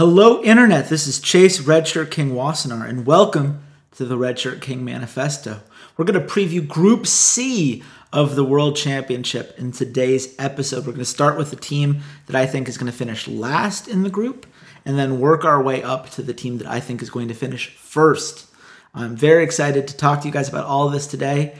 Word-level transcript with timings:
Hello, 0.00 0.42
Internet. 0.42 0.88
This 0.88 1.06
is 1.06 1.20
Chase 1.20 1.60
Redshirt 1.60 2.10
King 2.10 2.30
Wassenaar, 2.30 2.88
and 2.88 3.04
welcome 3.04 3.62
to 3.96 4.06
the 4.06 4.16
Redshirt 4.16 4.62
King 4.62 4.82
Manifesto. 4.82 5.60
We're 5.94 6.06
going 6.06 6.18
to 6.18 6.26
preview 6.26 6.66
Group 6.66 7.06
C 7.06 7.82
of 8.10 8.34
the 8.34 8.42
World 8.42 8.76
Championship 8.76 9.54
in 9.58 9.72
today's 9.72 10.34
episode. 10.38 10.86
We're 10.86 10.92
going 10.92 11.00
to 11.00 11.04
start 11.04 11.36
with 11.36 11.50
the 11.50 11.56
team 11.56 12.00
that 12.28 12.34
I 12.34 12.46
think 12.46 12.66
is 12.66 12.78
going 12.78 12.90
to 12.90 12.96
finish 12.96 13.28
last 13.28 13.88
in 13.88 14.02
the 14.02 14.08
group, 14.08 14.46
and 14.86 14.98
then 14.98 15.20
work 15.20 15.44
our 15.44 15.62
way 15.62 15.82
up 15.82 16.08
to 16.12 16.22
the 16.22 16.32
team 16.32 16.56
that 16.56 16.66
I 16.66 16.80
think 16.80 17.02
is 17.02 17.10
going 17.10 17.28
to 17.28 17.34
finish 17.34 17.68
first. 17.68 18.46
I'm 18.94 19.16
very 19.16 19.44
excited 19.44 19.86
to 19.86 19.96
talk 19.98 20.22
to 20.22 20.28
you 20.28 20.32
guys 20.32 20.48
about 20.48 20.64
all 20.64 20.86
of 20.86 20.94
this 20.94 21.06
today. 21.06 21.54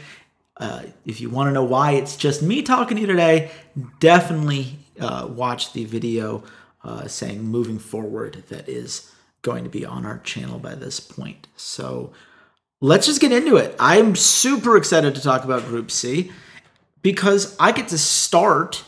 Uh, 0.57 0.85
if 1.05 1.21
you 1.21 1.29
want 1.29 1.49
to 1.49 1.53
know 1.53 1.65
why 1.65 1.93
it's 1.93 2.17
just 2.17 2.41
me 2.41 2.63
talking 2.63 2.97
to 2.97 3.03
you 3.03 3.07
today, 3.07 3.51
definitely 3.99 4.79
uh, 4.99 5.29
watch 5.29 5.75
the 5.75 5.85
video 5.85 6.43
uh, 6.83 7.07
saying 7.07 7.43
moving 7.43 7.79
forward 7.79 8.45
that 8.49 8.69
is 8.69 9.13
going 9.43 9.65
to 9.65 9.71
be 9.71 9.85
on 9.85 10.05
our 10.05 10.19
channel 10.19 10.59
by 10.59 10.75
this 10.75 11.01
point. 11.01 11.49
So 11.57 12.13
let's 12.81 13.07
just 13.07 13.21
get 13.21 13.33
into 13.33 13.57
it. 13.57 13.75
I'm 13.79 14.17
super 14.17 14.77
excited 14.77 15.15
to 15.15 15.23
talk 15.23 15.45
about 15.45 15.65
Group 15.65 15.91
C 15.91 16.31
because 17.03 17.57
I 17.59 17.73
get 17.73 17.89
to 17.89 17.99
start 17.99 18.85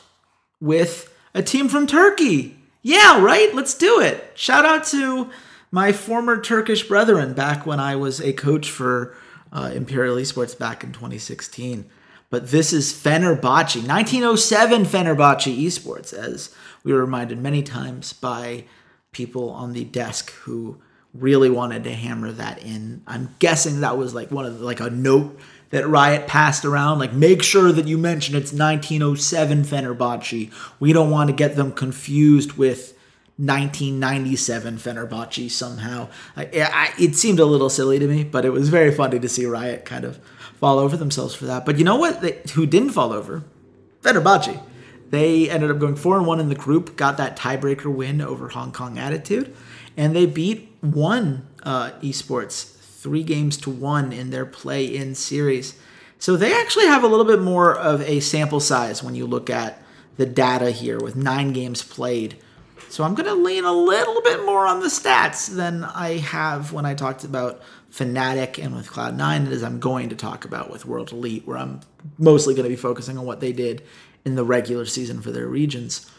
with 0.60 1.12
a 1.34 1.42
team 1.42 1.68
from 1.68 1.86
Turkey. 1.86 2.58
Yeah, 2.82 3.22
right? 3.22 3.54
Let's 3.54 3.74
do 3.74 4.00
it. 4.00 4.32
Shout 4.34 4.66
out 4.66 4.84
to 4.86 5.30
my 5.70 5.92
former 5.92 6.40
Turkish 6.40 6.86
brethren 6.86 7.32
back 7.32 7.64
when 7.64 7.80
I 7.80 7.96
was 7.96 8.20
a 8.20 8.32
coach 8.32 8.70
for 8.70 9.14
uh, 9.52 9.70
Imperial 9.74 10.16
Esports 10.16 10.58
back 10.58 10.84
in 10.84 10.92
2016. 10.92 11.86
But 12.28 12.50
this 12.50 12.72
is 12.72 12.92
Fenerbahce, 12.92 13.76
1907 13.86 14.84
Fenerbahce 14.84 15.64
Esports, 15.64 16.12
as 16.14 16.54
we 16.84 16.92
were 16.92 17.00
reminded 17.00 17.38
many 17.38 17.62
times 17.62 18.12
by 18.12 18.64
people 19.12 19.50
on 19.50 19.72
the 19.72 19.84
desk 19.84 20.32
who 20.32 20.80
really 21.14 21.50
wanted 21.50 21.84
to 21.84 21.92
hammer 21.92 22.32
that 22.32 22.62
in. 22.62 23.02
I'm 23.06 23.34
guessing 23.38 23.80
that 23.80 23.98
was 23.98 24.14
like 24.14 24.30
one 24.30 24.46
of 24.46 24.58
the, 24.58 24.64
like 24.64 24.80
a 24.80 24.90
note 24.90 25.38
that 25.70 25.86
Riot 25.86 26.26
passed 26.26 26.64
around. 26.64 26.98
Like, 26.98 27.12
make 27.12 27.42
sure 27.42 27.72
that 27.72 27.86
you 27.86 27.98
mention 27.98 28.34
it's 28.34 28.52
1907 28.52 29.64
Fenerbahce. 29.64 30.52
We 30.80 30.92
don't 30.92 31.10
want 31.10 31.28
to 31.28 31.36
get 31.36 31.56
them 31.56 31.72
confused 31.72 32.52
with 32.52 32.96
1997 33.36 34.76
Fenerbahce 34.78 35.50
somehow. 35.50 36.08
I, 36.36 36.44
I, 36.54 36.92
it 36.98 37.16
seemed 37.16 37.40
a 37.40 37.44
little 37.44 37.70
silly 37.70 37.98
to 37.98 38.06
me, 38.06 38.24
but 38.24 38.44
it 38.44 38.50
was 38.50 38.68
very 38.68 38.92
funny 38.92 39.18
to 39.18 39.28
see 39.28 39.44
Riot 39.44 39.84
kind 39.84 40.04
of 40.04 40.18
fall 40.58 40.78
over 40.78 40.96
themselves 40.96 41.34
for 41.34 41.46
that. 41.46 41.66
But 41.66 41.78
you 41.78 41.84
know 41.84 41.96
what? 41.96 42.20
They, 42.20 42.40
who 42.54 42.66
didn't 42.66 42.90
fall 42.90 43.12
over? 43.12 43.42
Fenerbahce. 44.02 44.62
They 45.12 45.50
ended 45.50 45.70
up 45.70 45.78
going 45.78 45.96
four 45.96 46.16
and 46.16 46.26
one 46.26 46.40
in 46.40 46.48
the 46.48 46.54
group, 46.54 46.96
got 46.96 47.18
that 47.18 47.36
tiebreaker 47.36 47.94
win 47.94 48.22
over 48.22 48.48
Hong 48.48 48.72
Kong 48.72 48.98
Attitude, 48.98 49.54
and 49.94 50.16
they 50.16 50.24
beat 50.24 50.74
one 50.80 51.46
uh, 51.62 51.90
esports 52.00 52.74
three 52.78 53.22
games 53.22 53.58
to 53.58 53.70
one 53.70 54.10
in 54.10 54.30
their 54.30 54.46
play-in 54.46 55.14
series. 55.14 55.78
So 56.18 56.34
they 56.34 56.58
actually 56.58 56.86
have 56.86 57.04
a 57.04 57.08
little 57.08 57.26
bit 57.26 57.42
more 57.42 57.76
of 57.76 58.00
a 58.00 58.20
sample 58.20 58.58
size 58.58 59.02
when 59.02 59.14
you 59.14 59.26
look 59.26 59.50
at 59.50 59.82
the 60.16 60.24
data 60.24 60.70
here 60.70 60.98
with 60.98 61.14
nine 61.14 61.52
games 61.52 61.82
played. 61.82 62.38
So 62.88 63.04
I'm 63.04 63.14
going 63.14 63.28
to 63.28 63.34
lean 63.34 63.66
a 63.66 63.72
little 63.72 64.22
bit 64.22 64.46
more 64.46 64.66
on 64.66 64.80
the 64.80 64.86
stats 64.86 65.54
than 65.54 65.84
I 65.84 66.18
have 66.18 66.72
when 66.72 66.86
I 66.86 66.94
talked 66.94 67.24
about 67.24 67.60
Fnatic 67.90 68.62
and 68.62 68.74
with 68.74 68.88
Cloud9 68.88 69.50
as 69.50 69.62
I'm 69.62 69.78
going 69.78 70.08
to 70.08 70.16
talk 70.16 70.46
about 70.46 70.70
with 70.70 70.86
World 70.86 71.12
Elite, 71.12 71.46
where 71.46 71.58
I'm 71.58 71.80
mostly 72.16 72.54
going 72.54 72.64
to 72.64 72.70
be 72.70 72.76
focusing 72.76 73.18
on 73.18 73.26
what 73.26 73.40
they 73.40 73.52
did 73.52 73.82
in 74.24 74.34
the 74.34 74.44
regular 74.44 74.84
season 74.84 75.20
for 75.20 75.30
their 75.30 75.46
regions. 75.46 76.10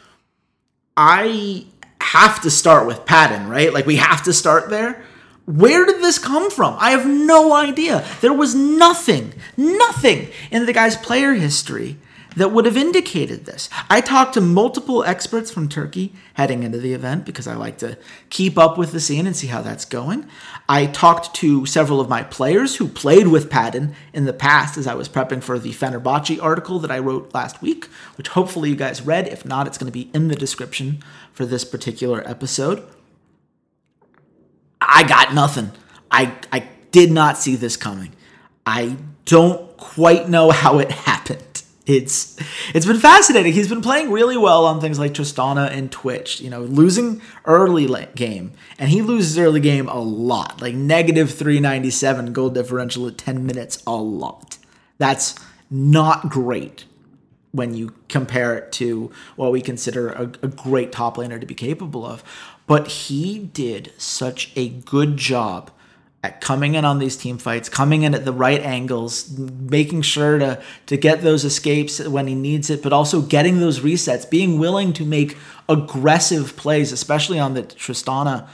I 0.96 1.66
have 2.02 2.42
to 2.42 2.52
start 2.52 2.86
with 2.86 3.06
Padden, 3.06 3.48
right? 3.48 3.73
Like 3.73 3.86
we 3.86 3.96
have 3.96 4.23
to 4.23 4.34
start 4.34 4.70
there. 4.70 5.04
Where 5.46 5.86
did 5.86 6.02
this 6.02 6.20
come 6.20 6.50
from? 6.52 6.76
I 6.80 6.92
have 6.92 7.06
no 7.06 7.54
idea. 7.54 8.06
There 8.22 8.34
was 8.34 8.56
nothing, 8.56 9.34
nothing 9.58 10.30
in 10.52 10.66
the 10.66 10.74
guy's 10.74 10.96
player 10.96 11.34
history 11.34 11.97
that 12.36 12.52
would 12.52 12.66
have 12.66 12.78
indicated 12.78 13.46
this. 13.46 13.70
I 13.90 14.02
talked 14.02 14.34
to 14.36 14.42
multiple 14.42 15.04
experts 15.04 15.52
from 15.52 15.70
Turkey 15.70 16.14
heading 16.36 16.64
into 16.64 16.78
the 16.78 16.94
event 16.94 17.26
because 17.26 17.48
I 17.48 17.56
like 17.56 17.78
to 17.80 17.98
keep 18.30 18.58
up 18.58 18.78
with 18.78 18.92
the 18.92 19.00
scene 19.00 19.28
and 19.28 19.36
see 19.36 19.48
how 19.48 19.62
that's 19.62 19.86
going. 19.86 20.26
I 20.68 20.88
talked 20.88 21.36
to 21.36 21.66
several 21.66 22.00
of 22.00 22.10
my 22.10 22.24
players 22.24 22.78
who 22.78 22.88
played 22.88 23.28
with 23.28 23.50
Padden 23.50 23.94
in 24.14 24.26
the 24.26 24.34
past 24.34 24.78
as 24.78 24.88
I 24.88 24.96
was 24.96 25.10
prepping 25.10 25.44
for 25.44 25.60
the 25.60 25.72
Fenerbahce 25.72 26.42
article 26.42 26.80
that 26.80 26.92
I 26.92 27.00
wrote 27.00 27.34
last 27.34 27.62
week, 27.62 27.86
which 28.18 28.30
hopefully 28.30 28.70
you 28.70 28.76
guys 28.76 29.06
read. 29.06 29.28
If 29.28 29.46
not, 29.46 29.68
it's 29.68 29.78
going 29.78 29.92
to 29.92 29.94
be 29.94 30.10
in 30.14 30.28
the 30.28 30.36
description 30.36 31.04
for 31.32 31.46
this 31.46 31.66
particular 31.66 32.28
episode. 32.28 32.84
I 34.82 35.04
got 35.04 35.34
nothing. 35.34 35.72
I, 36.12 36.34
I 36.52 36.68
did 36.92 37.12
not 37.12 37.38
see 37.38 37.56
this 37.56 37.78
coming. 37.78 38.14
I 38.66 38.98
don't 39.26 39.76
quite 39.78 40.30
know 40.30 40.52
how 40.52 40.80
it 40.80 40.92
happened 40.92 41.53
it's 41.86 42.38
it's 42.74 42.86
been 42.86 43.00
fascinating. 43.00 43.54
He's 43.54 43.68
been 43.68 43.82
playing 43.82 44.12
really 44.12 44.38
well 44.38 44.66
on 44.66 44.80
things 44.80 45.00
like 45.00 45.14
Tristana 45.14 45.70
and 45.70 45.92
Twitch. 45.92 46.40
You 46.40 46.50
know, 46.50 46.62
losing 46.62 47.22
early 47.46 47.88
game, 48.16 48.54
and 48.80 48.90
he 48.90 49.02
loses 49.02 49.38
early 49.38 49.60
game 49.60 49.90
a 49.90 50.00
lot, 50.00 50.62
like 50.62 50.76
negative 50.76 51.34
three 51.34 51.60
ninety 51.60 51.90
seven 51.90 52.32
gold 52.32 52.54
differential 52.54 53.08
at 53.08 53.18
ten 53.18 53.46
minutes, 53.46 53.84
a 53.86 53.96
lot. 53.96 54.58
That's 54.98 55.36
not 55.70 56.30
great 56.30 56.86
when 57.52 57.74
you 57.74 57.94
compare 58.08 58.58
it 58.58 58.72
to 58.74 59.12
what 59.36 59.52
we 59.52 59.62
consider 59.62 60.10
a, 60.10 60.24
a 60.42 60.48
great 60.48 60.92
top 60.92 61.18
laner 61.18 61.40
to 61.40 61.46
be 61.46 61.54
capable 61.54 62.06
of. 62.06 62.24
But 62.66 62.88
he 62.88 63.40
did 63.40 63.92
such 63.98 64.52
a 64.56 64.70
good 64.70 65.18
job 65.18 65.70
at 66.23 66.39
coming 66.39 66.75
in 66.75 66.85
on 66.85 67.00
these 67.00 67.17
team 67.17 67.38
fights, 67.38 67.67
coming 67.67 68.03
in 68.03 68.16
at 68.16 68.23
the 68.23 68.31
right 68.31 68.61
angles, 68.61 69.38
making 69.38 70.01
sure 70.01 70.39
to 70.39 70.63
to 70.85 70.95
get 70.95 71.22
those 71.22 71.44
escapes 71.44 72.00
when 72.00 72.28
he 72.28 72.34
needs 72.34 72.69
it, 72.69 72.81
but 72.81 72.94
also 72.94 73.22
getting 73.22 73.59
those 73.59 73.81
resets, 73.81 74.29
being 74.29 74.57
willing 74.57 74.94
to 74.94 75.06
make 75.06 75.38
aggressive 75.67 76.56
plays, 76.56 76.94
especially 76.94 77.39
on 77.39 77.53
the 77.53 77.63
Tristana. 77.63 78.47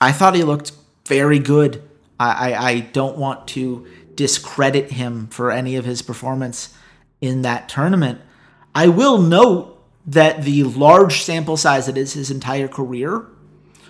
I 0.00 0.12
thought 0.12 0.36
he 0.36 0.44
looked 0.44 0.72
very 1.06 1.40
good. 1.40 1.82
I, 2.20 2.52
I, 2.52 2.68
I 2.70 2.80
don't 2.80 3.18
want 3.18 3.48
to 3.48 3.86
discredit 4.14 4.92
him 4.92 5.26
for 5.26 5.50
any 5.50 5.74
of 5.74 5.84
his 5.84 6.00
performance 6.00 6.76
in 7.20 7.42
that 7.42 7.68
tournament. 7.68 8.20
I 8.74 8.86
will 8.88 9.18
note 9.18 9.82
that 10.06 10.42
the 10.44 10.62
large 10.64 11.22
sample 11.22 11.56
size 11.56 11.86
that 11.86 11.96
is 11.96 12.12
his 12.12 12.30
entire 12.30 12.68
career 12.68 13.26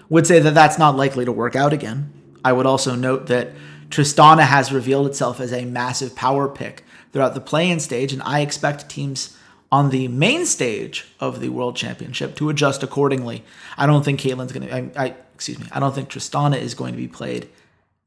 would 0.08 0.26
say 0.26 0.38
that 0.38 0.54
that's 0.54 0.78
not 0.78 0.96
likely 0.96 1.24
to 1.24 1.32
work 1.32 1.56
out 1.56 1.72
again. 1.72 2.13
I 2.44 2.52
would 2.52 2.66
also 2.66 2.94
note 2.94 3.26
that 3.26 3.52
Tristana 3.88 4.42
has 4.42 4.72
revealed 4.72 5.06
itself 5.06 5.40
as 5.40 5.52
a 5.52 5.64
massive 5.64 6.14
power 6.14 6.48
pick 6.48 6.84
throughout 7.12 7.34
the 7.34 7.40
play-in 7.40 7.80
stage, 7.80 8.12
and 8.12 8.22
I 8.22 8.40
expect 8.40 8.88
teams 8.88 9.36
on 9.72 9.90
the 9.90 10.08
main 10.08 10.46
stage 10.46 11.06
of 11.18 11.40
the 11.40 11.48
World 11.48 11.76
Championship 11.76 12.36
to 12.36 12.50
adjust 12.50 12.82
accordingly. 12.82 13.44
I 13.76 13.86
don't 13.86 14.04
think 14.04 14.20
Caitlyn's 14.20 14.52
going 14.52 14.68
to. 14.68 15.00
I, 15.00 15.14
excuse 15.34 15.58
me. 15.58 15.66
I 15.72 15.80
don't 15.80 15.94
think 15.94 16.08
Tristana 16.08 16.58
is 16.58 16.74
going 16.74 16.92
to 16.92 16.98
be 16.98 17.08
played 17.08 17.48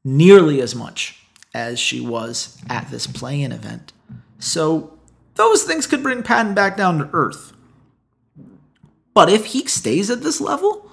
nearly 0.04 0.62
as 0.62 0.74
much 0.74 1.22
as 1.52 1.78
she 1.78 2.00
was 2.00 2.58
at 2.68 2.90
this 2.90 3.06
play-in 3.06 3.52
event. 3.52 3.92
So 4.38 4.98
those 5.34 5.64
things 5.64 5.86
could 5.86 6.02
bring 6.02 6.22
Padden 6.22 6.54
back 6.54 6.76
down 6.76 6.98
to 6.98 7.10
earth. 7.12 7.52
But 9.14 9.28
if 9.28 9.46
he 9.46 9.66
stays 9.66 10.10
at 10.10 10.22
this 10.22 10.40
level, 10.40 10.87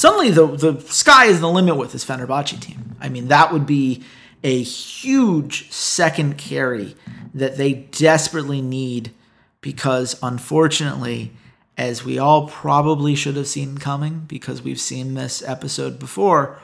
suddenly 0.00 0.30
the 0.30 0.46
the 0.46 0.80
sky 0.80 1.26
is 1.26 1.40
the 1.40 1.48
limit 1.48 1.76
with 1.76 1.92
this 1.92 2.04
Fenerbahce 2.04 2.58
team. 2.58 2.96
I 3.00 3.10
mean, 3.10 3.28
that 3.28 3.52
would 3.52 3.66
be 3.66 4.02
a 4.42 4.62
huge 4.62 5.70
second 5.70 6.38
carry 6.38 6.96
that 7.34 7.58
they 7.58 7.74
desperately 7.74 8.62
need 8.62 9.12
because 9.60 10.18
unfortunately, 10.22 11.32
as 11.76 12.02
we 12.02 12.18
all 12.18 12.48
probably 12.48 13.14
should 13.14 13.36
have 13.36 13.46
seen 13.46 13.76
coming 13.76 14.20
because 14.20 14.62
we've 14.62 14.80
seen 14.80 15.12
this 15.12 15.42
episode 15.42 15.98
before, 15.98 16.58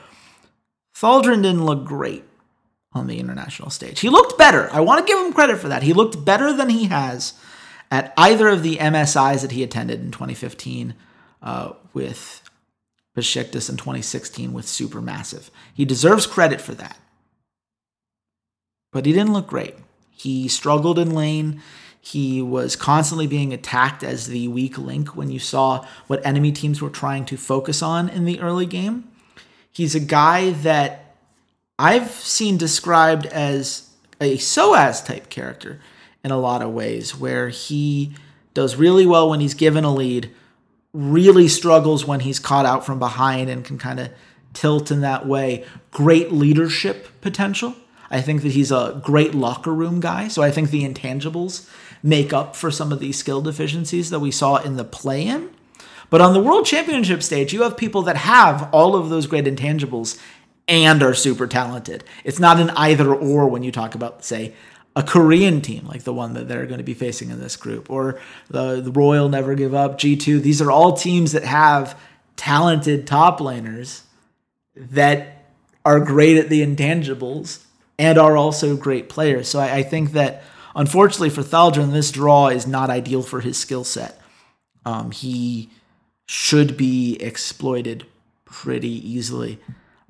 Thaldrn 0.95 1.43
didn't 1.43 1.65
look 1.65 1.85
great 1.85 2.23
on 2.93 3.05
the 3.05 3.19
international 3.19 3.69
stage. 3.69 3.99
He 3.99 4.09
looked 4.09 4.39
better. 4.39 4.67
I 4.73 4.79
want 4.79 5.05
to 5.05 5.11
give 5.11 5.23
him 5.23 5.31
credit 5.31 5.59
for 5.59 5.67
that. 5.67 5.83
He 5.83 5.93
looked 5.93 6.25
better 6.25 6.51
than 6.51 6.69
he 6.69 6.85
has 6.85 7.33
at 7.91 8.13
either 8.17 8.47
of 8.47 8.63
the 8.63 8.77
MSIs 8.77 9.41
that 9.41 9.51
he 9.51 9.61
attended 9.61 9.99
in 9.99 10.09
2015 10.09 10.95
uh, 11.43 11.73
with 11.93 12.41
Besiktas 13.17 13.67
in 13.69 13.77
2016 13.77 14.53
with 14.53 14.67
Supermassive. 14.67 15.49
He 15.73 15.85
deserves 15.85 16.27
credit 16.27 16.61
for 16.61 16.75
that. 16.75 16.97
But 18.93 19.07
he 19.07 19.11
didn't 19.11 19.33
look 19.33 19.47
great. 19.47 19.75
He 20.11 20.47
struggled 20.47 20.99
in 20.99 21.15
lane. 21.15 21.61
He 21.99 22.41
was 22.41 22.75
constantly 22.75 23.25
being 23.25 23.53
attacked 23.53 24.03
as 24.03 24.27
the 24.27 24.47
weak 24.47 24.77
link 24.77 25.15
when 25.15 25.31
you 25.31 25.39
saw 25.39 25.85
what 26.05 26.25
enemy 26.25 26.51
teams 26.51 26.79
were 26.79 26.91
trying 26.91 27.25
to 27.25 27.37
focus 27.37 27.81
on 27.81 28.07
in 28.07 28.25
the 28.25 28.39
early 28.39 28.67
game. 28.67 29.09
He's 29.71 29.95
a 29.95 29.99
guy 29.99 30.51
that 30.51 31.15
I've 31.79 32.11
seen 32.11 32.57
described 32.57 33.25
as 33.25 33.89
a 34.21 34.37
Soaz 34.37 35.05
type 35.05 35.29
character 35.29 35.81
in 36.23 36.31
a 36.31 36.39
lot 36.39 36.61
of 36.61 36.71
ways, 36.71 37.15
where 37.15 37.49
he 37.49 38.13
does 38.53 38.75
really 38.75 39.05
well 39.05 39.29
when 39.29 39.39
he's 39.39 39.53
given 39.53 39.83
a 39.83 39.93
lead, 39.93 40.31
really 40.93 41.47
struggles 41.47 42.05
when 42.05 42.21
he's 42.21 42.39
caught 42.39 42.65
out 42.65 42.85
from 42.85 42.99
behind 42.99 43.49
and 43.49 43.63
can 43.63 43.77
kind 43.77 43.99
of 43.99 44.09
tilt 44.53 44.91
in 44.91 45.01
that 45.01 45.27
way. 45.27 45.65
Great 45.91 46.31
leadership 46.31 47.07
potential. 47.21 47.75
I 48.09 48.21
think 48.21 48.41
that 48.43 48.53
he's 48.53 48.71
a 48.71 48.99
great 49.03 49.35
locker 49.35 49.73
room 49.73 49.99
guy. 49.99 50.27
So 50.27 50.41
I 50.41 50.51
think 50.51 50.69
the 50.69 50.87
intangibles 50.87 51.69
make 52.01 52.31
up 52.31 52.55
for 52.55 52.71
some 52.71 52.91
of 52.91 52.99
these 52.99 53.17
skill 53.17 53.41
deficiencies 53.41 54.09
that 54.09 54.19
we 54.19 54.31
saw 54.31 54.57
in 54.57 54.77
the 54.77 54.83
play 54.83 55.27
in. 55.27 55.49
But 56.09 56.21
on 56.21 56.33
the 56.33 56.41
world 56.41 56.65
championship 56.65 57.21
stage, 57.21 57.51
you 57.51 57.63
have 57.63 57.75
people 57.75 58.01
that 58.03 58.15
have 58.15 58.69
all 58.73 58.95
of 58.95 59.09
those 59.09 59.27
great 59.27 59.45
intangibles 59.45 60.19
and 60.67 61.03
are 61.03 61.13
super 61.13 61.47
talented. 61.47 62.03
It's 62.23 62.39
not 62.39 62.59
an 62.59 62.69
either 62.71 63.13
or 63.13 63.47
when 63.47 63.63
you 63.63 63.71
talk 63.71 63.93
about, 63.93 64.23
say, 64.23 64.53
a 64.97 65.03
Korean 65.03 65.61
team 65.61 65.85
like 65.85 66.03
the 66.03 66.13
one 66.13 66.33
that 66.33 66.47
they're 66.47 66.65
going 66.65 66.79
to 66.79 66.83
be 66.83 66.95
facing 66.95 67.29
in 67.29 67.39
this 67.39 67.55
group, 67.55 67.91
or 67.91 68.19
the, 68.49 68.81
the 68.81 68.91
Royal 68.91 69.29
Never 69.29 69.53
Give 69.53 69.75
Up, 69.75 69.99
G2. 69.99 70.41
These 70.41 70.59
are 70.59 70.71
all 70.71 70.93
teams 70.93 71.33
that 71.33 71.43
have 71.43 71.97
talented 72.35 73.05
top 73.05 73.39
laners 73.39 74.01
that 74.75 75.45
are 75.85 75.99
great 75.99 76.37
at 76.37 76.49
the 76.49 76.65
intangibles 76.65 77.63
and 77.99 78.17
are 78.17 78.35
also 78.35 78.75
great 78.75 79.07
players. 79.07 79.47
So 79.47 79.59
I, 79.59 79.75
I 79.75 79.83
think 79.83 80.13
that 80.13 80.41
unfortunately 80.75 81.29
for 81.29 81.43
Thaldrn, 81.43 81.91
this 81.91 82.09
draw 82.11 82.47
is 82.47 82.65
not 82.65 82.89
ideal 82.89 83.21
for 83.21 83.41
his 83.41 83.55
skill 83.55 83.83
set. 83.83 84.19
Um, 84.83 85.11
he 85.11 85.69
should 86.25 86.75
be 86.75 87.17
exploited 87.21 88.07
pretty 88.45 88.89
easily. 89.07 89.59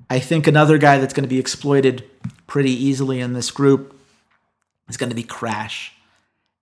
I 0.08 0.18
think 0.18 0.46
another 0.46 0.78
guy 0.78 0.96
that's 0.96 1.12
going 1.12 1.24
to 1.24 1.28
be 1.28 1.38
exploited 1.38 2.08
pretty 2.46 2.72
easily 2.72 3.20
in 3.20 3.34
this 3.34 3.50
group 3.50 3.96
is 4.88 4.96
going 4.96 5.10
to 5.10 5.16
be 5.16 5.22
Crash. 5.22 5.92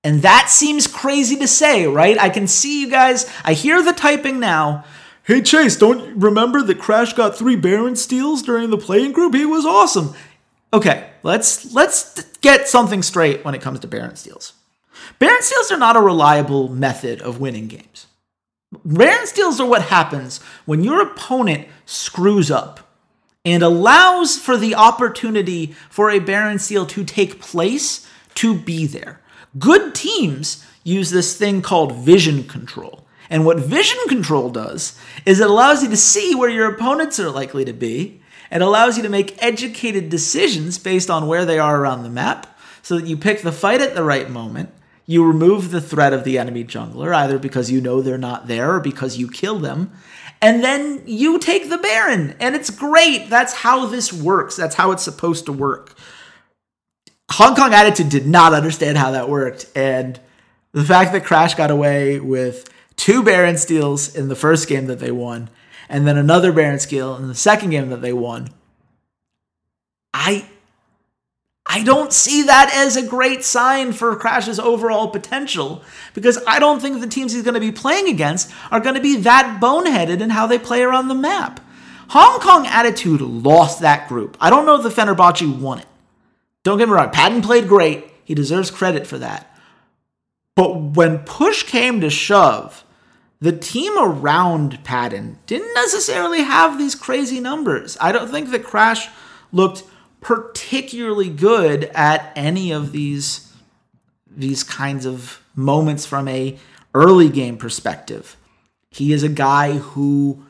And 0.05 0.23
that 0.23 0.49
seems 0.49 0.87
crazy 0.87 1.37
to 1.37 1.49
say, 1.49 1.87
right? 1.87 2.17
I 2.19 2.29
can 2.29 2.47
see 2.47 2.81
you 2.81 2.91
guys, 2.91 3.31
I 3.45 3.55
hear 3.55 3.83
the 3.83 3.93
typing 3.93 4.39
now. 4.39 4.85
Hey 5.25 5.43
Chase, 5.43 5.77
don't 5.77 6.17
remember 6.17 6.63
that 6.63 6.79
Crash 6.79 7.13
got 7.13 7.37
three 7.37 7.57
Baron 7.57 7.97
steals 7.97 8.43
during 8.43 8.71
the 8.71 8.79
play-in 8.79 9.11
group? 9.11 9.35
He 9.35 9.45
was 9.45 9.67
awesome. 9.67 10.15
Okay, 10.73 11.11
let's 11.25 11.73
let's 11.75 12.23
get 12.39 12.69
something 12.69 13.03
straight 13.03 13.45
when 13.45 13.55
it 13.55 13.61
comes 13.61 13.81
to 13.81 13.89
Baron 13.89 14.15
steals. 14.15 14.53
Baron 15.19 15.43
steals 15.43 15.73
are 15.73 15.79
not 15.79 15.97
a 15.97 16.01
reliable 16.01 16.69
method 16.69 17.21
of 17.23 17.41
winning 17.41 17.67
games. 17.67 18.07
Baron 18.85 19.27
steals 19.27 19.61
are 19.61 19.67
what 19.67 19.83
happens 19.83 20.39
when 20.65 20.85
your 20.85 21.03
opponent 21.03 21.67
screws 21.87 22.51
up 22.51 22.89
and 23.45 23.63
allows 23.63 24.37
for 24.39 24.57
the 24.57 24.75
opportunity 24.75 25.75
for 25.89 26.11
a 26.11 26.19
Baron 26.19 26.59
steal 26.59 26.87
to 26.87 27.05
take 27.05 27.41
place 27.41 28.09
to 28.37 28.59
be 28.59 28.87
there. 28.87 29.21
Good 29.59 29.95
teams 29.95 30.65
use 30.85 31.11
this 31.11 31.37
thing 31.37 31.63
called 31.63 31.95
vision 31.97 32.45
control. 32.45 33.07
And 33.29 33.45
what 33.45 33.59
vision 33.59 33.99
control 34.09 34.51
does 34.51 34.99
is 35.25 35.41
it 35.41 35.51
allows 35.51 35.83
you 35.83 35.89
to 35.91 35.97
see 35.97 36.35
where 36.35 36.51
your 36.51 36.73
opponents 36.73 37.19
are 37.19 37.31
likely 37.31 37.65
to 37.65 37.73
be. 37.73 38.21
It 38.53 38.63
allows 38.63 38.97
you 38.97 39.03
to 39.03 39.09
make 39.09 39.43
educated 39.43 40.09
decisions 40.09 40.79
based 40.79 41.11
on 41.11 41.27
where 41.27 41.45
they 41.45 41.59
are 41.59 41.81
around 41.81 42.05
the 42.05 42.11
map 42.11 42.57
so 42.83 42.97
that 42.97 43.07
you 43.07 43.17
pick 43.17 43.43
the 43.43 43.51
fight 43.51 43.81
at 43.81 43.95
the 43.95 44.05
right 44.05 44.31
moment. 44.31 44.71
You 45.07 45.27
remove 45.27 45.71
the 45.71 45.81
threat 45.81 46.13
of 46.13 46.25
the 46.25 46.39
enemy 46.39 46.65
jungler, 46.65 47.15
either 47.15 47.39
because 47.39 47.71
you 47.71 47.81
know 47.81 48.01
they're 48.01 48.19
not 48.19 48.47
there 48.47 48.75
or 48.75 48.81
because 48.81 49.17
you 49.17 49.29
kill 49.29 49.59
them. 49.59 49.93
And 50.41 50.63
then 50.63 51.03
you 51.07 51.39
take 51.39 51.69
the 51.69 51.79
Baron. 51.79 52.37
And 52.39 52.55
it's 52.55 52.71
great. 52.71 53.31
That's 53.31 53.53
how 53.55 53.87
this 53.87 54.13
works. 54.13 54.57
That's 54.57 54.75
how 54.75 54.93
it's 54.93 55.03
supposed 55.03 55.47
to 55.47 55.53
work. 55.53 55.96
Hong 57.33 57.55
Kong 57.55 57.75
Attitude 57.75 58.09
did 58.09 58.27
not 58.27 58.53
understand 58.53 58.99
how 58.99 59.11
that 59.13 59.29
worked. 59.29 59.67
And 59.75 60.19
the 60.73 60.85
fact 60.85 61.13
that 61.13 61.25
Crash 61.25 61.55
got 61.55 61.71
away 61.71 62.21
with 62.21 62.69
two 62.97 63.23
Baron 63.23 63.59
steals 63.59 64.15
in 64.15 64.29
the 64.29 64.37
first 64.37 64.69
game 64.69 64.87
that 64.87 64.99
they 64.99 65.11
won, 65.11 65.51
and 65.89 66.07
then 66.07 66.17
another 66.17 66.53
Baron 66.53 66.79
steal 66.79 67.17
in 67.17 67.29
the 67.29 67.35
second 67.35 67.71
game 67.71 67.91
that 67.91 68.03
they 68.03 68.13
won, 68.13 68.51
I 70.15 70.47
I 71.69 71.83
don't 71.83 72.13
see 72.13 72.43
that 72.43 72.71
as 72.73 72.97
a 72.97 73.07
great 73.07 73.45
sign 73.45 73.93
for 73.93 74.15
Crash's 74.15 74.61
overall 74.61 75.09
potential 75.09 75.83
because 76.15 76.39
I 76.47 76.61
don't 76.61 76.81
think 76.81 77.01
the 77.01 77.09
teams 77.09 77.33
he's 77.33 77.43
going 77.43 77.55
to 77.55 77.61
be 77.61 77.73
playing 77.73 78.09
against 78.09 78.53
are 78.71 78.79
going 78.79 78.95
to 78.95 79.01
be 79.01 79.17
that 79.17 79.59
boneheaded 79.61 80.21
in 80.21 80.31
how 80.31 80.47
they 80.47 80.61
play 80.61 80.83
around 80.83 81.09
the 81.09 81.15
map. 81.15 81.61
Hong 82.11 82.39
Kong 82.39 82.67
Attitude 82.69 83.21
lost 83.21 83.81
that 83.81 84.09
group. 84.09 84.37
I 84.41 84.49
don't 84.49 84.65
know 84.65 84.77
if 84.77 84.85
the 84.85 84.89
Fenerbahce 84.89 85.59
won 85.59 85.81
it. 85.81 85.87
Don't 86.67 86.79
get 86.79 86.89
me 86.89 86.95
wrong, 86.95 87.11
Padden 87.11 87.43
played 87.43 87.69
great. 87.69 88.11
He 88.25 88.35
deserves 88.35 88.73
credit 88.73 89.07
for 89.07 89.19
that. 89.19 89.57
But 90.57 90.77
when 90.97 91.19
push 91.19 91.63
came 91.63 92.01
to 92.01 92.11
shove, 92.11 92.85
the 93.41 93.53
team 93.53 93.97
around 93.97 94.83
Padden 94.83 95.39
didn't 95.47 95.73
necessarily 95.75 96.43
have 96.43 96.77
these 96.77 96.97
crazy 96.97 97.39
numbers. 97.39 97.97
I 98.01 98.11
don't 98.11 98.29
think 98.29 98.51
that 98.51 98.65
Crash 98.65 99.09
looked 99.53 99.85
particularly 100.21 101.29
good 101.29 101.85
at 101.95 102.33
any 102.35 102.73
of 102.73 102.91
these 102.91 103.53
these 104.29 104.65
kinds 104.65 105.07
of 105.07 105.41
moments 105.55 106.05
from 106.05 106.27
a 106.27 106.59
early 106.95 107.29
game 107.29 107.59
perspective. 107.59 108.37
He 108.91 109.13
is 109.13 109.23
a 109.23 109.29
guy 109.29 109.75
who 109.75 110.45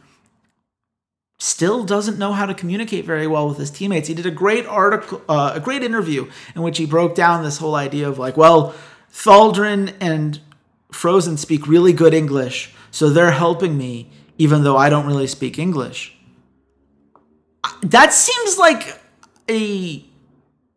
still 1.38 1.84
doesn't 1.84 2.18
know 2.18 2.32
how 2.32 2.46
to 2.46 2.54
communicate 2.54 3.04
very 3.04 3.26
well 3.26 3.48
with 3.48 3.58
his 3.58 3.70
teammates. 3.70 4.08
He 4.08 4.14
did 4.14 4.26
a 4.26 4.30
great 4.30 4.66
article, 4.66 5.22
uh, 5.28 5.52
a 5.54 5.60
great 5.60 5.82
interview 5.82 6.30
in 6.54 6.62
which 6.62 6.78
he 6.78 6.86
broke 6.86 7.14
down 7.14 7.44
this 7.44 7.58
whole 7.58 7.74
idea 7.74 8.08
of 8.08 8.18
like, 8.18 8.36
well, 8.36 8.74
Thaldrn 9.12 9.94
and 10.00 10.40
Frozen 10.92 11.36
speak 11.36 11.66
really 11.66 11.92
good 11.92 12.14
English, 12.14 12.74
so 12.90 13.10
they're 13.10 13.32
helping 13.32 13.76
me 13.76 14.10
even 14.38 14.64
though 14.64 14.76
I 14.76 14.90
don't 14.90 15.06
really 15.06 15.26
speak 15.26 15.58
English. 15.58 16.16
That 17.82 18.12
seems 18.12 18.58
like 18.58 19.00
a 19.48 20.04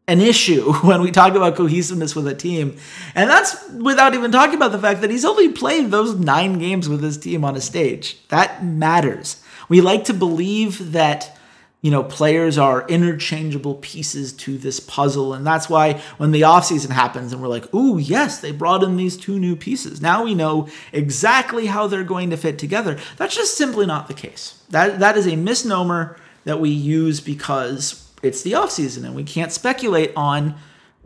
an 0.08 0.20
issue 0.22 0.74
when 0.82 1.02
we 1.02 1.12
talk 1.12 1.36
about 1.36 1.56
cohesiveness 1.56 2.16
with 2.16 2.28
a 2.28 2.34
team. 2.34 2.78
And 3.14 3.30
that's 3.30 3.70
without 3.70 4.14
even 4.16 4.32
talking 4.32 4.56
about 4.56 4.72
the 4.72 4.80
fact 4.80 5.02
that 5.02 5.12
he's 5.12 5.26
only 5.26 5.50
played 5.50 5.92
those 5.92 6.16
9 6.16 6.58
games 6.58 6.90
with 6.90 7.04
his 7.04 7.18
team 7.18 7.46
on 7.46 7.56
a 7.56 7.62
stage. 7.62 8.18
That 8.30 8.64
matters. 8.66 9.44
We 9.70 9.82
like 9.82 10.06
to 10.06 10.14
believe 10.14 10.92
that 10.92 11.38
you 11.82 11.92
know 11.92 12.04
players 12.04 12.58
are 12.58 12.86
interchangeable 12.88 13.76
pieces 13.76 14.34
to 14.34 14.58
this 14.58 14.80
puzzle 14.80 15.34
and 15.34 15.48
that's 15.48 15.70
why 15.70 15.94
when 16.18 16.32
the 16.32 16.42
offseason 16.42 16.90
happens 16.90 17.32
and 17.32 17.42
we're 17.42 17.48
like 17.48 17.74
ooh 17.74 17.98
yes 17.98 18.42
they 18.42 18.52
brought 18.52 18.84
in 18.84 18.98
these 18.98 19.16
two 19.16 19.40
new 19.40 19.56
pieces 19.56 20.02
now 20.02 20.26
we 20.26 20.36
know 20.36 20.68
exactly 20.92 21.68
how 21.68 21.88
they're 21.88 22.04
going 22.04 22.30
to 22.32 22.38
fit 22.38 22.60
together. 22.60 22.98
That's 23.18 23.36
just 23.36 23.58
simply 23.58 23.86
not 23.86 24.08
the 24.08 24.14
case. 24.14 24.62
That 24.70 25.00
that 25.00 25.18
is 25.18 25.28
a 25.28 25.36
misnomer 25.36 26.18
that 26.44 26.60
we 26.60 26.70
use 26.70 27.22
because 27.22 28.10
it's 28.22 28.42
the 28.42 28.54
offseason 28.54 29.06
and 29.06 29.16
we 29.16 29.24
can't 29.24 29.52
speculate 29.52 30.12
on 30.16 30.56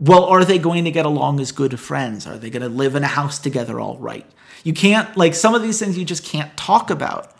well 0.00 0.24
are 0.24 0.44
they 0.44 0.58
going 0.58 0.84
to 0.84 0.90
get 0.90 1.06
along 1.06 1.38
as 1.38 1.52
good 1.52 1.78
friends? 1.78 2.26
Are 2.26 2.36
they 2.36 2.50
going 2.50 2.62
to 2.62 2.68
live 2.68 2.96
in 2.96 3.04
a 3.04 3.08
house 3.08 3.38
together 3.38 3.78
all 3.78 3.98
right? 3.98 4.26
You 4.64 4.72
can't 4.72 5.16
like 5.16 5.34
some 5.34 5.54
of 5.54 5.62
these 5.62 5.78
things 5.78 5.96
you 5.96 6.04
just 6.04 6.24
can't 6.24 6.56
talk 6.56 6.90
about 6.90 7.30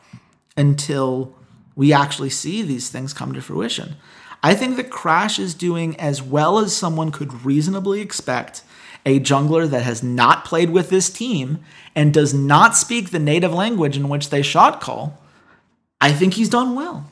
until 0.56 1.34
we 1.76 1.92
actually 1.92 2.30
see 2.30 2.62
these 2.62 2.88
things 2.88 3.12
come 3.12 3.32
to 3.32 3.42
fruition. 3.42 3.96
I 4.42 4.54
think 4.54 4.76
that 4.76 4.90
Crash 4.90 5.38
is 5.38 5.54
doing 5.54 5.98
as 5.98 6.22
well 6.22 6.58
as 6.58 6.76
someone 6.76 7.10
could 7.10 7.44
reasonably 7.44 8.00
expect 8.00 8.62
a 9.06 9.20
jungler 9.20 9.68
that 9.68 9.82
has 9.82 10.02
not 10.02 10.44
played 10.44 10.70
with 10.70 10.90
this 10.90 11.10
team 11.10 11.60
and 11.94 12.12
does 12.12 12.32
not 12.32 12.76
speak 12.76 13.10
the 13.10 13.18
native 13.18 13.52
language 13.52 13.96
in 13.96 14.08
which 14.08 14.30
they 14.30 14.42
shot 14.42 14.80
call. 14.80 15.18
I 16.00 16.12
think 16.12 16.34
he's 16.34 16.48
done 16.48 16.74
well. 16.74 17.10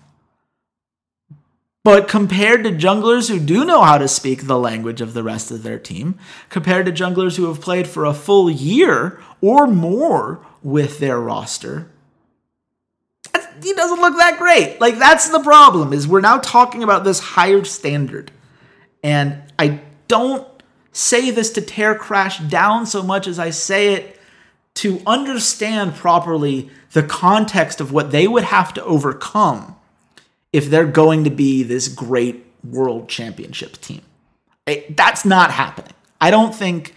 But 1.84 2.06
compared 2.06 2.62
to 2.64 2.70
junglers 2.70 3.28
who 3.28 3.40
do 3.40 3.64
know 3.64 3.82
how 3.82 3.98
to 3.98 4.06
speak 4.06 4.46
the 4.46 4.58
language 4.58 5.00
of 5.00 5.14
the 5.14 5.24
rest 5.24 5.50
of 5.50 5.62
their 5.62 5.78
team, 5.78 6.16
compared 6.48 6.86
to 6.86 6.92
junglers 6.92 7.36
who 7.36 7.46
have 7.46 7.60
played 7.60 7.88
for 7.88 8.04
a 8.04 8.14
full 8.14 8.48
year 8.48 9.20
or 9.40 9.66
more 9.66 10.46
with 10.62 11.00
their 11.00 11.18
roster, 11.18 11.90
he 13.62 13.72
doesn't 13.74 14.00
look 14.00 14.16
that 14.16 14.38
great. 14.38 14.80
Like 14.80 14.98
that's 14.98 15.28
the 15.28 15.40
problem 15.40 15.92
is 15.92 16.08
we're 16.08 16.20
now 16.20 16.38
talking 16.38 16.82
about 16.82 17.04
this 17.04 17.20
higher 17.20 17.64
standard. 17.64 18.30
And 19.02 19.42
I 19.58 19.80
don't 20.08 20.46
say 20.92 21.30
this 21.30 21.50
to 21.52 21.60
tear 21.60 21.94
Crash 21.94 22.38
down 22.38 22.86
so 22.86 23.02
much 23.02 23.26
as 23.26 23.38
I 23.38 23.50
say 23.50 23.94
it 23.94 24.20
to 24.74 25.00
understand 25.06 25.94
properly 25.94 26.70
the 26.92 27.02
context 27.02 27.80
of 27.80 27.92
what 27.92 28.10
they 28.10 28.26
would 28.26 28.44
have 28.44 28.74
to 28.74 28.84
overcome 28.84 29.76
if 30.52 30.68
they're 30.68 30.86
going 30.86 31.24
to 31.24 31.30
be 31.30 31.62
this 31.62 31.88
great 31.88 32.44
world 32.62 33.08
championship 33.08 33.80
team. 33.80 34.02
It, 34.66 34.96
that's 34.96 35.24
not 35.24 35.50
happening. 35.50 35.92
I 36.20 36.30
don't 36.30 36.54
think 36.54 36.94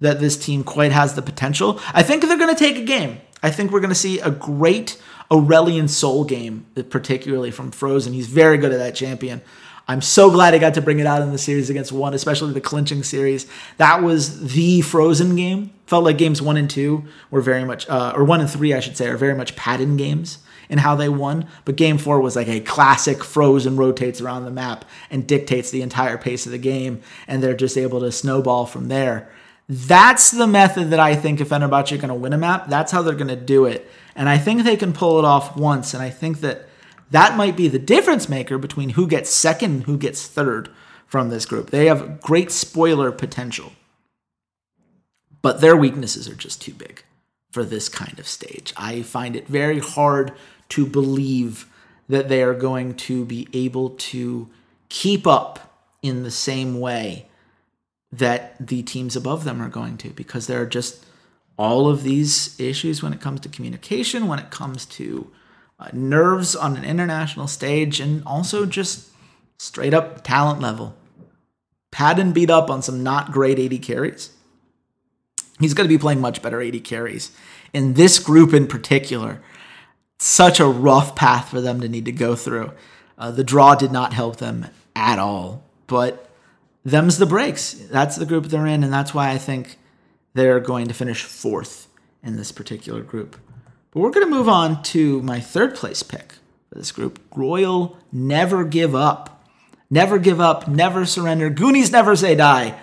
that 0.00 0.20
this 0.20 0.36
team 0.36 0.62
quite 0.64 0.92
has 0.92 1.14
the 1.14 1.22
potential. 1.22 1.80
I 1.94 2.02
think 2.02 2.22
they're 2.24 2.36
going 2.36 2.54
to 2.54 2.58
take 2.58 2.76
a 2.76 2.84
game. 2.84 3.18
I 3.42 3.50
think 3.50 3.70
we're 3.70 3.80
going 3.80 3.90
to 3.90 3.94
see 3.94 4.20
a 4.20 4.30
great 4.30 5.00
Aurelion 5.30 5.88
Sol 5.88 6.24
game, 6.24 6.66
particularly 6.90 7.50
from 7.50 7.70
Frozen. 7.70 8.12
He's 8.12 8.28
very 8.28 8.58
good 8.58 8.72
at 8.72 8.78
that 8.78 8.94
champion. 8.94 9.42
I'm 9.88 10.02
so 10.02 10.30
glad 10.30 10.52
I 10.52 10.58
got 10.58 10.74
to 10.74 10.82
bring 10.82 10.98
it 10.98 11.06
out 11.06 11.22
in 11.22 11.30
the 11.30 11.38
series 11.38 11.70
against 11.70 11.92
one, 11.92 12.12
especially 12.12 12.52
the 12.52 12.60
clinching 12.60 13.04
series. 13.04 13.46
That 13.76 14.02
was 14.02 14.52
the 14.52 14.80
Frozen 14.80 15.36
game. 15.36 15.70
Felt 15.86 16.04
like 16.04 16.18
games 16.18 16.42
one 16.42 16.56
and 16.56 16.68
two 16.68 17.04
were 17.30 17.40
very 17.40 17.64
much, 17.64 17.88
uh, 17.88 18.12
or 18.16 18.24
one 18.24 18.40
and 18.40 18.50
three, 18.50 18.74
I 18.74 18.80
should 18.80 18.96
say, 18.96 19.06
are 19.06 19.16
very 19.16 19.36
much 19.36 19.54
Padden 19.54 19.96
games 19.96 20.38
in 20.68 20.78
how 20.78 20.96
they 20.96 21.08
won. 21.08 21.46
But 21.64 21.76
game 21.76 21.98
four 21.98 22.20
was 22.20 22.34
like 22.34 22.48
a 22.48 22.58
classic 22.58 23.22
Frozen 23.22 23.76
rotates 23.76 24.20
around 24.20 24.44
the 24.44 24.50
map 24.50 24.84
and 25.08 25.24
dictates 25.24 25.70
the 25.70 25.82
entire 25.82 26.18
pace 26.18 26.46
of 26.46 26.52
the 26.52 26.58
game, 26.58 27.00
and 27.28 27.40
they're 27.40 27.54
just 27.54 27.78
able 27.78 28.00
to 28.00 28.10
snowball 28.10 28.66
from 28.66 28.88
there. 28.88 29.30
That's 29.68 30.32
the 30.32 30.48
method 30.48 30.90
that 30.90 31.00
I 31.00 31.14
think 31.14 31.40
if 31.40 31.48
Fenerbahce 31.48 31.92
are 31.92 31.96
going 31.96 32.08
to 32.08 32.14
win 32.14 32.32
a 32.32 32.38
map, 32.38 32.68
that's 32.68 32.90
how 32.90 33.02
they're 33.02 33.14
going 33.14 33.28
to 33.28 33.36
do 33.36 33.64
it. 33.64 33.88
And 34.16 34.28
I 34.28 34.38
think 34.38 34.62
they 34.62 34.76
can 34.76 34.92
pull 34.92 35.18
it 35.18 35.24
off 35.24 35.56
once. 35.56 35.94
And 35.94 36.02
I 36.02 36.10
think 36.10 36.40
that 36.40 36.66
that 37.10 37.36
might 37.36 37.56
be 37.56 37.68
the 37.68 37.78
difference 37.78 38.28
maker 38.28 38.58
between 38.58 38.90
who 38.90 39.06
gets 39.06 39.30
second 39.30 39.70
and 39.70 39.82
who 39.84 39.96
gets 39.96 40.26
third 40.26 40.70
from 41.06 41.28
this 41.28 41.46
group. 41.46 41.70
They 41.70 41.86
have 41.86 42.20
great 42.20 42.50
spoiler 42.50 43.12
potential, 43.12 43.72
but 45.42 45.60
their 45.60 45.76
weaknesses 45.76 46.28
are 46.28 46.34
just 46.34 46.60
too 46.60 46.72
big 46.72 47.04
for 47.52 47.62
this 47.62 47.88
kind 47.88 48.18
of 48.18 48.26
stage. 48.26 48.72
I 48.76 49.02
find 49.02 49.36
it 49.36 49.46
very 49.46 49.78
hard 49.78 50.32
to 50.70 50.84
believe 50.84 51.70
that 52.08 52.28
they 52.28 52.42
are 52.42 52.54
going 52.54 52.94
to 52.94 53.24
be 53.24 53.48
able 53.52 53.90
to 53.90 54.48
keep 54.88 55.26
up 55.26 55.80
in 56.02 56.22
the 56.22 56.30
same 56.30 56.80
way 56.80 57.28
that 58.12 58.54
the 58.64 58.82
teams 58.82 59.16
above 59.16 59.44
them 59.44 59.60
are 59.60 59.68
going 59.68 59.96
to 59.98 60.10
because 60.10 60.46
there 60.46 60.60
are 60.60 60.66
just 60.66 61.04
all 61.58 61.88
of 61.88 62.02
these 62.02 62.58
issues 62.60 63.02
when 63.02 63.12
it 63.12 63.20
comes 63.20 63.40
to 63.40 63.48
communication, 63.48 64.28
when 64.28 64.38
it 64.38 64.50
comes 64.50 64.84
to 64.86 65.30
uh, 65.78 65.88
nerves 65.92 66.54
on 66.54 66.76
an 66.76 66.84
international 66.84 67.46
stage, 67.46 68.00
and 68.00 68.22
also 68.26 68.66
just 68.66 69.10
straight 69.58 69.94
up 69.94 70.22
talent 70.22 70.60
level. 70.60 70.94
Padden 71.90 72.32
beat 72.32 72.50
up 72.50 72.68
on 72.70 72.82
some 72.82 73.02
not 73.02 73.32
great 73.32 73.58
AD 73.58 73.82
carries. 73.82 74.30
He's 75.58 75.72
going 75.72 75.88
to 75.88 75.94
be 75.94 76.00
playing 76.00 76.20
much 76.20 76.42
better 76.42 76.60
AD 76.60 76.84
carries. 76.84 77.32
In 77.72 77.94
this 77.94 78.18
group 78.18 78.52
in 78.52 78.66
particular, 78.66 79.42
such 80.18 80.60
a 80.60 80.66
rough 80.66 81.16
path 81.16 81.48
for 81.48 81.60
them 81.60 81.80
to 81.80 81.88
need 81.88 82.04
to 82.04 82.12
go 82.12 82.36
through. 82.36 82.72
Uh, 83.18 83.30
the 83.30 83.44
draw 83.44 83.74
did 83.74 83.92
not 83.92 84.12
help 84.12 84.36
them 84.36 84.66
at 84.94 85.18
all, 85.18 85.64
but 85.86 86.28
them's 86.84 87.18
the 87.18 87.26
breaks. 87.26 87.72
That's 87.72 88.16
the 88.16 88.26
group 88.26 88.46
they're 88.46 88.66
in, 88.66 88.84
and 88.84 88.92
that's 88.92 89.14
why 89.14 89.30
I 89.30 89.38
think 89.38 89.78
they're 90.36 90.60
going 90.60 90.86
to 90.86 90.94
finish 90.94 91.24
fourth 91.24 91.88
in 92.22 92.36
this 92.36 92.52
particular 92.52 93.00
group. 93.00 93.36
But 93.90 94.00
we're 94.00 94.10
going 94.10 94.26
to 94.26 94.30
move 94.30 94.48
on 94.48 94.82
to 94.84 95.22
my 95.22 95.40
third 95.40 95.74
place 95.74 96.02
pick 96.02 96.34
for 96.68 96.76
this 96.76 96.92
group 96.92 97.18
Royal 97.34 97.98
Never 98.12 98.64
Give 98.64 98.94
Up. 98.94 99.32
Never 99.88 100.18
give 100.18 100.40
up, 100.40 100.66
never 100.66 101.06
surrender. 101.06 101.48
Goonies 101.48 101.92
never 101.92 102.16
say 102.16 102.34
die. 102.34 102.78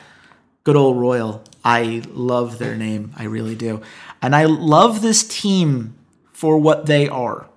Good 0.63 0.77
old 0.77 0.97
Royal. 0.97 1.43
I 1.63 2.01
love 2.09 2.57
their 2.59 2.75
name. 2.75 3.13
I 3.17 3.25
really 3.25 3.55
do. 3.55 3.81
And 4.21 4.35
I 4.35 4.45
love 4.45 5.01
this 5.01 5.23
team 5.23 5.95
for 6.31 6.57
what 6.57 6.85
they 6.85 7.09
are, 7.09 7.47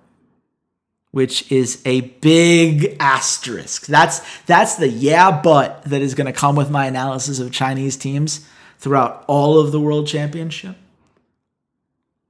which 1.11 1.49
is 1.49 1.81
a 1.85 2.01
big 2.01 2.97
asterisk. 2.99 3.85
That's 3.85 4.19
that's 4.43 4.75
the 4.75 4.89
yeah 4.89 5.41
but 5.41 5.81
that 5.85 6.01
is 6.01 6.13
going 6.13 6.27
to 6.27 6.33
come 6.33 6.55
with 6.55 6.69
my 6.69 6.85
analysis 6.85 7.39
of 7.39 7.51
Chinese 7.51 7.95
teams 7.95 8.45
throughout 8.77 9.23
all 9.27 9.59
of 9.59 9.71
the 9.71 9.79
world 9.79 10.07
championship. 10.07 10.75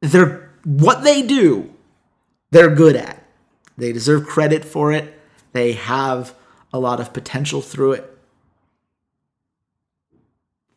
They're 0.02 0.50
what 0.64 1.04
they 1.04 1.22
do, 1.22 1.74
they're 2.52 2.74
good 2.74 2.96
at. 2.96 3.24
They 3.78 3.94
deserve 3.94 4.26
credit 4.26 4.66
for 4.66 4.92
it. 4.92 5.20
They 5.54 5.74
have 5.74 6.34
a 6.74 6.80
lot 6.80 7.00
of 7.00 7.14
potential 7.14 7.62
through 7.62 7.94
it. 7.94 8.18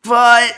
But 0.03 0.53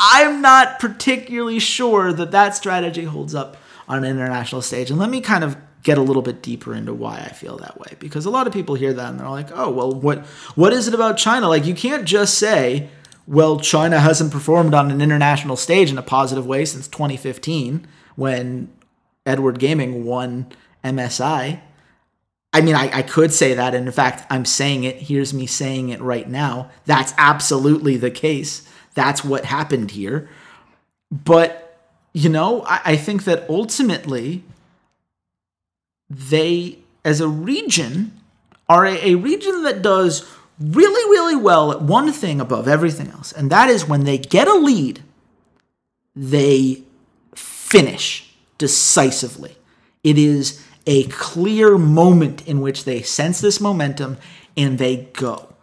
I'm 0.00 0.40
not 0.40 0.78
particularly 0.78 1.58
sure 1.58 2.12
that 2.12 2.30
that 2.30 2.56
strategy 2.56 3.04
holds 3.04 3.34
up 3.34 3.56
on 3.88 3.98
an 3.98 4.04
international 4.04 4.62
stage. 4.62 4.90
And 4.90 4.98
let 4.98 5.10
me 5.10 5.20
kind 5.20 5.44
of 5.44 5.56
get 5.82 5.98
a 5.98 6.02
little 6.02 6.22
bit 6.22 6.42
deeper 6.42 6.74
into 6.74 6.92
why 6.92 7.18
I 7.18 7.28
feel 7.28 7.56
that 7.58 7.78
way 7.78 7.94
because 7.98 8.26
a 8.26 8.30
lot 8.30 8.46
of 8.46 8.52
people 8.52 8.74
hear 8.74 8.92
that 8.92 9.10
and 9.10 9.20
they're 9.20 9.28
like, 9.28 9.48
"Oh, 9.54 9.70
well 9.70 9.92
what 9.92 10.26
what 10.54 10.72
is 10.72 10.88
it 10.88 10.94
about 10.94 11.16
China? 11.16 11.48
Like 11.48 11.64
you 11.64 11.74
can't 11.74 12.04
just 12.04 12.34
say 12.34 12.90
well, 13.28 13.60
China 13.60 14.00
hasn't 14.00 14.32
performed 14.32 14.72
on 14.72 14.90
an 14.90 15.02
international 15.02 15.56
stage 15.56 15.90
in 15.90 15.98
a 15.98 16.02
positive 16.02 16.46
way 16.46 16.64
since 16.64 16.88
2015 16.88 17.86
when 18.16 18.72
Edward 19.26 19.58
Gaming 19.58 20.06
won 20.06 20.46
MSI. 20.82 21.60
I 22.54 22.60
mean, 22.62 22.74
I, 22.74 22.90
I, 22.90 23.02
could 23.02 23.34
say 23.34 23.52
that, 23.52 23.74
and 23.74 23.86
in 23.86 23.92
fact, 23.92 24.26
I'm 24.30 24.46
saying 24.46 24.84
it. 24.84 24.96
Here's 24.96 25.34
me 25.34 25.44
saying 25.44 25.90
it 25.90 26.00
right 26.00 26.26
now. 26.26 26.70
That's 26.86 27.12
absolutely 27.18 27.98
the 27.98 28.10
case. 28.10 28.66
That's 28.94 29.22
what 29.22 29.44
happened 29.44 29.90
here. 29.90 30.30
But, 31.12 31.78
you 32.14 32.30
know, 32.30 32.62
I, 32.62 32.80
I 32.86 32.96
think 32.96 33.24
that 33.24 33.44
ultimately, 33.50 34.42
they, 36.08 36.78
as 37.04 37.20
a 37.20 37.28
region, 37.28 38.18
are 38.70 38.86
a, 38.86 39.10
a 39.10 39.14
region 39.16 39.64
that 39.64 39.82
does 39.82 40.26
really, 40.60 41.10
really 41.10 41.36
well 41.36 41.72
at 41.72 41.82
one 41.82 42.12
thing 42.12 42.40
above 42.40 42.68
everything 42.68 43.08
else, 43.08 43.32
and 43.32 43.50
that 43.50 43.68
is 43.68 43.88
when 43.88 44.04
they 44.04 44.18
get 44.18 44.48
a 44.48 44.54
lead, 44.54 45.02
they 46.14 46.82
finish 47.34 48.34
decisively. 48.58 49.56
It 50.02 50.18
is 50.18 50.64
a 50.86 51.04
clear 51.04 51.76
moment 51.76 52.46
in 52.46 52.60
which 52.60 52.84
they 52.84 53.02
sense 53.02 53.40
this 53.40 53.60
momentum 53.60 54.16
and 54.56 54.78
they 54.78 55.08
go. 55.12 55.54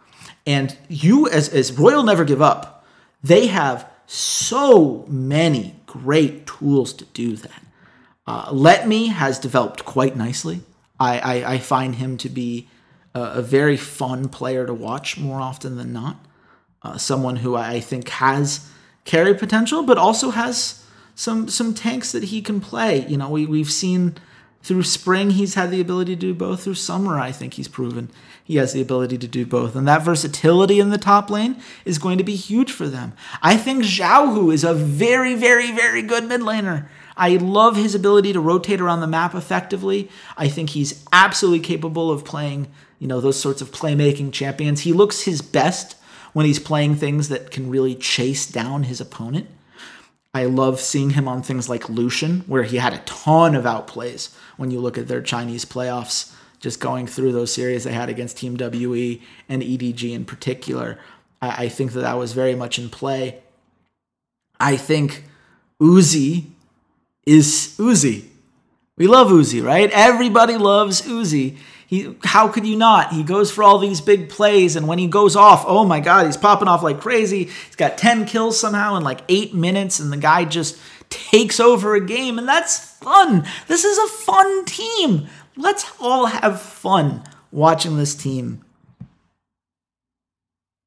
And 0.46 0.76
you, 0.88 1.28
as, 1.28 1.48
as 1.48 1.72
Royal 1.72 2.04
Never 2.04 2.24
Give 2.24 2.40
Up, 2.40 2.86
they 3.22 3.48
have 3.48 3.90
so 4.06 5.04
many 5.08 5.74
great 5.86 6.46
tools 6.46 6.92
to 6.94 7.04
do 7.06 7.36
that. 7.36 7.62
Uh, 8.26 8.52
Letme 8.52 9.08
has 9.08 9.38
developed 9.38 9.84
quite 9.84 10.16
nicely. 10.16 10.60
I, 10.98 11.18
I, 11.18 11.52
I 11.54 11.58
find 11.58 11.96
him 11.96 12.16
to 12.18 12.28
be 12.28 12.68
a, 13.16 13.42
very 13.42 13.76
fun 13.76 14.28
player 14.28 14.66
to 14.66 14.74
watch 14.74 15.18
more 15.18 15.40
often 15.40 15.76
than 15.76 15.92
not. 15.92 16.16
Uh, 16.82 16.98
someone 16.98 17.36
who 17.36 17.56
I 17.56 17.80
think 17.80 18.08
has 18.08 18.68
carry 19.04 19.34
potential, 19.34 19.82
but 19.82 19.98
also 19.98 20.30
has 20.30 20.84
some 21.14 21.48
some 21.48 21.74
tanks 21.74 22.12
that 22.12 22.24
he 22.24 22.42
can 22.42 22.60
play. 22.60 23.06
You 23.06 23.16
know, 23.16 23.30
we 23.30 23.46
we've 23.46 23.70
seen 23.70 24.16
through 24.62 24.82
spring 24.82 25.30
he's 25.30 25.54
had 25.54 25.70
the 25.70 25.80
ability 25.80 26.14
to 26.14 26.20
do 26.20 26.34
both. 26.34 26.64
Through 26.64 26.74
summer, 26.74 27.18
I 27.18 27.32
think 27.32 27.54
he's 27.54 27.68
proven 27.68 28.10
he 28.46 28.56
has 28.56 28.72
the 28.72 28.80
ability 28.80 29.18
to 29.18 29.26
do 29.26 29.44
both, 29.44 29.74
and 29.74 29.88
that 29.88 30.02
versatility 30.02 30.78
in 30.78 30.90
the 30.90 30.98
top 30.98 31.30
lane 31.30 31.60
is 31.84 31.98
going 31.98 32.16
to 32.18 32.24
be 32.24 32.36
huge 32.36 32.70
for 32.70 32.86
them. 32.86 33.12
I 33.42 33.56
think 33.56 33.82
Xiaohu 33.82 34.54
is 34.54 34.62
a 34.62 34.72
very 34.72 35.34
very 35.34 35.72
very 35.72 36.02
good 36.02 36.24
mid 36.24 36.42
laner. 36.42 36.86
I 37.16 37.36
love 37.36 37.76
his 37.76 37.94
ability 37.94 38.34
to 38.34 38.40
rotate 38.40 38.80
around 38.80 39.00
the 39.00 39.06
map 39.06 39.34
effectively. 39.34 40.10
I 40.36 40.48
think 40.48 40.70
he's 40.70 41.02
absolutely 41.12 41.60
capable 41.60 42.10
of 42.10 42.24
playing 42.24 42.68
you 42.98 43.06
know, 43.06 43.20
those 43.20 43.40
sorts 43.40 43.60
of 43.60 43.70
playmaking 43.70 44.32
champions. 44.32 44.80
He 44.80 44.92
looks 44.92 45.22
his 45.22 45.42
best 45.42 45.96
when 46.32 46.46
he's 46.46 46.58
playing 46.58 46.96
things 46.96 47.28
that 47.28 47.50
can 47.50 47.70
really 47.70 47.94
chase 47.94 48.46
down 48.46 48.84
his 48.84 49.00
opponent. 49.00 49.48
I 50.34 50.44
love 50.44 50.80
seeing 50.80 51.10
him 51.10 51.28
on 51.28 51.42
things 51.42 51.68
like 51.68 51.88
Lucian, 51.88 52.40
where 52.40 52.62
he 52.62 52.76
had 52.76 52.92
a 52.92 52.98
ton 53.06 53.54
of 53.54 53.64
outplays 53.64 54.34
when 54.58 54.70
you 54.70 54.80
look 54.80 54.98
at 54.98 55.08
their 55.08 55.22
Chinese 55.22 55.64
playoffs, 55.64 56.34
just 56.60 56.78
going 56.78 57.06
through 57.06 57.32
those 57.32 57.52
series 57.52 57.84
they 57.84 57.92
had 57.92 58.10
against 58.10 58.36
Team 58.36 58.54
WE 58.54 59.22
and 59.48 59.62
EDG 59.62 60.12
in 60.12 60.26
particular. 60.26 60.98
I, 61.40 61.64
I 61.64 61.68
think 61.68 61.92
that 61.92 62.00
that 62.00 62.18
was 62.18 62.32
very 62.32 62.54
much 62.54 62.78
in 62.78 62.90
play. 62.90 63.40
I 64.60 64.76
think 64.76 65.24
Uzi 65.80 66.44
is 67.24 67.74
Uzi. 67.78 68.26
We 68.98 69.06
love 69.06 69.28
Uzi, 69.28 69.64
right? 69.64 69.90
Everybody 69.90 70.56
loves 70.56 71.02
Uzi. 71.02 71.56
He, 71.86 72.16
how 72.24 72.48
could 72.48 72.66
you 72.66 72.76
not? 72.76 73.12
He 73.12 73.22
goes 73.22 73.50
for 73.50 73.62
all 73.62 73.78
these 73.78 74.00
big 74.00 74.28
plays, 74.28 74.74
and 74.74 74.88
when 74.88 74.98
he 74.98 75.06
goes 75.06 75.36
off, 75.36 75.64
oh 75.66 75.84
my 75.84 76.00
God, 76.00 76.26
he's 76.26 76.36
popping 76.36 76.66
off 76.66 76.82
like 76.82 77.00
crazy. 77.00 77.44
He's 77.44 77.76
got 77.76 77.96
10 77.96 78.26
kills 78.26 78.58
somehow 78.58 78.96
in 78.96 79.04
like 79.04 79.20
eight 79.28 79.54
minutes, 79.54 80.00
and 80.00 80.12
the 80.12 80.16
guy 80.16 80.44
just 80.44 80.78
takes 81.08 81.60
over 81.60 81.94
a 81.94 82.04
game, 82.04 82.38
and 82.38 82.48
that's 82.48 82.78
fun. 82.78 83.46
This 83.68 83.84
is 83.84 83.98
a 83.98 84.08
fun 84.08 84.64
team. 84.64 85.28
Let's 85.56 85.90
all 86.00 86.26
have 86.26 86.60
fun 86.60 87.22
watching 87.52 87.96
this 87.96 88.16
team. 88.16 88.64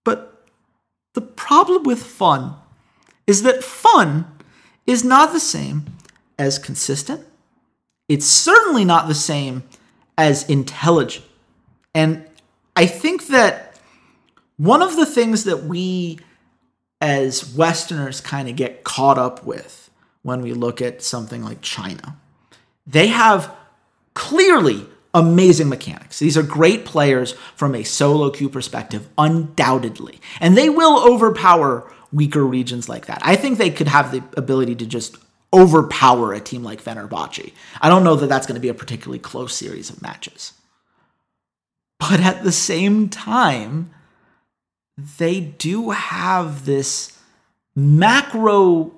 But 0.03 0.45
the 1.13 1.21
problem 1.21 1.83
with 1.83 2.03
fun 2.03 2.55
is 3.25 3.43
that 3.43 3.63
fun 3.63 4.27
is 4.85 5.03
not 5.03 5.31
the 5.31 5.39
same 5.39 5.85
as 6.37 6.59
consistent. 6.59 7.25
It's 8.09 8.25
certainly 8.25 8.83
not 8.83 9.07
the 9.07 9.15
same 9.15 9.63
as 10.19 10.47
intelligent. 10.49 11.25
And 11.95 12.25
I 12.75 12.85
think 12.85 13.27
that 13.27 13.79
one 14.57 14.81
of 14.81 14.97
the 14.97 15.05
things 15.05 15.45
that 15.45 15.63
we 15.63 16.19
as 16.99 17.55
Westerners 17.55 18.19
kind 18.19 18.49
of 18.49 18.57
get 18.57 18.83
caught 18.83 19.17
up 19.17 19.45
with 19.45 19.89
when 20.21 20.41
we 20.41 20.51
look 20.51 20.81
at 20.81 21.01
something 21.01 21.41
like 21.41 21.61
China, 21.61 22.17
they 22.85 23.07
have 23.07 23.55
clearly 24.13 24.85
amazing 25.13 25.69
mechanics. 25.69 26.19
These 26.19 26.37
are 26.37 26.43
great 26.43 26.83
players 26.83 27.31
from 27.55 27.73
a 27.73 27.83
solo 27.83 28.29
queue 28.29 28.49
perspective, 28.49 29.07
undoubtedly. 29.17 30.19
And 30.41 30.57
they 30.57 30.69
will 30.69 30.99
overpower 31.09 31.89
weaker 32.11 32.43
regions 32.43 32.89
like 32.89 33.05
that. 33.05 33.19
I 33.21 33.37
think 33.37 33.57
they 33.57 33.69
could 33.69 33.87
have 33.87 34.11
the 34.11 34.21
ability 34.35 34.75
to 34.75 34.85
just 34.85 35.17
overpower 35.53 36.33
a 36.33 36.39
team 36.39 36.63
like 36.63 36.83
Fenerbahce. 36.83 37.53
I 37.81 37.89
don't 37.89 38.03
know 38.03 38.15
that 38.15 38.27
that's 38.27 38.45
going 38.45 38.55
to 38.55 38.61
be 38.61 38.69
a 38.69 38.73
particularly 38.73 39.19
close 39.19 39.55
series 39.55 39.89
of 39.89 40.01
matches. 40.01 40.53
But 41.99 42.19
at 42.19 42.43
the 42.43 42.51
same 42.51 43.09
time, 43.09 43.91
they 45.17 45.39
do 45.39 45.91
have 45.91 46.65
this 46.65 47.17
macro 47.75 48.93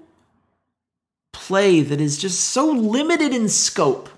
play 1.32 1.82
that 1.82 2.02
is 2.02 2.18
just 2.18 2.40
so 2.42 2.68
limited 2.68 3.34
in 3.34 3.50
scope. 3.50 4.10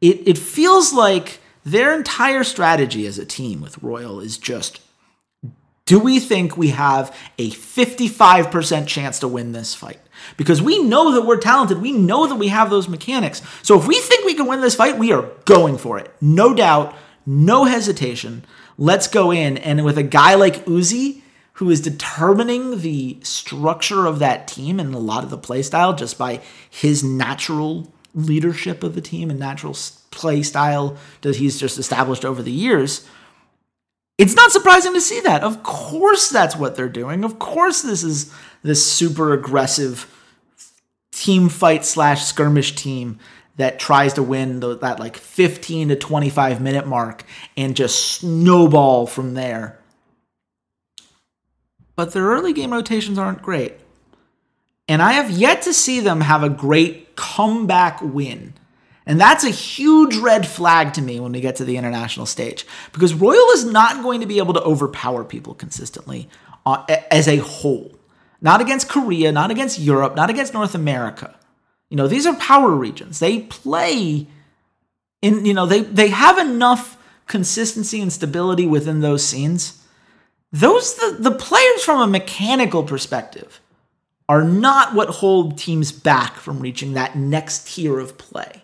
It, 0.00 0.26
it 0.26 0.38
feels 0.38 0.92
like 0.92 1.40
their 1.64 1.94
entire 1.96 2.44
strategy 2.44 3.06
as 3.06 3.18
a 3.18 3.26
team 3.26 3.60
with 3.60 3.82
Royal 3.82 4.20
is 4.20 4.38
just 4.38 4.80
do 5.86 5.98
we 5.98 6.18
think 6.18 6.56
we 6.56 6.70
have 6.70 7.14
a 7.38 7.50
55% 7.50 8.86
chance 8.86 9.18
to 9.18 9.28
win 9.28 9.52
this 9.52 9.74
fight? 9.74 10.00
Because 10.36 10.62
we 10.62 10.82
know 10.82 11.12
that 11.12 11.26
we're 11.26 11.38
talented. 11.38 11.82
We 11.82 11.92
know 11.92 12.26
that 12.26 12.36
we 12.36 12.48
have 12.48 12.70
those 12.70 12.88
mechanics. 12.88 13.42
So 13.62 13.78
if 13.78 13.86
we 13.86 13.98
think 13.98 14.24
we 14.24 14.34
can 14.34 14.46
win 14.46 14.62
this 14.62 14.74
fight, 14.74 14.98
we 14.98 15.12
are 15.12 15.30
going 15.44 15.76
for 15.76 15.98
it. 15.98 16.10
No 16.20 16.54
doubt, 16.54 16.96
no 17.26 17.64
hesitation. 17.64 18.44
Let's 18.78 19.08
go 19.08 19.30
in. 19.30 19.58
And 19.58 19.84
with 19.84 19.98
a 19.98 20.02
guy 20.02 20.34
like 20.34 20.64
Uzi, 20.64 21.20
who 21.54 21.70
is 21.70 21.80
determining 21.80 22.80
the 22.80 23.18
structure 23.22 24.06
of 24.06 24.18
that 24.20 24.48
team 24.48 24.80
and 24.80 24.94
a 24.94 24.98
lot 24.98 25.22
of 25.22 25.30
the 25.30 25.38
play 25.38 25.62
style 25.62 25.92
just 25.92 26.16
by 26.16 26.40
his 26.68 27.04
natural 27.04 27.92
leadership 28.14 28.82
of 28.82 28.94
the 28.94 29.00
team 29.00 29.28
and 29.30 29.38
natural 29.38 29.76
play 30.10 30.42
style 30.42 30.96
that 31.20 31.36
he's 31.36 31.60
just 31.60 31.78
established 31.78 32.24
over 32.24 32.42
the 32.42 32.50
years 32.50 33.06
it's 34.18 34.34
not 34.34 34.52
surprising 34.52 34.94
to 34.94 35.00
see 35.00 35.20
that. 35.20 35.42
Of 35.42 35.62
course, 35.62 36.28
that's 36.30 36.56
what 36.56 36.76
they're 36.76 36.88
doing. 36.88 37.24
Of 37.24 37.38
course, 37.38 37.82
this 37.82 38.04
is 38.04 38.32
this 38.62 38.84
super 38.84 39.32
aggressive 39.32 40.10
team 41.12 41.48
fight 41.48 41.84
slash 41.84 42.24
skirmish 42.24 42.74
team 42.74 43.18
that 43.56 43.78
tries 43.78 44.14
to 44.14 44.22
win 44.22 44.60
the, 44.60 44.76
that 44.78 44.98
like 44.98 45.16
15 45.16 45.88
to 45.88 45.96
25 45.96 46.60
minute 46.60 46.86
mark 46.86 47.24
and 47.56 47.76
just 47.76 48.12
snowball 48.12 49.06
from 49.06 49.34
there. 49.34 49.78
But 51.96 52.12
their 52.12 52.24
early 52.24 52.52
game 52.52 52.72
rotations 52.72 53.18
aren't 53.18 53.42
great. 53.42 53.74
And 54.88 55.00
I 55.00 55.12
have 55.12 55.30
yet 55.30 55.62
to 55.62 55.72
see 55.72 56.00
them 56.00 56.20
have 56.20 56.42
a 56.42 56.48
great 56.48 57.16
comeback 57.16 58.00
win 58.02 58.54
and 59.06 59.20
that's 59.20 59.44
a 59.44 59.50
huge 59.50 60.16
red 60.16 60.46
flag 60.46 60.94
to 60.94 61.02
me 61.02 61.20
when 61.20 61.32
we 61.32 61.40
get 61.40 61.56
to 61.56 61.64
the 61.64 61.76
international 61.76 62.26
stage 62.26 62.66
because 62.92 63.12
Royal 63.12 63.50
is 63.50 63.64
not 63.64 64.02
going 64.02 64.20
to 64.20 64.26
be 64.26 64.38
able 64.38 64.54
to 64.54 64.62
overpower 64.62 65.24
people 65.24 65.54
consistently 65.54 66.28
uh, 66.64 66.84
as 67.10 67.28
a 67.28 67.36
whole. 67.36 67.94
Not 68.40 68.60
against 68.60 68.88
Korea, 68.88 69.32
not 69.32 69.50
against 69.50 69.78
Europe, 69.78 70.16
not 70.16 70.30
against 70.30 70.54
North 70.54 70.74
America. 70.74 71.34
You 71.90 71.96
know, 71.96 72.08
these 72.08 72.26
are 72.26 72.34
power 72.36 72.70
regions. 72.70 73.18
They 73.18 73.40
play 73.40 74.26
in, 75.22 75.46
you 75.46 75.54
know, 75.54 75.66
they, 75.66 75.80
they 75.80 76.08
have 76.08 76.38
enough 76.38 76.98
consistency 77.26 78.00
and 78.00 78.12
stability 78.12 78.66
within 78.66 79.00
those 79.00 79.24
scenes. 79.24 79.82
Those, 80.52 80.94
the, 80.94 81.16
the 81.18 81.30
players 81.30 81.82
from 81.82 82.00
a 82.00 82.06
mechanical 82.06 82.82
perspective 82.82 83.60
are 84.28 84.44
not 84.44 84.94
what 84.94 85.08
hold 85.08 85.58
teams 85.58 85.92
back 85.92 86.36
from 86.36 86.60
reaching 86.60 86.94
that 86.94 87.16
next 87.16 87.68
tier 87.68 87.98
of 87.98 88.18
play. 88.18 88.63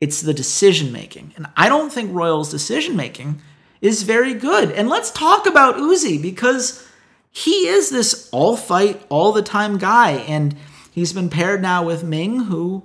It's 0.00 0.20
the 0.20 0.34
decision 0.34 0.92
making. 0.92 1.32
And 1.36 1.46
I 1.56 1.68
don't 1.68 1.92
think 1.92 2.14
Royal's 2.14 2.50
decision 2.50 2.96
making 2.96 3.40
is 3.80 4.02
very 4.02 4.34
good. 4.34 4.70
And 4.72 4.88
let's 4.88 5.10
talk 5.10 5.46
about 5.46 5.76
Uzi 5.76 6.20
because 6.20 6.86
he 7.30 7.68
is 7.68 7.90
this 7.90 8.28
all 8.32 8.56
fight, 8.56 9.04
all 9.08 9.32
the 9.32 9.42
time 9.42 9.78
guy. 9.78 10.12
And 10.12 10.56
he's 10.90 11.12
been 11.12 11.30
paired 11.30 11.62
now 11.62 11.84
with 11.84 12.04
Ming, 12.04 12.44
who 12.44 12.82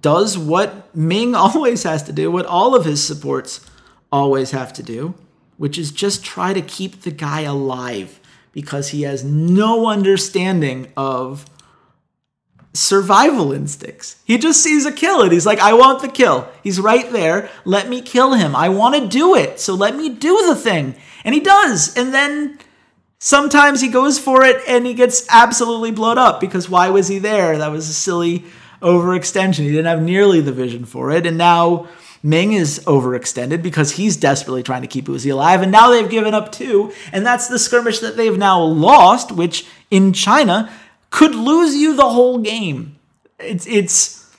does 0.00 0.36
what 0.38 0.94
Ming 0.94 1.34
always 1.36 1.82
has 1.82 2.02
to 2.04 2.12
do, 2.12 2.30
what 2.30 2.46
all 2.46 2.74
of 2.74 2.84
his 2.84 3.04
supports 3.04 3.64
always 4.12 4.52
have 4.52 4.72
to 4.74 4.82
do, 4.82 5.14
which 5.56 5.78
is 5.78 5.90
just 5.90 6.24
try 6.24 6.52
to 6.52 6.62
keep 6.62 7.02
the 7.02 7.10
guy 7.10 7.42
alive 7.42 8.20
because 8.52 8.88
he 8.88 9.02
has 9.02 9.22
no 9.24 9.86
understanding 9.86 10.92
of 10.96 11.44
survival 12.74 13.52
instincts. 13.52 14.16
He 14.24 14.38
just 14.38 14.62
sees 14.62 14.86
a 14.86 14.92
kill 14.92 15.22
and 15.22 15.32
he's 15.32 15.46
like, 15.46 15.58
I 15.58 15.72
want 15.72 16.02
the 16.02 16.08
kill. 16.08 16.48
He's 16.62 16.80
right 16.80 17.10
there. 17.10 17.50
Let 17.64 17.88
me 17.88 18.00
kill 18.00 18.34
him. 18.34 18.54
I 18.54 18.68
want 18.68 18.94
to 18.94 19.08
do 19.08 19.34
it. 19.34 19.58
So 19.58 19.74
let 19.74 19.96
me 19.96 20.08
do 20.08 20.46
the 20.46 20.54
thing. 20.54 20.94
And 21.24 21.34
he 21.34 21.40
does. 21.40 21.96
And 21.96 22.14
then 22.14 22.58
sometimes 23.18 23.80
he 23.80 23.88
goes 23.88 24.18
for 24.18 24.44
it 24.44 24.62
and 24.68 24.86
he 24.86 24.94
gets 24.94 25.26
absolutely 25.30 25.90
blown 25.90 26.18
up 26.18 26.40
because 26.40 26.68
why 26.68 26.90
was 26.90 27.08
he 27.08 27.18
there? 27.18 27.58
That 27.58 27.72
was 27.72 27.88
a 27.88 27.94
silly 27.94 28.44
overextension. 28.80 29.64
He 29.64 29.70
didn't 29.70 29.86
have 29.86 30.02
nearly 30.02 30.40
the 30.40 30.52
vision 30.52 30.84
for 30.84 31.10
it. 31.10 31.26
And 31.26 31.36
now 31.36 31.88
Ming 32.22 32.52
is 32.52 32.80
overextended 32.80 33.62
because 33.62 33.92
he's 33.92 34.16
desperately 34.16 34.62
trying 34.62 34.82
to 34.82 34.88
keep 34.88 35.06
Uzi 35.06 35.32
alive. 35.32 35.62
And 35.62 35.72
now 35.72 35.90
they've 35.90 36.08
given 36.08 36.34
up 36.34 36.52
two. 36.52 36.92
And 37.12 37.24
that's 37.24 37.48
the 37.48 37.58
skirmish 37.58 38.00
that 38.00 38.16
they've 38.16 38.38
now 38.38 38.60
lost, 38.60 39.32
which 39.32 39.66
in 39.90 40.12
China 40.12 40.70
could 41.10 41.34
lose 41.34 41.74
you 41.74 41.96
the 41.96 42.08
whole 42.08 42.38
game. 42.38 42.98
It's 43.38 43.66
it's 43.66 44.34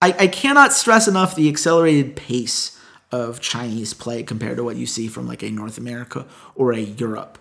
I, 0.00 0.14
I 0.18 0.26
cannot 0.26 0.72
stress 0.72 1.08
enough 1.08 1.34
the 1.34 1.48
accelerated 1.48 2.16
pace 2.16 2.78
of 3.12 3.40
Chinese 3.40 3.94
play 3.94 4.22
compared 4.22 4.56
to 4.56 4.64
what 4.64 4.76
you 4.76 4.86
see 4.86 5.08
from 5.08 5.26
like 5.26 5.42
a 5.42 5.50
North 5.50 5.78
America 5.78 6.26
or 6.54 6.72
a 6.72 6.80
Europe. 6.80 7.38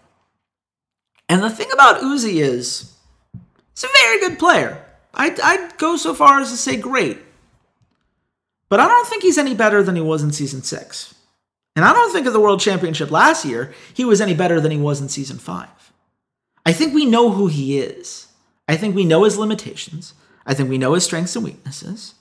And 1.28 1.42
the 1.42 1.50
thing 1.50 1.68
about 1.74 2.02
Uzi 2.02 2.42
is 2.42 2.94
he's 3.74 3.84
a 3.84 3.88
very 4.02 4.20
good 4.20 4.40
player. 4.40 4.86
I'd, 5.14 5.40
I'd 5.40 5.78
go 5.78 5.98
so 5.98 6.14
far 6.14 6.40
as 6.42 6.52
to 6.52 6.58
say 6.58 6.76
great. 6.76 7.18
But 8.70 8.80
I 8.80 8.88
don't 8.88 9.08
think 9.08 9.24
he's 9.24 9.38
any 9.38 9.56
better 9.56 9.82
than 9.84 9.96
he 9.96 10.02
was 10.02 10.24
in 10.24 10.32
season 10.32 10.64
six. 10.64 11.16
And 11.76 11.86
I 11.86 11.94
don't 11.94 12.12
think 12.12 12.28
of 12.28 12.34
the 12.34 12.40
World 12.40 12.60
Championship 12.60 13.12
last 13.12 13.46
year, 13.46 13.74
he 13.94 14.06
was 14.06 14.22
any 14.22 14.34
better 14.34 14.60
than 14.60 14.72
he 14.72 14.78
was 14.78 15.02
in 15.02 15.10
season 15.10 15.38
five. 15.38 15.92
I 16.66 16.74
think 16.74 16.94
we 16.94 17.06
know 17.06 17.32
who 17.32 17.48
he 17.48 17.80
is. 17.80 18.25
I 18.68 18.78
think 18.78 18.96
we 18.96 19.06
know 19.06 19.24
his 19.24 19.38
limitations. 19.38 20.14
I 20.46 20.54
think 20.54 20.70
we 20.70 20.78
know 20.78 20.94
his 20.94 21.04
strengths 21.04 21.36
and 21.36 21.46
weaknesses. 21.46 22.16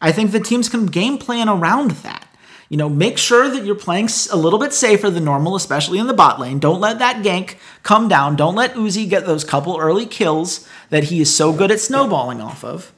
I 0.00 0.12
think 0.12 0.32
the 0.32 0.40
teams 0.40 0.68
can 0.68 0.86
game 0.86 1.18
plan 1.18 1.48
around 1.48 1.92
that. 1.92 2.26
You 2.68 2.78
know, 2.78 2.88
make 2.88 3.18
sure 3.18 3.50
that 3.50 3.66
you're 3.66 3.74
playing 3.74 4.08
a 4.30 4.36
little 4.36 4.58
bit 4.58 4.72
safer 4.72 5.10
than 5.10 5.24
normal, 5.24 5.56
especially 5.56 5.98
in 5.98 6.06
the 6.06 6.14
bot 6.14 6.40
lane. 6.40 6.58
Don't 6.58 6.80
let 6.80 6.98
that 7.00 7.22
gank 7.22 7.56
come 7.82 8.08
down. 8.08 8.34
Don't 8.34 8.54
let 8.54 8.74
Uzi 8.74 9.08
get 9.08 9.26
those 9.26 9.44
couple 9.44 9.78
early 9.78 10.06
kills 10.06 10.66
that 10.88 11.04
he 11.04 11.20
is 11.20 11.34
so 11.34 11.52
good 11.52 11.70
at 11.70 11.80
snowballing 11.80 12.40
off 12.40 12.64
of. 12.64 12.92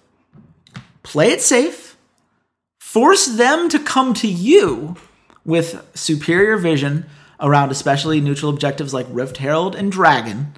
Play 1.02 1.30
it 1.30 1.40
safe. 1.40 1.96
Force 2.78 3.26
them 3.26 3.68
to 3.68 3.80
come 3.80 4.14
to 4.14 4.28
you 4.28 4.96
with 5.44 5.84
superior 5.94 6.56
vision 6.56 7.06
around 7.40 7.72
especially 7.72 8.20
neutral 8.20 8.52
objectives 8.52 8.94
like 8.94 9.06
Rift 9.10 9.38
Herald 9.38 9.74
and 9.74 9.90
Dragon 9.90 10.54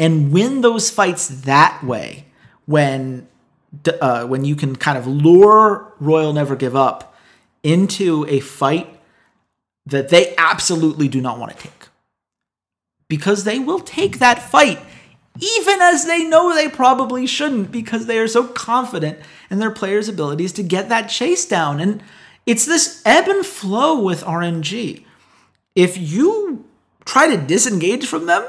and 0.00 0.32
win 0.32 0.62
those 0.62 0.90
fights 0.90 1.28
that 1.28 1.84
way 1.84 2.24
when 2.64 3.28
uh, 4.00 4.26
when 4.26 4.44
you 4.44 4.56
can 4.56 4.74
kind 4.74 4.98
of 4.98 5.06
lure 5.06 5.92
Royal 6.00 6.32
Never 6.32 6.56
Give 6.56 6.74
Up 6.74 7.14
into 7.62 8.26
a 8.26 8.40
fight 8.40 8.98
that 9.86 10.08
they 10.08 10.34
absolutely 10.36 11.06
do 11.06 11.20
not 11.20 11.38
want 11.38 11.52
to 11.52 11.62
take. 11.62 11.88
Because 13.08 13.44
they 13.44 13.58
will 13.58 13.80
take 13.80 14.18
that 14.18 14.42
fight, 14.42 14.80
even 15.38 15.80
as 15.82 16.06
they 16.06 16.24
know 16.24 16.54
they 16.54 16.68
probably 16.68 17.26
shouldn't, 17.26 17.70
because 17.70 18.06
they 18.06 18.18
are 18.18 18.28
so 18.28 18.46
confident 18.46 19.18
in 19.50 19.58
their 19.58 19.70
players' 19.70 20.08
abilities 20.08 20.52
to 20.54 20.62
get 20.62 20.88
that 20.88 21.08
chase 21.08 21.44
down. 21.44 21.78
And 21.78 22.02
it's 22.46 22.64
this 22.64 23.02
ebb 23.04 23.28
and 23.28 23.44
flow 23.44 24.00
with 24.00 24.24
RNG. 24.24 25.04
If 25.74 25.98
you 25.98 26.64
try 27.04 27.34
to 27.34 27.36
disengage 27.36 28.06
from 28.06 28.26
them, 28.26 28.48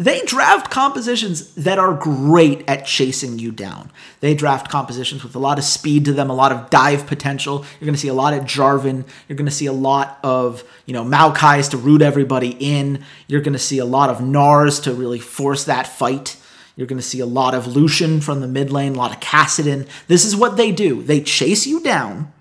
they 0.00 0.22
draft 0.22 0.70
compositions 0.70 1.54
that 1.56 1.78
are 1.78 1.92
great 1.92 2.64
at 2.66 2.86
chasing 2.86 3.38
you 3.38 3.52
down. 3.52 3.92
They 4.20 4.34
draft 4.34 4.70
compositions 4.70 5.22
with 5.22 5.36
a 5.36 5.38
lot 5.38 5.58
of 5.58 5.64
speed 5.64 6.06
to 6.06 6.14
them, 6.14 6.30
a 6.30 6.34
lot 6.34 6.52
of 6.52 6.70
dive 6.70 7.06
potential. 7.06 7.66
You're 7.78 7.84
going 7.84 7.94
to 7.94 8.00
see 8.00 8.08
a 8.08 8.14
lot 8.14 8.32
of 8.32 8.44
Jarvan. 8.44 9.04
You're 9.28 9.36
going 9.36 9.44
to 9.44 9.52
see 9.52 9.66
a 9.66 9.74
lot 9.74 10.18
of, 10.24 10.64
you 10.86 10.94
know, 10.94 11.04
Maokai's 11.04 11.68
to 11.68 11.76
root 11.76 12.00
everybody 12.00 12.56
in. 12.58 13.04
You're 13.26 13.42
going 13.42 13.52
to 13.52 13.58
see 13.58 13.76
a 13.76 13.84
lot 13.84 14.08
of 14.08 14.22
Nars 14.22 14.80
to 14.80 14.94
really 14.94 15.18
force 15.18 15.64
that 15.64 15.86
fight. 15.86 16.38
You're 16.76 16.86
going 16.86 16.96
to 16.96 17.06
see 17.06 17.20
a 17.20 17.26
lot 17.26 17.54
of 17.54 17.66
Lucian 17.66 18.22
from 18.22 18.40
the 18.40 18.48
mid 18.48 18.72
lane, 18.72 18.94
a 18.94 18.98
lot 18.98 19.14
of 19.14 19.20
Kassadin. 19.20 19.86
This 20.06 20.24
is 20.24 20.34
what 20.34 20.56
they 20.56 20.72
do. 20.72 21.02
They 21.02 21.20
chase 21.20 21.66
you 21.66 21.78
down. 21.78 22.32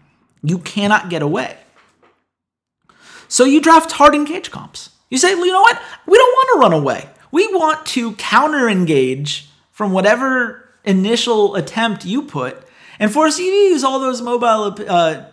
You 0.42 0.60
cannot 0.60 1.10
get 1.10 1.22
away. 1.22 1.58
So 3.28 3.44
you 3.44 3.60
draft 3.60 3.92
hard 3.92 4.16
engage 4.16 4.50
comps. 4.50 4.92
You 5.10 5.18
say, 5.18 5.32
you 5.32 5.46
know 5.46 5.62
what? 5.62 5.82
We 6.08 6.18
don't 6.18 6.32
want 6.32 6.50
to 6.54 6.60
run 6.62 6.82
away. 6.82 7.10
We 7.32 7.48
want 7.48 7.86
to 7.88 8.14
counter 8.14 8.70
engage 8.70 9.50
from 9.72 9.92
whatever 9.92 10.70
initial 10.84 11.56
attempt 11.56 12.06
you 12.06 12.24
put 12.24 12.64
and 13.00 13.12
force 13.12 13.40
you 13.40 13.50
to 13.50 13.58
use 13.74 13.84
all 13.84 14.00
those 14.00 14.22
mobile 14.22 14.76
uh, 14.88 15.26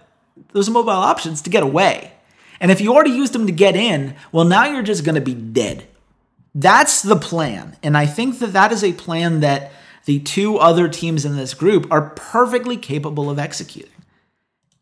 those 0.52 0.68
mobile 0.68 0.90
options 0.90 1.42
to 1.42 1.50
get 1.50 1.62
away. 1.62 2.12
And 2.60 2.70
if 2.70 2.80
you 2.80 2.94
already 2.94 3.10
used 3.10 3.32
them 3.32 3.46
to 3.46 3.52
get 3.52 3.76
in, 3.76 4.14
well, 4.32 4.44
now 4.44 4.66
you're 4.66 4.82
just 4.82 5.04
going 5.04 5.14
to 5.14 5.20
be 5.20 5.34
dead. 5.34 5.86
That's 6.54 7.02
the 7.02 7.16
plan. 7.16 7.76
And 7.82 7.96
I 7.96 8.06
think 8.06 8.38
that 8.38 8.52
that 8.52 8.72
is 8.72 8.82
a 8.82 8.92
plan 8.92 9.40
that 9.40 9.72
the 10.06 10.20
two 10.20 10.56
other 10.56 10.88
teams 10.88 11.24
in 11.24 11.36
this 11.36 11.52
group 11.52 11.86
are 11.90 12.10
perfectly 12.10 12.76
capable 12.76 13.28
of 13.28 13.38
executing. 13.38 13.90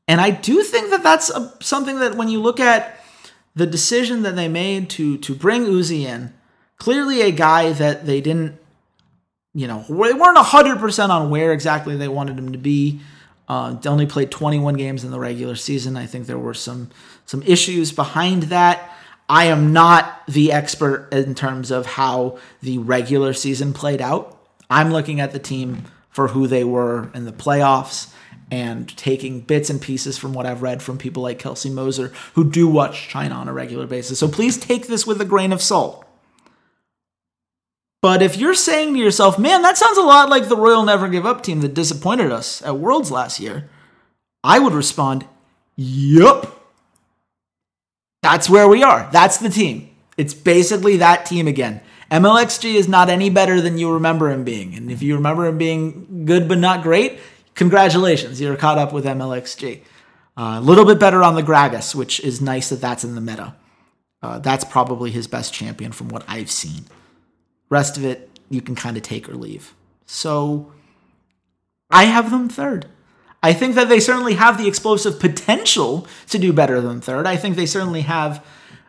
And 0.07 0.21
I 0.21 0.31
do 0.31 0.63
think 0.63 0.91
that 0.91 1.03
that's 1.03 1.31
a, 1.31 1.53
something 1.61 1.99
that 1.99 2.15
when 2.15 2.29
you 2.29 2.41
look 2.41 2.61
at 2.61 3.01
the 3.57 3.67
decision 3.67 4.23
that 4.23 4.37
they 4.37 4.49
made 4.49 4.91
to 4.91 5.17
to 5.19 5.35
bring 5.35 5.65
Uzi 5.65 6.01
in, 6.01 6.35
clearly 6.77 7.23
a 7.23 7.31
guy 7.31 7.73
that 7.73 8.07
they 8.07 8.21
didn't, 8.21 8.59
you 9.55 9.67
know, 9.67 9.85
they 9.89 10.13
weren't 10.13 10.39
100% 10.39 11.09
on 11.11 11.31
where 11.31 11.53
exactly 11.53 11.97
they 11.97 12.09
wanted 12.09 12.39
him 12.39 12.53
to 12.53 12.59
be. 12.59 13.01
Uh, 13.49 13.75
they 13.75 13.91
only 13.91 14.07
played 14.07 14.31
21 14.31 14.75
games 14.75 15.05
in 15.05 15.11
the 15.11 15.21
regular 15.21 15.55
season. 15.55 15.97
I 15.97 16.07
think 16.07 16.27
there 16.27 16.39
were 16.39 16.55
some 16.55 16.91
some 17.27 17.43
issues 17.43 17.93
behind 17.93 18.45
that. 18.45 18.91
I 19.29 19.47
am 19.47 19.73
not 19.73 20.23
the 20.27 20.53
expert 20.53 21.09
in 21.13 21.35
terms 21.35 21.71
of 21.71 21.87
how 21.87 22.39
the 22.63 22.79
regular 22.79 23.33
season 23.33 23.73
played 23.73 24.03
out. 24.03 24.39
I'm 24.69 24.93
looking 24.93 25.21
at 25.21 25.33
the 25.33 25.39
team 25.39 25.85
for 26.11 26.29
who 26.29 26.47
they 26.47 26.65
were 26.65 27.11
in 27.15 27.25
the 27.25 27.33
playoffs 27.33 28.13
and 28.51 28.95
taking 28.97 29.41
bits 29.41 29.71
and 29.71 29.81
pieces 29.81 30.19
from 30.19 30.33
what 30.35 30.47
I've 30.47 30.63
read 30.63 30.83
from 30.83 30.99
people 30.99 31.23
like 31.23 31.39
Kelsey 31.39 31.71
Moser 31.71 32.13
who 32.35 32.49
do 32.49 32.69
watch 32.69 33.09
China 33.09 33.35
on 33.35 33.49
a 33.49 33.53
regular 33.53 33.87
basis. 33.87 34.19
So 34.19 34.29
please 34.29 34.59
take 34.59 34.87
this 34.87 35.07
with 35.07 35.21
a 35.21 35.25
grain 35.25 35.53
of 35.53 35.63
salt. 35.63 36.07
But 38.05 38.21
if 38.21 38.37
you're 38.37 38.53
saying 38.53 38.93
to 38.93 39.01
yourself, 39.01 39.39
man, 39.39 39.63
that 39.63 39.79
sounds 39.79 39.97
a 39.97 40.03
lot 40.03 40.29
like 40.29 40.51
the 40.51 40.59
Royal 40.59 40.83
Never 40.83 41.09
Give 41.09 41.25
Up 41.25 41.43
team 41.43 41.63
that 41.63 41.73
disappointed 41.73 42.31
us 42.31 42.61
at 42.61 42.77
Worlds 42.77 43.11
last 43.11 43.41
year, 43.41 43.71
I 44.45 44.59
would 44.59 44.75
respond, 44.75 45.25
yup. 45.75 46.69
That's 48.23 48.51
where 48.51 48.69
we 48.69 48.83
are. 48.83 49.09
That's 49.11 49.39
the 49.39 49.49
team. 49.49 49.89
It's 50.19 50.35
basically 50.35 50.99
that 50.99 51.25
team 51.25 51.49
again. 51.49 51.81
MLXG 52.11 52.75
is 52.75 52.89
not 52.89 53.09
any 53.09 53.31
better 53.31 53.63
than 53.63 53.79
you 53.79 53.91
remember 53.95 54.31
him 54.31 54.45
being. 54.45 54.75
And 54.75 54.91
if 54.91 55.01
you 55.01 55.15
remember 55.15 55.47
him 55.47 55.57
being 55.57 56.27
good 56.27 56.47
but 56.47 56.59
not 56.59 56.83
great, 56.83 57.19
congratulations, 57.55 58.39
you're 58.39 58.55
caught 58.55 58.77
up 58.77 58.93
with 58.93 59.07
MLXG. 59.07 59.81
Uh, 60.37 60.57
a 60.59 60.61
little 60.61 60.85
bit 60.85 61.01
better 61.01 61.23
on 61.23 61.37
the 61.37 61.43
Gragas, 61.43 61.95
which 61.95 62.21
is 62.21 62.43
nice 62.43 62.69
that 62.69 62.83
that's 62.83 63.03
in 63.03 63.15
the 63.15 63.23
meta. 63.23 63.57
Uh, 64.23 64.41
that's 64.41 64.63
probably 64.63 65.11
his 65.11 65.27
best 65.27 65.55
champion 65.55 65.91
from 65.91 66.11
what 66.11 66.23
I've 66.29 66.51
seen. 66.51 66.85
Rest 67.69 67.97
of 67.97 68.05
it, 68.05 68.31
you 68.51 68.61
can 68.61 68.75
kind 68.75 68.97
of 68.97 69.03
take 69.03 69.29
or 69.29 69.35
leave. 69.35 69.75
So 70.07 70.73
I 71.91 72.05
have 72.05 72.31
them 72.31 72.49
third. 72.49 72.87
I 73.43 73.53
think 73.53 73.75
that 73.75 73.89
they 73.89 74.01
certainly 74.01 74.35
have 74.35 74.57
the 74.57 74.67
explosive 74.67 75.21
potential 75.21 76.07
to 76.31 76.39
do 76.39 76.53
better 76.53 76.81
than 76.81 77.01
third. 77.01 77.27
I 77.27 77.37
think 77.37 77.57
they 77.57 77.67
certainly 77.67 78.03
have 78.03 78.45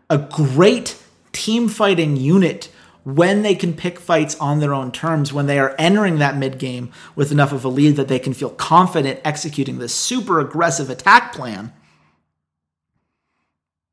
a 0.09 0.17
great 0.17 1.01
team 1.33 1.67
fighting 1.67 2.15
unit 2.15 2.71
when 3.03 3.43
they 3.43 3.53
can 3.53 3.73
pick 3.73 3.99
fights 3.99 4.35
on 4.39 4.59
their 4.59 4.73
own 4.73 4.91
terms, 4.91 5.31
when 5.31 5.45
they 5.45 5.59
are 5.59 5.75
entering 5.77 6.17
that 6.17 6.35
mid 6.35 6.57
game 6.57 6.91
with 7.15 7.31
enough 7.31 7.51
of 7.51 7.63
a 7.63 7.69
lead 7.69 7.95
that 7.97 8.07
they 8.07 8.17
can 8.17 8.33
feel 8.33 8.49
confident 8.49 9.19
executing 9.23 9.77
this 9.77 9.93
super 9.93 10.39
aggressive 10.39 10.89
attack 10.89 11.33
plan. 11.33 11.71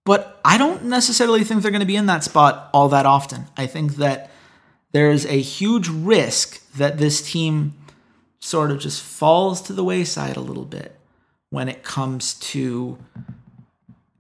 But 0.05 0.41
I 0.45 0.59
don't 0.59 0.85
necessarily 0.85 1.45
think 1.45 1.63
they're 1.63 1.71
going 1.71 1.81
to 1.81 1.87
be 1.87 1.97
in 1.97 2.07
that 2.07 2.25
spot 2.25 2.71
all 2.73 2.89
that 2.89 3.07
often. 3.07 3.47
I 3.57 3.67
think 3.67 3.97
that 3.97 4.32
there's 4.93 5.27
a 5.27 5.41
huge 5.41 5.89
risk 5.89 6.71
that 6.73 6.99
this 6.99 7.23
team 7.23 7.75
sort 8.41 8.71
of 8.71 8.79
just 8.79 9.03
falls 9.03 9.61
to 9.63 9.73
the 9.73 9.85
wayside 9.85 10.37
a 10.37 10.41
little 10.41 10.65
bit 10.65 10.99
when 11.51 11.69
it 11.69 11.83
comes 11.83 12.35
to 12.35 12.99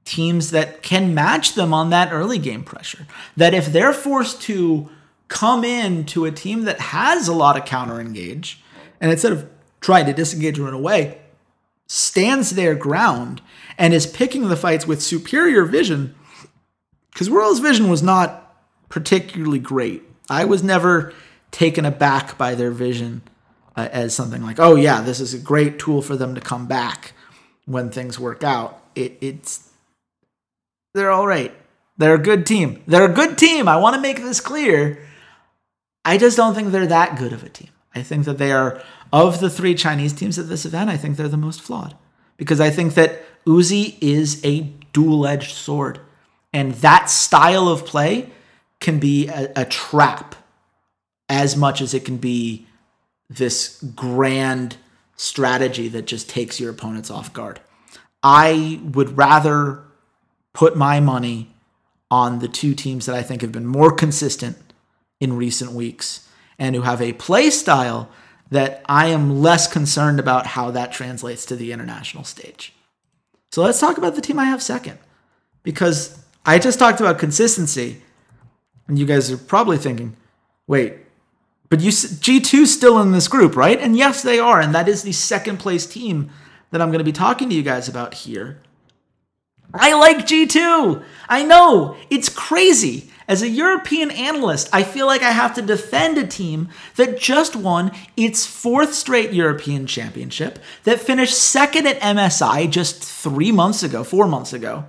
teams 0.04 0.50
that 0.50 0.82
can 0.82 1.14
match 1.14 1.54
them 1.54 1.72
on 1.72 1.90
that 1.90 2.12
early 2.12 2.38
game 2.38 2.62
pressure. 2.64 3.06
That 3.36 3.54
if 3.54 3.66
they're 3.66 3.92
forced 3.92 4.42
to 4.42 4.88
come 5.28 5.64
in 5.64 6.04
to 6.04 6.24
a 6.24 6.30
team 6.30 6.64
that 6.64 6.78
has 6.80 7.28
a 7.28 7.32
lot 7.32 7.56
of 7.56 7.64
counter 7.64 8.00
engage, 8.00 8.62
and 9.00 9.10
instead 9.10 9.32
of 9.32 9.48
trying 9.80 10.06
to 10.06 10.12
disengage 10.12 10.58
or 10.58 10.64
run 10.64 10.74
away, 10.74 11.18
stands 11.86 12.50
their 12.50 12.74
ground 12.74 13.40
and 13.78 13.94
is 13.94 14.06
picking 14.06 14.48
the 14.48 14.56
fights 14.56 14.86
with 14.86 15.02
superior 15.02 15.64
vision, 15.64 16.14
because 17.12 17.30
Royal's 17.30 17.60
vision 17.60 17.88
was 17.88 18.02
not 18.02 18.54
particularly 18.88 19.58
great. 19.58 20.02
I 20.32 20.46
was 20.46 20.62
never 20.62 21.12
taken 21.50 21.84
aback 21.84 22.38
by 22.38 22.54
their 22.54 22.70
vision 22.70 23.22
uh, 23.76 23.88
as 23.92 24.14
something 24.14 24.42
like, 24.42 24.58
oh 24.58 24.76
yeah, 24.76 25.02
this 25.02 25.20
is 25.20 25.34
a 25.34 25.38
great 25.38 25.78
tool 25.78 26.00
for 26.00 26.16
them 26.16 26.34
to 26.34 26.40
come 26.40 26.66
back 26.66 27.12
when 27.66 27.90
things 27.90 28.18
work 28.18 28.42
out. 28.42 28.82
It, 28.94 29.18
it's 29.20 29.68
they're 30.94 31.10
all 31.10 31.26
right. 31.26 31.54
They're 31.98 32.14
a 32.14 32.18
good 32.18 32.46
team. 32.46 32.82
They're 32.86 33.10
a 33.10 33.14
good 33.14 33.36
team. 33.36 33.68
I 33.68 33.76
want 33.76 33.94
to 33.94 34.00
make 34.00 34.18
this 34.18 34.40
clear. 34.40 35.06
I 36.04 36.18
just 36.18 36.36
don't 36.36 36.54
think 36.54 36.72
they're 36.72 36.86
that 36.86 37.18
good 37.18 37.32
of 37.32 37.44
a 37.44 37.48
team. 37.48 37.70
I 37.94 38.02
think 38.02 38.24
that 38.24 38.38
they 38.38 38.52
are, 38.52 38.82
of 39.12 39.40
the 39.40 39.50
three 39.50 39.74
Chinese 39.74 40.14
teams 40.14 40.38
at 40.38 40.48
this 40.48 40.64
event, 40.64 40.90
I 40.90 40.96
think 40.96 41.16
they're 41.16 41.28
the 41.28 41.36
most 41.36 41.60
flawed. 41.60 41.94
Because 42.38 42.60
I 42.60 42.70
think 42.70 42.94
that 42.94 43.22
Uzi 43.44 43.98
is 44.00 44.42
a 44.44 44.72
dual 44.92 45.26
edged 45.26 45.54
sword. 45.54 46.00
And 46.52 46.72
that 46.76 47.10
style 47.10 47.68
of 47.68 47.84
play 47.84 48.30
can 48.82 48.98
be 48.98 49.28
a, 49.28 49.50
a, 49.56 49.64
trap 49.64 50.34
as 51.28 51.56
much 51.56 51.80
as 51.80 51.94
it 51.94 52.04
can 52.04 52.18
be 52.18 52.66
this 53.30 53.82
grand 53.94 54.76
strategy 55.16 55.88
that 55.88 56.06
just 56.06 56.28
takes 56.28 56.60
your 56.60 56.70
opponents 56.70 57.10
off 57.10 57.32
guard. 57.32 57.60
I 58.22 58.80
would 58.84 59.16
rather 59.16 59.84
put 60.52 60.76
my 60.76 61.00
money 61.00 61.54
on 62.10 62.40
the 62.40 62.48
two 62.48 62.74
teams 62.74 63.06
that 63.06 63.14
I 63.14 63.22
think 63.22 63.40
have 63.40 63.52
been 63.52 63.66
more 63.66 63.90
consistent 63.90 64.58
in 65.18 65.36
recent 65.36 65.72
weeks 65.72 66.28
and 66.58 66.74
who 66.74 66.82
have 66.82 67.00
a 67.00 67.14
play 67.14 67.48
style 67.48 68.10
that 68.50 68.82
I 68.86 69.06
am 69.06 69.40
less 69.40 69.72
concerned 69.72 70.20
about 70.20 70.48
how 70.48 70.70
that 70.72 70.92
translates 70.92 71.46
to 71.46 71.56
the 71.56 71.72
international 71.72 72.24
stage. 72.24 72.74
So 73.50 73.62
let's 73.62 73.80
talk 73.80 73.96
about 73.96 74.14
the 74.14 74.20
team 74.20 74.38
I 74.38 74.44
have 74.44 74.62
second 74.62 74.98
because 75.62 76.22
I 76.44 76.58
just 76.58 76.78
talked 76.78 77.00
about 77.00 77.18
consistency 77.18 78.01
and 78.88 78.98
you 78.98 79.06
guys 79.06 79.30
are 79.30 79.36
probably 79.36 79.78
thinking, 79.78 80.16
wait, 80.66 80.98
but 81.68 81.80
you 81.80 81.90
G2 81.90 82.66
still 82.66 83.00
in 83.00 83.12
this 83.12 83.28
group, 83.28 83.56
right? 83.56 83.80
And 83.80 83.96
yes, 83.96 84.22
they 84.22 84.38
are, 84.38 84.60
and 84.60 84.74
that 84.74 84.88
is 84.88 85.02
the 85.02 85.12
second 85.12 85.58
place 85.58 85.86
team 85.86 86.30
that 86.70 86.82
I'm 86.82 86.88
going 86.88 86.98
to 86.98 87.04
be 87.04 87.12
talking 87.12 87.48
to 87.48 87.54
you 87.54 87.62
guys 87.62 87.88
about 87.88 88.14
here. 88.14 88.60
I 89.74 89.94
like 89.94 90.26
G2. 90.26 91.02
I 91.28 91.44
know, 91.44 91.96
it's 92.10 92.28
crazy. 92.28 93.10
As 93.28 93.40
a 93.40 93.48
European 93.48 94.10
analyst, 94.10 94.68
I 94.72 94.82
feel 94.82 95.06
like 95.06 95.22
I 95.22 95.30
have 95.30 95.54
to 95.54 95.62
defend 95.62 96.18
a 96.18 96.26
team 96.26 96.68
that 96.96 97.18
just 97.18 97.56
won 97.56 97.92
its 98.16 98.44
fourth 98.44 98.92
straight 98.92 99.32
European 99.32 99.86
championship, 99.86 100.58
that 100.84 101.00
finished 101.00 101.38
second 101.38 101.86
at 101.86 102.00
MSI 102.00 102.68
just 102.68 103.02
three 103.02 103.52
months 103.52 103.82
ago, 103.82 104.04
four 104.04 104.26
months 104.26 104.52
ago. 104.52 104.84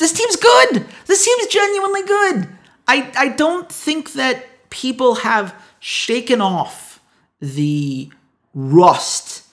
This 0.00 0.12
team's 0.12 0.36
good. 0.36 0.86
This 1.06 1.24
team's 1.24 1.46
genuinely 1.46 2.02
good. 2.02 2.48
I, 2.88 3.12
I 3.16 3.28
don't 3.28 3.70
think 3.70 4.14
that 4.14 4.46
people 4.70 5.16
have 5.16 5.54
shaken 5.78 6.40
off 6.40 7.00
the 7.38 8.10
rust 8.54 9.44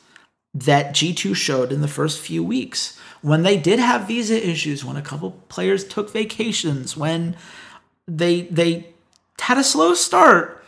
that 0.54 0.96
G2 0.96 1.36
showed 1.36 1.72
in 1.72 1.82
the 1.82 1.88
first 1.88 2.20
few 2.20 2.44
weeks. 2.44 2.98
When 3.22 3.44
they 3.44 3.58
did 3.58 3.80
have 3.80 4.08
visa 4.08 4.50
issues, 4.50 4.86
when 4.86 4.96
a 4.96 5.02
couple 5.02 5.32
players 5.50 5.84
took 5.84 6.12
vacations, 6.12 6.96
when 6.96 7.36
they 8.08 8.44
they 8.44 8.88
had 9.42 9.58
a 9.58 9.64
slow 9.64 9.94
start, 9.94 10.64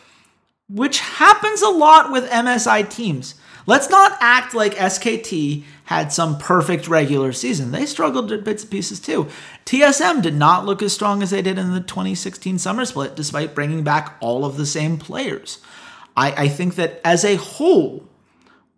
which 0.67 0.99
happens 0.99 1.61
a 1.61 1.69
lot 1.69 2.11
with 2.11 2.29
MSI 2.29 2.89
teams. 2.89 3.35
Let's 3.65 3.89
not 3.89 4.17
act 4.19 4.53
like 4.53 4.75
SKT 4.75 5.63
had 5.85 6.13
some 6.13 6.37
perfect 6.37 6.87
regular 6.87 7.33
season. 7.33 7.71
They 7.71 7.85
struggled 7.85 8.31
at 8.31 8.43
bits 8.43 8.63
and 8.63 8.71
pieces 8.71 8.99
too. 8.99 9.27
TSM 9.65 10.21
did 10.21 10.35
not 10.35 10.65
look 10.65 10.81
as 10.81 10.93
strong 10.93 11.21
as 11.21 11.31
they 11.31 11.41
did 11.41 11.57
in 11.57 11.73
the 11.73 11.81
2016 11.81 12.57
summer 12.59 12.85
split, 12.85 13.15
despite 13.15 13.55
bringing 13.55 13.83
back 13.83 14.15
all 14.19 14.45
of 14.45 14.57
the 14.57 14.65
same 14.65 14.97
players. 14.97 15.59
I, 16.15 16.43
I 16.43 16.47
think 16.47 16.75
that 16.75 17.01
as 17.03 17.23
a 17.25 17.35
whole, 17.35 18.07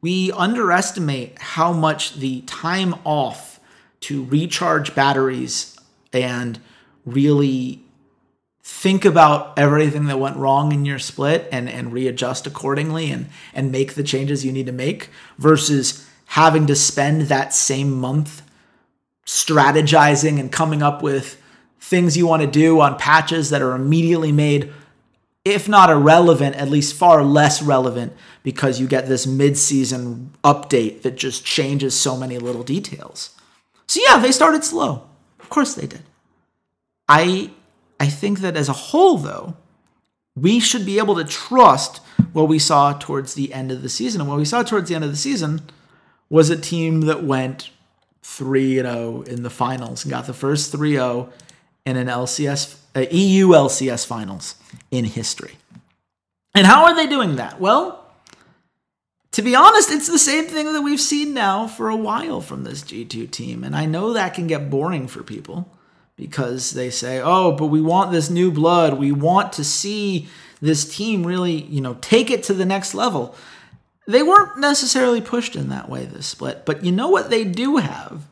we 0.02 0.32
underestimate 0.32 1.40
how 1.40 1.72
much 1.72 2.16
the 2.16 2.42
time 2.42 2.96
off 3.04 3.60
to 4.02 4.26
recharge 4.26 4.96
batteries 4.96 5.78
and 6.12 6.60
really 7.06 7.84
think 8.72 9.06
about 9.06 9.60
everything 9.60 10.06
that 10.06 10.18
went 10.18 10.38
wrong 10.38 10.72
in 10.72 10.86
your 10.86 10.98
split 10.98 11.48
and, 11.52 11.70
and 11.70 11.94
readjust 11.94 12.48
accordingly 12.48 13.12
and, 13.12 13.28
and 13.54 13.72
make 13.72 13.94
the 13.94 14.02
changes 14.02 14.44
you 14.44 14.52
need 14.52 14.66
to 14.66 14.72
make 14.72 15.10
versus 15.38 16.08
having 16.26 16.66
to 16.66 16.76
spend 16.76 17.24
that 17.24 17.54
same 17.54 17.92
month 17.92 18.42
strategizing 19.26 20.40
and 20.40 20.52
coming 20.52 20.82
up 20.82 21.04
with 21.04 21.40
things 21.80 22.18
you 22.18 22.26
want 22.26 22.42
to 22.42 22.48
do 22.48 22.80
on 22.80 22.98
patches 22.98 23.52
that 23.52 23.62
are 23.62 23.76
immediately 23.76 24.32
made 24.32 24.74
if 25.44 25.68
not 25.68 25.90
irrelevant, 25.90 26.56
at 26.56 26.70
least 26.70 26.94
far 26.94 27.24
less 27.24 27.64
relevant 27.64 28.14
because 28.44 28.80
you 28.80 28.88
get 28.88 29.08
this 29.08 29.26
mid-season 29.26 30.32
update 30.44 31.02
that 31.02 31.18
just 31.18 31.44
changes 31.44 32.00
so 32.00 32.16
many 32.16 32.38
little 32.38 32.64
details. 32.64 33.36
So 33.88 34.00
yeah, 34.08 34.20
they 34.20 34.32
started 34.32 34.64
slow. 34.64 35.10
Of 35.40 35.50
course 35.50 35.74
they 35.74 35.88
did. 35.88 36.04
I 37.10 37.50
I 38.02 38.08
think 38.08 38.40
that 38.40 38.58
as 38.58 38.68
a 38.68 38.74
whole 38.74 39.20
though, 39.20 39.54
we 40.36 40.60
should 40.60 40.88
be 40.88 40.98
able 40.98 41.14
to 41.18 41.24
trust 41.24 42.02
what 42.34 42.48
we 42.48 42.58
saw 42.58 42.94
towards 42.94 43.36
the 43.36 43.54
end 43.54 43.72
of 43.72 43.84
the 43.84 43.90
season. 43.90 44.22
And 44.22 44.28
what 44.28 44.40
we 44.40 44.46
saw 44.46 44.64
towards 44.64 44.90
the 44.90 44.96
end 44.96 45.04
of 45.04 45.12
the 45.12 45.16
season 45.16 45.62
was 46.28 46.50
a 46.50 46.58
team 46.58 47.02
that 47.02 47.24
went 47.24 47.70
3 48.24 48.78
0 48.78 49.22
in 49.28 49.44
the 49.44 49.52
finals 49.52 50.04
and 50.04 50.12
got 50.12 50.26
the 50.26 50.34
first 50.34 50.72
3 50.72 50.94
0 50.94 51.30
in 51.86 51.96
an 51.96 52.08
LCS, 52.08 52.76
uh, 52.96 53.06
EU 53.12 53.50
LCS 53.50 54.08
finals 54.08 54.56
in 54.90 55.06
history. 55.06 55.58
And 56.56 56.66
how 56.66 56.86
are 56.86 56.96
they 56.96 57.06
doing 57.06 57.36
that? 57.36 57.62
Well, 57.62 58.04
to 59.34 59.44
be 59.44 59.56
honest, 59.56 59.92
it's 59.92 60.08
the 60.08 60.18
same 60.18 60.46
thing 60.46 60.74
that 60.74 60.82
we've 60.82 61.00
seen 61.00 61.36
now 61.36 61.68
for 61.68 61.90
a 61.90 61.96
while 61.96 62.42
from 62.42 62.64
this 62.64 62.82
G2 62.82 63.30
team. 63.30 63.64
And 63.64 63.76
I 63.76 63.86
know 63.86 64.14
that 64.14 64.34
can 64.34 64.48
get 64.48 64.72
boring 64.72 65.08
for 65.08 65.22
people 65.22 65.70
because 66.22 66.70
they 66.74 66.92
say, 66.92 67.20
oh, 67.20 67.52
but 67.52 67.66
we 67.66 67.82
want 67.82 68.12
this 68.12 68.30
new 68.30 68.52
blood. 68.52 69.00
We 69.00 69.12
want 69.12 69.54
to 69.54 69.64
see 69.64 70.28
this 70.62 70.96
team 70.96 71.26
really, 71.26 71.64
you 71.64 71.82
know, 71.82 71.96
take 72.00 72.30
it 72.30 72.44
to 72.44 72.54
the 72.54 72.64
next 72.64 72.94
level. 72.94 73.36
They 74.08 74.22
weren't 74.22 74.60
necessarily 74.60 75.20
pushed 75.20 75.56
in 75.56 75.70
that 75.70 75.90
way 75.90 76.06
this 76.06 76.28
split, 76.28 76.64
but 76.64 76.86
you 76.86 76.92
know 76.92 77.10
what 77.10 77.32
they 77.32 77.44
do 77.44 77.78
have? 77.78 78.28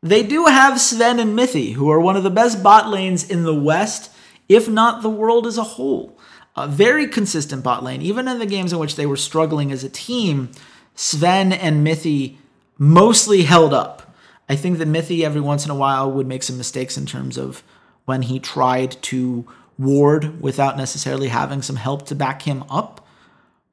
They 0.00 0.22
do 0.22 0.44
have 0.44 0.74
Zven 0.74 1.18
and 1.18 1.36
Mithy, 1.36 1.72
who 1.72 1.90
are 1.90 1.98
one 1.98 2.14
of 2.14 2.22
the 2.22 2.30
best 2.30 2.62
bot 2.62 2.88
lanes 2.88 3.28
in 3.28 3.42
the 3.42 3.52
West, 3.52 4.12
if 4.48 4.68
not 4.68 5.02
the 5.02 5.10
world 5.10 5.48
as 5.48 5.58
a 5.58 5.64
whole. 5.64 6.16
A 6.54 6.68
very 6.68 7.08
consistent 7.08 7.64
bot 7.64 7.82
lane, 7.82 8.00
even 8.00 8.28
in 8.28 8.38
the 8.38 8.46
games 8.46 8.72
in 8.72 8.78
which 8.78 8.94
they 8.94 9.06
were 9.06 9.16
struggling 9.16 9.72
as 9.72 9.82
a 9.82 9.88
team. 9.88 10.50
Zven 10.96 11.50
and 11.52 11.84
Mithy 11.84 12.36
mostly 12.78 13.42
held 13.42 13.74
up. 13.74 14.03
I 14.48 14.56
think 14.56 14.78
that 14.78 14.88
Mithy 14.88 15.24
every 15.24 15.40
once 15.40 15.64
in 15.64 15.70
a 15.70 15.74
while 15.74 16.10
would 16.10 16.26
make 16.26 16.42
some 16.42 16.58
mistakes 16.58 16.96
in 16.96 17.06
terms 17.06 17.38
of 17.38 17.62
when 18.04 18.22
he 18.22 18.38
tried 18.38 19.00
to 19.02 19.46
ward 19.78 20.40
without 20.40 20.76
necessarily 20.76 21.28
having 21.28 21.62
some 21.62 21.76
help 21.76 22.06
to 22.06 22.14
back 22.14 22.42
him 22.42 22.64
up. 22.70 23.06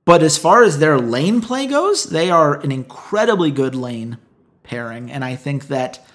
But 0.06 0.24
as 0.24 0.38
far 0.38 0.64
as 0.64 0.80
their 0.80 0.98
lane 0.98 1.42
play 1.42 1.68
goes, 1.68 2.06
they 2.06 2.32
are 2.32 2.60
an 2.62 2.72
incredibly 2.72 3.52
good 3.52 3.76
lane 3.76 4.18
pairing. 4.64 5.12
And 5.12 5.24
I 5.24 5.36
think 5.36 5.68
that 5.68 6.06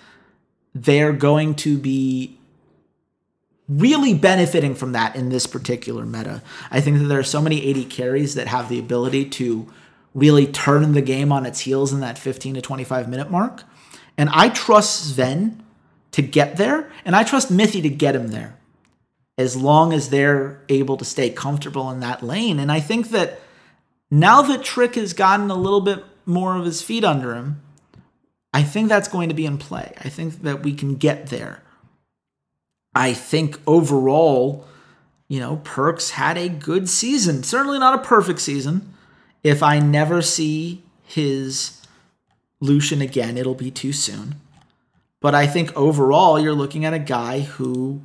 they're 0.75 1.13
going 1.13 1.55
to 1.57 1.79
be 1.79 2.39
really 3.69 4.15
benefiting 4.15 4.75
from 4.75 4.93
that 4.93 5.17
in 5.17 5.29
this 5.29 5.47
particular 5.47 6.05
meta. 6.07 6.43
I 6.71 6.81
think 6.81 6.99
that 6.99 7.05
there 7.05 7.19
are 7.19 7.25
so 7.25 7.41
many 7.41 7.71
AD 7.71 7.91
carries 7.91 8.35
that 8.35 8.49
have 8.49 8.69
the 8.69 8.79
ability 8.79 9.29
to 9.31 9.71
really 10.15 10.47
turn 10.47 10.93
the 10.93 11.03
game 11.03 11.33
on 11.33 11.45
its 11.45 11.61
heels 11.61 11.93
in 11.93 12.01
that 12.01 12.19
15 12.19 12.55
to 12.55 12.61
25 12.61 13.09
minute 13.09 13.31
mark. 13.31 13.65
And 14.19 14.29
I 14.31 14.49
trust 14.49 15.17
Zven 15.17 15.61
to 16.13 16.23
get 16.23 16.57
there, 16.57 16.91
and 17.05 17.15
I 17.15 17.25
trust 17.25 17.53
Mithy 17.53 17.83
to 17.83 17.91
get 17.91 18.17
him 18.17 18.29
there 18.29 18.57
as 19.39 19.57
long 19.57 19.93
as 19.93 20.09
they're 20.09 20.63
able 20.69 20.97
to 20.97 21.05
stay 21.05 21.29
comfortable 21.31 21.91
in 21.91 22.01
that 22.01 22.23
lane. 22.23 22.59
And 22.59 22.73
I 22.73 22.81
think 22.81 23.11
that 23.11 23.41
now 24.11 24.41
that 24.43 24.63
Trick 24.63 24.95
has 24.95 25.13
gotten 25.13 25.51
a 25.51 25.55
little 25.55 25.83
bit 25.83 26.03
more 26.25 26.57
of 26.57 26.65
his 26.65 26.81
feet 26.81 27.05
under 27.05 27.35
him, 27.35 27.61
I 28.55 28.63
think 28.63 28.89
that's 28.89 29.09
going 29.09 29.29
to 29.29 29.35
be 29.35 29.45
in 29.45 29.59
play. 29.59 29.93
I 29.99 30.09
think 30.09 30.43
that 30.43 30.63
we 30.63 30.73
can 30.73 30.95
get 30.95 31.27
there. 31.27 31.63
I 32.95 33.13
think 33.13 33.61
overall, 33.67 34.65
you 35.29 35.39
know, 35.39 35.61
Perkz 35.65 36.13
had 36.13 36.39
a 36.39 36.49
good 36.49 36.89
season. 36.89 37.43
Certainly 37.43 37.79
not 37.79 38.01
a 38.01 38.03
perfect 38.03 38.41
season. 38.41 38.95
If 39.43 39.63
I 39.63 39.79
never 39.81 40.23
see 40.23 40.83
his 41.03 41.76
Lucian 42.61 43.03
again, 43.03 43.37
it'll 43.37 43.55
be 43.55 43.71
too 43.71 43.93
soon. 43.93 44.37
But 45.21 45.35
I 45.35 45.47
think 45.47 45.77
overall, 45.77 46.39
you're 46.39 46.55
looking 46.55 46.85
at 46.85 46.95
a 46.95 46.99
guy 46.99 47.41
who 47.41 48.03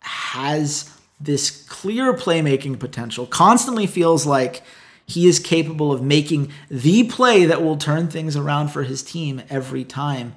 has 0.00 0.90
this 1.20 1.50
clear 1.66 2.14
playmaking 2.14 2.78
potential, 2.78 3.26
constantly 3.26 3.86
feels 3.86 4.24
like 4.26 4.62
he 5.06 5.26
is 5.26 5.38
capable 5.38 5.92
of 5.92 6.02
making 6.02 6.52
the 6.70 7.04
play 7.04 7.44
that 7.44 7.62
will 7.62 7.76
turn 7.76 8.08
things 8.08 8.36
around 8.36 8.68
for 8.68 8.84
his 8.84 9.02
team 9.02 9.42
every 9.50 9.84
time. 9.84 10.34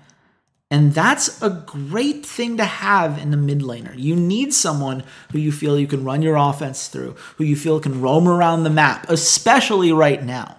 And 0.69 0.93
that's 0.93 1.39
a 1.41 1.51
great 1.51 2.25
thing 2.25 2.57
to 2.57 2.65
have 2.65 3.19
in 3.19 3.29
the 3.29 3.37
mid 3.37 3.59
laner. 3.59 3.93
You 3.95 4.15
need 4.15 4.53
someone 4.53 5.03
who 5.31 5.37
you 5.37 5.51
feel 5.51 5.79
you 5.79 5.85
can 5.85 6.03
run 6.03 6.23
your 6.23 6.35
offense 6.35 6.87
through, 6.87 7.15
who 7.37 7.43
you 7.43 7.55
feel 7.55 7.79
can 7.79 8.01
roam 8.01 8.27
around 8.27 8.63
the 8.63 8.71
map, 8.71 9.05
especially 9.07 9.91
right 9.91 10.23
now. 10.23 10.57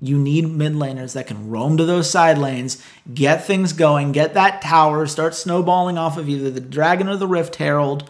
You 0.00 0.18
need 0.18 0.48
mid 0.48 0.72
laners 0.72 1.12
that 1.12 1.26
can 1.26 1.50
roam 1.50 1.76
to 1.76 1.84
those 1.84 2.10
side 2.10 2.38
lanes, 2.38 2.82
get 3.12 3.44
things 3.44 3.72
going, 3.72 4.12
get 4.12 4.34
that 4.34 4.62
tower, 4.62 5.06
start 5.06 5.34
snowballing 5.34 5.98
off 5.98 6.16
of 6.16 6.28
either 6.28 6.50
the 6.50 6.60
Dragon 6.60 7.08
or 7.08 7.16
the 7.16 7.28
Rift 7.28 7.56
Herald, 7.56 8.08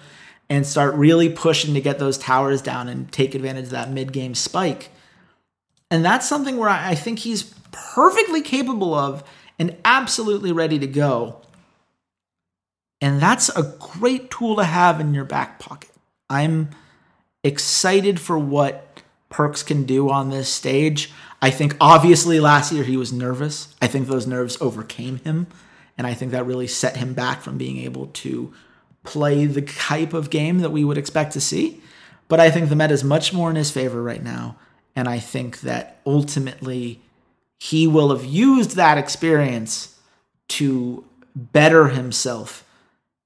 and 0.48 0.66
start 0.66 0.94
really 0.94 1.28
pushing 1.28 1.74
to 1.74 1.80
get 1.80 1.98
those 1.98 2.18
towers 2.18 2.62
down 2.62 2.88
and 2.88 3.10
take 3.10 3.34
advantage 3.34 3.66
of 3.66 3.70
that 3.70 3.90
mid 3.90 4.12
game 4.12 4.34
spike. 4.34 4.90
And 5.90 6.04
that's 6.04 6.28
something 6.28 6.56
where 6.56 6.68
I 6.68 6.94
think 6.94 7.20
he's 7.20 7.54
perfectly 7.72 8.42
capable 8.42 8.94
of 8.94 9.24
and 9.58 9.76
absolutely 9.84 10.52
ready 10.52 10.78
to 10.78 10.86
go. 10.86 11.40
And 13.00 13.20
that's 13.20 13.48
a 13.50 13.74
great 13.78 14.30
tool 14.30 14.56
to 14.56 14.64
have 14.64 15.00
in 15.00 15.14
your 15.14 15.24
back 15.24 15.58
pocket. 15.58 15.90
I'm 16.28 16.70
excited 17.42 18.20
for 18.20 18.38
what 18.38 19.02
Perkz 19.30 19.64
can 19.64 19.84
do 19.84 20.10
on 20.10 20.30
this 20.30 20.52
stage. 20.52 21.10
I 21.42 21.50
think 21.50 21.76
obviously 21.80 22.38
last 22.40 22.72
year 22.72 22.84
he 22.84 22.96
was 22.96 23.12
nervous. 23.12 23.74
I 23.80 23.86
think 23.86 24.06
those 24.06 24.26
nerves 24.26 24.58
overcame 24.60 25.18
him. 25.18 25.46
And 25.96 26.06
I 26.06 26.14
think 26.14 26.32
that 26.32 26.46
really 26.46 26.66
set 26.66 26.96
him 26.96 27.14
back 27.14 27.42
from 27.42 27.58
being 27.58 27.78
able 27.78 28.06
to 28.06 28.52
play 29.04 29.46
the 29.46 29.62
type 29.62 30.12
of 30.12 30.30
game 30.30 30.58
that 30.58 30.70
we 30.70 30.84
would 30.84 30.98
expect 30.98 31.32
to 31.32 31.40
see. 31.40 31.82
But 32.28 32.40
I 32.40 32.50
think 32.50 32.68
the 32.68 32.76
meta 32.76 32.94
is 32.94 33.04
much 33.04 33.32
more 33.32 33.50
in 33.50 33.56
his 33.56 33.70
favor 33.70 34.02
right 34.02 34.22
now. 34.22 34.56
And 34.94 35.08
I 35.08 35.18
think 35.18 35.60
that 35.60 36.00
ultimately 36.06 37.00
he 37.58 37.86
will 37.86 38.10
have 38.10 38.24
used 38.24 38.76
that 38.76 38.98
experience 38.98 39.98
to 40.48 41.04
better 41.34 41.88
himself. 41.88 42.64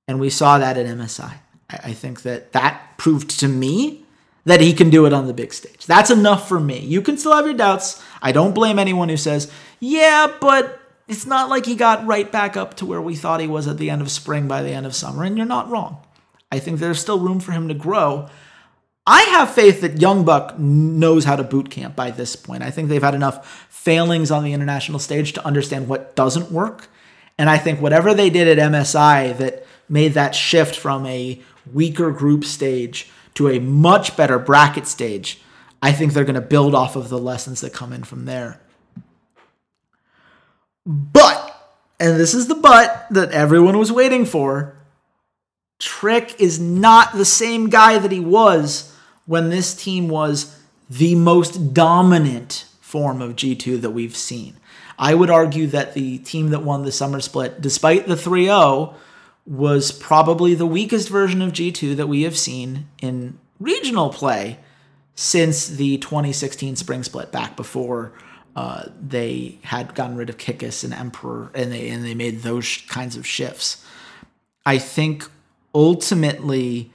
And 0.06 0.20
we 0.20 0.30
saw 0.30 0.58
that 0.58 0.76
at 0.76 0.86
MSI. 0.86 1.34
I 1.70 1.92
think 1.92 2.22
that 2.22 2.52
that 2.52 2.96
proved 2.98 3.30
to 3.40 3.48
me 3.48 4.03
that 4.44 4.60
he 4.60 4.72
can 4.72 4.90
do 4.90 5.06
it 5.06 5.12
on 5.12 5.26
the 5.26 5.34
big 5.34 5.52
stage. 5.52 5.86
That's 5.86 6.10
enough 6.10 6.48
for 6.48 6.60
me. 6.60 6.78
You 6.80 7.00
can 7.02 7.16
still 7.16 7.34
have 7.34 7.46
your 7.46 7.54
doubts. 7.54 8.02
I 8.20 8.32
don't 8.32 8.54
blame 8.54 8.78
anyone 8.78 9.08
who 9.08 9.16
says, 9.16 9.50
yeah, 9.80 10.32
but 10.40 10.80
it's 11.08 11.26
not 11.26 11.48
like 11.48 11.66
he 11.66 11.74
got 11.74 12.06
right 12.06 12.30
back 12.30 12.56
up 12.56 12.74
to 12.74 12.86
where 12.86 13.00
we 13.00 13.14
thought 13.14 13.40
he 13.40 13.46
was 13.46 13.66
at 13.66 13.78
the 13.78 13.90
end 13.90 14.02
of 14.02 14.10
spring 14.10 14.46
by 14.48 14.62
the 14.62 14.70
end 14.70 14.86
of 14.86 14.94
summer. 14.94 15.24
And 15.24 15.36
you're 15.36 15.46
not 15.46 15.70
wrong. 15.70 15.98
I 16.52 16.58
think 16.58 16.78
there's 16.78 17.00
still 17.00 17.18
room 17.18 17.40
for 17.40 17.52
him 17.52 17.68
to 17.68 17.74
grow. 17.74 18.28
I 19.06 19.22
have 19.22 19.54
faith 19.54 19.82
that 19.82 19.96
YoungBuck 19.96 20.58
knows 20.58 21.24
how 21.24 21.36
to 21.36 21.44
boot 21.44 21.70
camp 21.70 21.94
by 21.94 22.10
this 22.10 22.36
point. 22.36 22.62
I 22.62 22.70
think 22.70 22.88
they've 22.88 23.02
had 23.02 23.14
enough 23.14 23.66
failings 23.68 24.30
on 24.30 24.44
the 24.44 24.54
international 24.54 24.98
stage 24.98 25.34
to 25.34 25.44
understand 25.44 25.88
what 25.88 26.16
doesn't 26.16 26.50
work. 26.50 26.88
And 27.36 27.50
I 27.50 27.58
think 27.58 27.80
whatever 27.80 28.14
they 28.14 28.30
did 28.30 28.48
at 28.48 28.70
MSI 28.70 29.36
that 29.36 29.66
made 29.88 30.14
that 30.14 30.34
shift 30.34 30.76
from 30.76 31.04
a 31.04 31.42
weaker 31.70 32.10
group 32.12 32.44
stage 32.44 33.10
to 33.34 33.48
a 33.48 33.58
much 33.58 34.16
better 34.16 34.38
bracket 34.38 34.86
stage, 34.86 35.40
I 35.82 35.92
think 35.92 36.12
they're 36.12 36.24
going 36.24 36.34
to 36.34 36.40
build 36.40 36.74
off 36.74 36.96
of 36.96 37.08
the 37.08 37.18
lessons 37.18 37.60
that 37.60 37.72
come 37.72 37.92
in 37.92 38.04
from 38.04 38.24
there. 38.24 38.60
But, 40.86 41.74
and 41.98 42.18
this 42.18 42.34
is 42.34 42.48
the 42.48 42.54
but 42.54 43.06
that 43.10 43.32
everyone 43.32 43.78
was 43.78 43.92
waiting 43.92 44.24
for, 44.24 44.76
Trick 45.78 46.40
is 46.40 46.60
not 46.60 47.14
the 47.14 47.24
same 47.24 47.68
guy 47.68 47.98
that 47.98 48.12
he 48.12 48.20
was 48.20 48.94
when 49.26 49.50
this 49.50 49.74
team 49.74 50.08
was 50.08 50.58
the 50.88 51.14
most 51.14 51.74
dominant 51.74 52.66
form 52.80 53.20
of 53.20 53.36
G2 53.36 53.80
that 53.80 53.90
we've 53.90 54.16
seen. 54.16 54.56
I 54.98 55.14
would 55.14 55.30
argue 55.30 55.66
that 55.68 55.94
the 55.94 56.18
team 56.18 56.50
that 56.50 56.62
won 56.62 56.84
the 56.84 56.92
summer 56.92 57.20
split, 57.20 57.60
despite 57.60 58.06
the 58.06 58.16
3 58.16 58.44
0, 58.44 58.94
was 59.46 59.92
probably 59.92 60.54
the 60.54 60.66
weakest 60.66 61.08
version 61.08 61.42
of 61.42 61.52
G2 61.52 61.96
that 61.96 62.08
we 62.08 62.22
have 62.22 62.36
seen 62.36 62.88
in 63.00 63.38
regional 63.60 64.10
play 64.10 64.58
since 65.14 65.68
the 65.68 65.98
2016 65.98 66.76
spring 66.76 67.02
split 67.02 67.30
back 67.30 67.56
before 67.56 68.12
uh, 68.56 68.84
they 69.00 69.58
had 69.62 69.94
gotten 69.94 70.16
rid 70.16 70.30
of 70.30 70.38
Kikis 70.38 70.84
and 70.84 70.94
Emperor 70.94 71.50
and 71.54 71.72
they 71.72 71.88
and 71.88 72.04
they 72.04 72.14
made 72.14 72.42
those 72.42 72.78
kinds 72.88 73.16
of 73.16 73.26
shifts. 73.26 73.84
I 74.64 74.78
think 74.78 75.28
ultimately 75.74 76.92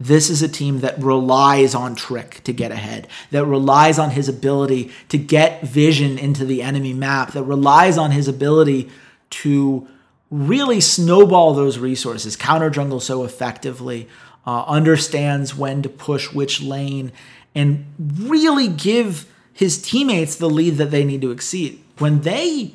this 0.00 0.30
is 0.30 0.42
a 0.42 0.48
team 0.48 0.80
that 0.80 1.00
relies 1.00 1.74
on 1.74 1.94
Trick 1.94 2.42
to 2.44 2.52
get 2.52 2.72
ahead, 2.72 3.06
that 3.30 3.44
relies 3.44 3.98
on 3.98 4.10
his 4.10 4.28
ability 4.28 4.90
to 5.10 5.18
get 5.18 5.62
vision 5.62 6.18
into 6.18 6.44
the 6.44 6.62
enemy 6.62 6.92
map, 6.92 7.32
that 7.32 7.44
relies 7.44 7.96
on 7.96 8.10
his 8.10 8.26
ability 8.26 8.90
to 9.30 9.86
really 10.32 10.80
snowball 10.80 11.54
those 11.54 11.78
resources, 11.78 12.34
counter 12.34 12.70
jungle 12.70 12.98
so 12.98 13.22
effectively 13.22 14.08
uh, 14.46 14.64
understands 14.64 15.54
when 15.54 15.82
to 15.82 15.88
push 15.88 16.32
which 16.32 16.60
lane, 16.60 17.12
and 17.54 17.84
really 17.98 18.66
give 18.66 19.30
his 19.52 19.80
teammates 19.80 20.34
the 20.34 20.48
lead 20.48 20.78
that 20.78 20.90
they 20.90 21.04
need 21.04 21.20
to 21.20 21.30
exceed. 21.30 21.78
When 21.98 22.22
they 22.22 22.74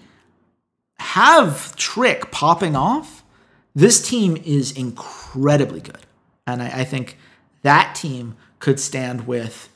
have 0.99 1.75
Trick 1.75 2.31
popping 2.31 2.75
off, 2.75 3.23
this 3.75 4.07
team 4.07 4.37
is 4.45 4.71
incredibly 4.71 5.81
good. 5.81 6.05
And 6.45 6.61
I, 6.61 6.81
I 6.81 6.83
think 6.83 7.17
that 7.63 7.95
team 7.95 8.37
could 8.59 8.79
stand 8.79 9.27
with 9.27 9.69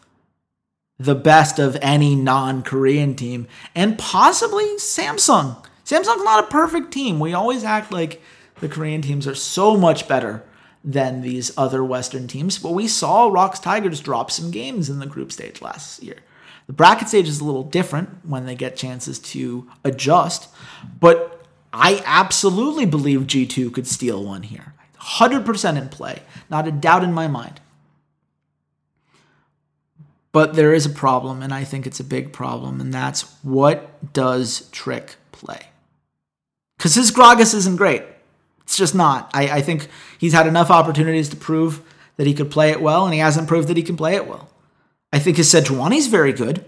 the 0.98 1.16
best 1.16 1.58
of 1.58 1.76
any 1.82 2.16
non 2.16 2.62
Korean 2.62 3.16
team 3.16 3.48
and 3.74 3.98
possibly 3.98 4.76
Samsung. 4.76 5.66
Samsung's 5.92 6.24
not 6.24 6.46
a 6.46 6.48
perfect 6.48 6.94
team. 6.94 7.20
We 7.20 7.34
always 7.34 7.66
act 7.66 7.92
like 7.92 8.22
the 8.62 8.70
Korean 8.70 9.02
teams 9.02 9.28
are 9.28 9.36
so 9.36 9.76
much 9.76 10.08
better 10.08 10.42
than 10.86 11.22
these 11.22 11.52
other 11.58 11.84
Western 11.84 12.28
teams, 12.28 12.58
but 12.58 12.72
we 12.72 12.88
saw 12.88 13.28
ROX 13.28 13.60
Tigers 13.60 14.00
drop 14.00 14.32
some 14.32 14.52
games 14.52 14.90
in 14.90 15.00
the 15.00 15.06
group 15.06 15.34
stage 15.34 15.62
last 15.62 16.02
year. 16.02 16.16
The 16.68 16.74
bracket 16.74 17.10
stage 17.10 17.28
is 17.28 17.42
a 17.42 17.44
little 17.44 17.66
different 17.66 18.26
when 18.26 18.46
they 18.46 18.56
get 18.56 18.78
chances 18.78 19.20
to 19.20 19.70
adjust, 19.84 20.48
but 21.02 21.46
I 21.74 22.02
absolutely 22.06 22.86
believe 22.86 23.22
G2 23.22 23.74
could 23.74 23.86
steal 23.86 24.24
one 24.24 24.44
here. 24.44 24.74
100% 25.02 25.78
in 25.78 25.90
play, 25.90 26.22
not 26.50 26.68
a 26.70 26.72
doubt 26.72 27.04
in 27.04 27.12
my 27.12 27.28
mind. 27.28 27.60
But 30.32 30.54
there 30.54 30.74
is 30.74 30.86
a 30.86 30.90
problem, 30.90 31.42
and 31.42 31.54
I 31.54 31.66
think 31.66 31.86
it's 31.86 32.00
a 32.00 32.06
big 32.06 32.32
problem, 32.32 32.80
and 32.80 32.94
that's 32.94 33.24
what 33.44 34.14
does 34.14 34.70
Trick 34.72 35.18
play? 35.34 35.71
Because 36.82 36.96
his 36.96 37.12
Gragas 37.12 37.54
isn't 37.54 37.76
great. 37.76 38.02
It's 38.64 38.76
just 38.76 38.96
not. 38.96 39.30
I, 39.36 39.58
I 39.58 39.62
think 39.62 39.88
he's 40.18 40.34
had 40.34 40.48
enough 40.48 40.72
opportunities 40.72 41.30
to 41.30 41.36
prove 41.36 41.80
that 42.18 42.26
he 42.26 42.34
could 42.34 42.50
play 42.50 42.72
it 42.72 42.82
well, 42.82 43.06
and 43.06 43.14
he 43.14 43.20
hasn't 43.20 43.48
proved 43.48 43.68
that 43.68 43.78
he 43.78 43.84
can 43.84 43.96
play 43.96 44.16
it 44.16 44.28
well. 44.28 44.50
I 45.14 45.20
think 45.20 45.38
his 45.38 45.54
Sejuani's 45.54 46.08
very 46.08 46.34
good, 46.34 46.66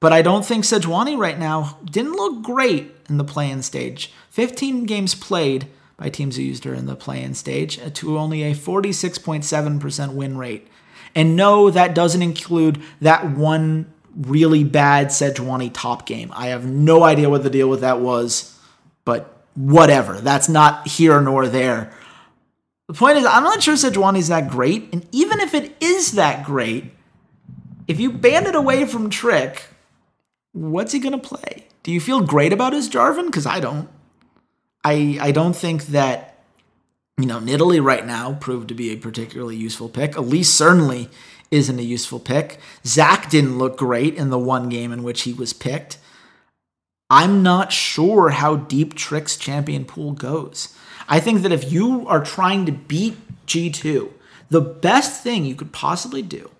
but 0.00 0.10
I 0.10 0.22
don't 0.22 0.42
think 0.42 0.64
Sejuani 0.64 1.18
right 1.18 1.38
now 1.38 1.78
didn't 1.84 2.14
look 2.14 2.42
great 2.42 2.96
in 3.10 3.18
the 3.18 3.24
play-in 3.24 3.60
stage. 3.60 4.10
15 4.30 4.86
games 4.86 5.14
played 5.14 5.68
by 5.98 6.08
teams 6.08 6.36
who 6.36 6.42
used 6.42 6.64
her 6.64 6.72
in 6.72 6.86
the 6.86 6.96
play-in 6.96 7.34
stage 7.34 7.78
uh, 7.78 7.90
to 7.90 8.18
only 8.18 8.44
a 8.44 8.54
46.7% 8.54 10.14
win 10.14 10.38
rate. 10.38 10.66
And 11.14 11.36
no, 11.36 11.68
that 11.68 11.94
doesn't 11.94 12.22
include 12.22 12.80
that 13.02 13.30
one 13.32 13.92
really 14.16 14.64
bad 14.64 15.08
Sejuani 15.08 15.70
top 15.74 16.06
game. 16.06 16.32
I 16.34 16.46
have 16.46 16.64
no 16.64 17.02
idea 17.02 17.28
what 17.28 17.42
the 17.42 17.50
deal 17.50 17.68
with 17.68 17.82
that 17.82 18.00
was, 18.00 18.58
but 19.04 19.40
whatever. 19.54 20.20
That's 20.20 20.48
not 20.48 20.86
here 20.88 21.20
nor 21.20 21.48
there. 21.48 21.92
The 22.88 22.94
point 22.94 23.18
is, 23.18 23.24
I'm 23.24 23.44
not 23.44 23.62
sure 23.62 23.74
Sejuani's 23.74 24.28
that 24.28 24.50
great. 24.50 24.88
And 24.92 25.06
even 25.12 25.40
if 25.40 25.54
it 25.54 25.76
is 25.80 26.12
that 26.12 26.44
great, 26.44 26.92
if 27.88 28.00
you 28.00 28.12
ban 28.12 28.46
it 28.46 28.54
away 28.54 28.84
from 28.84 29.10
Trick, 29.10 29.64
what's 30.52 30.92
he 30.92 30.98
going 30.98 31.18
to 31.18 31.18
play? 31.18 31.66
Do 31.82 31.92
you 31.92 32.00
feel 32.00 32.20
great 32.20 32.52
about 32.52 32.72
his 32.72 32.88
Jarvan? 32.88 33.26
Because 33.26 33.46
I 33.46 33.60
don't. 33.60 33.88
I, 34.84 35.18
I 35.20 35.30
don't 35.32 35.54
think 35.54 35.86
that 35.86 36.32
you 37.18 37.26
know, 37.26 37.38
Nidalee 37.38 37.82
right 37.82 38.06
now 38.06 38.34
proved 38.34 38.68
to 38.68 38.74
be 38.74 38.90
a 38.90 38.96
particularly 38.96 39.56
useful 39.56 39.88
pick. 39.88 40.16
Elise 40.16 40.52
certainly 40.52 41.08
isn't 41.50 41.78
a 41.78 41.82
useful 41.82 42.18
pick. 42.18 42.58
Zac 42.84 43.28
didn't 43.30 43.58
look 43.58 43.76
great 43.76 44.14
in 44.14 44.30
the 44.30 44.38
one 44.38 44.68
game 44.68 44.92
in 44.92 45.02
which 45.02 45.22
he 45.22 45.32
was 45.32 45.52
picked. 45.52 45.98
I'm 47.12 47.42
not 47.42 47.72
sure 47.72 48.30
how 48.30 48.56
deep 48.56 48.94
Trick's 48.94 49.36
champion 49.36 49.84
pool 49.84 50.12
goes. 50.12 50.74
I 51.10 51.20
think 51.20 51.42
that 51.42 51.52
if 51.52 51.70
you 51.70 52.08
are 52.08 52.24
trying 52.24 52.64
to 52.64 52.72
beat 52.72 53.18
G2, 53.46 54.10
the 54.48 54.62
best 54.62 55.22
thing 55.22 55.44
you 55.44 55.54
could 55.54 55.72
possibly 55.72 56.22
do 56.22 56.50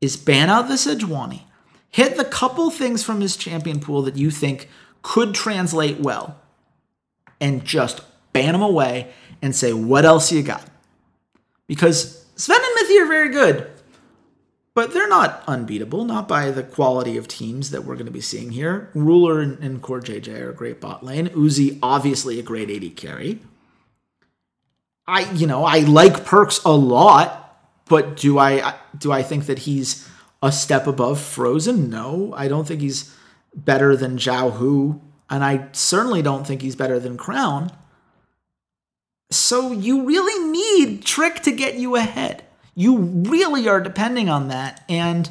is 0.00 0.16
ban 0.16 0.50
out 0.50 0.66
the 0.66 0.74
Sejuani, 0.74 1.42
hit 1.90 2.16
the 2.16 2.24
couple 2.24 2.70
things 2.70 3.04
from 3.04 3.20
his 3.20 3.36
champion 3.36 3.78
pool 3.78 4.02
that 4.02 4.16
you 4.16 4.32
think 4.32 4.68
could 5.02 5.32
translate 5.32 6.00
well, 6.00 6.40
and 7.40 7.64
just 7.64 8.00
ban 8.32 8.50
them 8.50 8.62
away 8.62 9.12
and 9.42 9.54
say, 9.54 9.72
what 9.72 10.04
else 10.04 10.32
you 10.32 10.42
got? 10.42 10.68
Because 11.68 12.26
Zven 12.36 12.56
and 12.56 12.78
Mithy 12.78 13.00
are 13.00 13.06
very 13.06 13.28
good, 13.28 13.70
but 14.74 14.92
they're 14.92 15.08
not 15.08 15.44
unbeatable, 15.46 16.04
not 16.04 16.26
by 16.26 16.50
the 16.50 16.62
quality 16.62 17.16
of 17.16 17.28
teams 17.28 17.70
that 17.70 17.84
we're 17.84 17.94
going 17.94 18.06
to 18.06 18.12
be 18.12 18.20
seeing 18.20 18.50
here. 18.50 18.90
Ruler 18.94 19.40
and, 19.40 19.62
and 19.62 19.80
CoreJJ 19.80 20.40
are 20.40 20.50
a 20.50 20.54
great 20.54 20.80
bot 20.80 21.04
lane. 21.04 21.28
Uzi, 21.28 21.78
obviously 21.82 22.38
a 22.40 22.42
great 22.42 22.70
AD 22.70 22.96
carry. 22.96 23.38
I, 25.06 25.30
you 25.32 25.46
know, 25.46 25.64
I 25.64 25.80
like 25.80 26.24
Perkz 26.24 26.64
a 26.64 26.70
lot, 26.70 27.56
but 27.86 28.16
do 28.16 28.38
I 28.38 28.74
do 28.96 29.12
I 29.12 29.22
think 29.22 29.46
that 29.46 29.60
he's 29.60 30.08
a 30.42 30.50
step 30.50 30.86
above 30.86 31.20
Frozen? 31.20 31.90
No, 31.90 32.32
I 32.36 32.48
don't 32.48 32.66
think 32.66 32.80
he's 32.80 33.14
better 33.54 33.96
than 33.96 34.16
Xiao 34.16 34.54
Hu, 34.54 35.00
and 35.28 35.44
I 35.44 35.68
certainly 35.72 36.22
don't 36.22 36.46
think 36.46 36.62
he's 36.62 36.74
better 36.74 36.98
than 36.98 37.16
Crown. 37.16 37.70
So 39.30 39.72
you 39.72 40.04
really 40.06 40.50
need 40.50 41.04
Trick 41.04 41.42
to 41.42 41.52
get 41.52 41.74
you 41.74 41.96
ahead. 41.96 42.44
You 42.74 42.98
really 42.98 43.68
are 43.68 43.80
depending 43.80 44.28
on 44.28 44.48
that. 44.48 44.84
And 44.88 45.30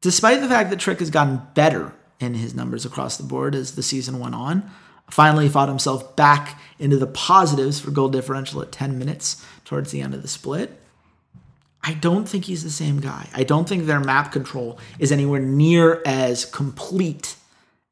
despite 0.00 0.40
the 0.40 0.48
fact 0.48 0.70
that 0.70 0.78
Trick 0.78 1.00
has 1.00 1.10
gotten 1.10 1.42
better 1.54 1.92
in 2.18 2.34
his 2.34 2.54
numbers 2.54 2.84
across 2.84 3.16
the 3.16 3.24
board 3.24 3.54
as 3.54 3.74
the 3.74 3.82
season 3.82 4.18
went 4.18 4.34
on, 4.34 4.70
finally 5.10 5.48
fought 5.48 5.68
himself 5.68 6.16
back 6.16 6.60
into 6.78 6.96
the 6.96 7.06
positives 7.06 7.78
for 7.78 7.90
gold 7.90 8.12
differential 8.12 8.62
at 8.62 8.72
10 8.72 8.98
minutes 8.98 9.44
towards 9.64 9.90
the 9.90 10.00
end 10.00 10.14
of 10.14 10.22
the 10.22 10.28
split. 10.28 10.80
I 11.82 11.94
don't 11.94 12.28
think 12.28 12.46
he's 12.46 12.64
the 12.64 12.70
same 12.70 13.00
guy. 13.00 13.28
I 13.32 13.44
don't 13.44 13.68
think 13.68 13.86
their 13.86 14.00
map 14.00 14.32
control 14.32 14.78
is 14.98 15.12
anywhere 15.12 15.40
near 15.40 16.02
as 16.04 16.44
complete 16.44 17.36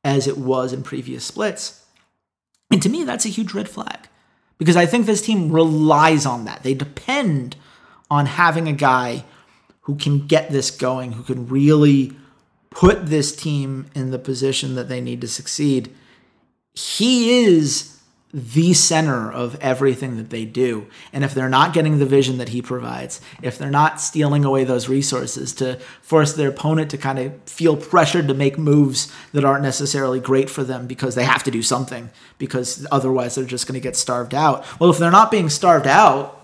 as 0.03 0.27
it 0.27 0.37
was 0.37 0.73
in 0.73 0.83
previous 0.83 1.25
splits. 1.25 1.85
And 2.71 2.83
to 2.83 2.89
me, 2.89 3.05
that's 3.05 3.25
a 3.25 3.29
huge 3.29 3.55
red 3.55 3.69
flag 3.69 4.09
because 4.59 4.77
I 4.77 4.87
think 4.87 5.07
this 5.07 5.23
team 5.23 5.53
relies 5.53 6.27
on 6.27 6.45
that. 6.45 6.65
They 6.65 6.75
depend 6.75 7.55
on 8.11 8.27
having 8.27 8.69
a 8.69 8.73
guy 8.73 9.25
who 9.83 9.97
can 9.97 10.27
get 10.27 10.51
this 10.51 10.71
going, 10.71 11.13
who 11.13 11.23
can 11.23 11.47
really 11.47 12.13
put 12.71 13.07
this 13.07 13.35
team 13.35 13.87
in 13.95 14.11
the 14.11 14.19
position 14.19 14.75
that 14.75 14.89
they 14.89 15.01
need 15.01 15.21
to 15.21 15.29
succeed. 15.29 15.95
He 16.75 17.45
is 17.45 17.91
the 18.33 18.73
center 18.73 19.31
of 19.31 19.55
everything 19.61 20.17
that 20.17 20.31
they 20.31 20.45
do. 20.45 20.89
And 21.13 21.23
if 21.23 21.35
they're 21.35 21.49
not 21.49 21.73
getting 21.73 22.01
the 22.01 22.07
vision 22.07 22.39
that 22.39 22.49
he 22.49 22.61
provides, 22.61 23.21
if 23.43 23.57
they're 23.57 23.71
not 23.71 24.01
stealing 24.01 24.45
away 24.45 24.65
those 24.65 24.89
resources 24.89 25.53
to 25.55 25.79
force 26.03 26.33
their 26.33 26.49
opponent 26.49 26.91
to 26.91 26.99
kind 26.99 27.21
of 27.21 27.33
feel 27.45 27.77
pressured 27.77 28.27
to 28.27 28.35
make 28.35 28.59
moves 28.59 29.13
that 29.33 29.45
aren't 29.45 29.63
necessarily 29.63 30.19
great 30.19 30.51
for 30.51 30.65
them 30.65 30.89
because 30.89 31.15
they 31.15 31.23
have 31.23 31.45
to 31.45 31.53
do 31.53 31.63
something, 31.63 32.11
because 32.39 32.85
otherwise 32.91 33.37
they're 33.37 33.45
just 33.45 33.69
going 33.69 33.75
to 33.75 33.81
get 33.81 33.95
starved 33.95 34.35
out. 34.35 34.65
Well, 34.81 34.91
if 34.91 34.99
they're 34.99 35.13
not 35.13 35.31
being 35.31 35.49
starved 35.49 35.87
out, 35.87 36.44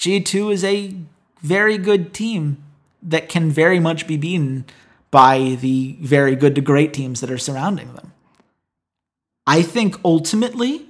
G2 0.00 0.52
is 0.52 0.64
a 0.64 0.94
very 1.42 1.76
good 1.76 2.14
team 2.14 2.64
that 3.02 3.28
can 3.28 3.50
very 3.50 3.78
much 3.78 4.06
be 4.06 4.16
beaten 4.16 4.64
by 5.10 5.58
the 5.60 5.96
very 6.00 6.34
good 6.36 6.54
to 6.54 6.62
great 6.62 6.94
teams 6.94 7.20
that 7.20 7.30
are 7.30 7.38
surrounding 7.38 7.92
them. 7.92 8.14
I 9.46 9.60
think 9.60 9.96
ultimately, 10.02 10.86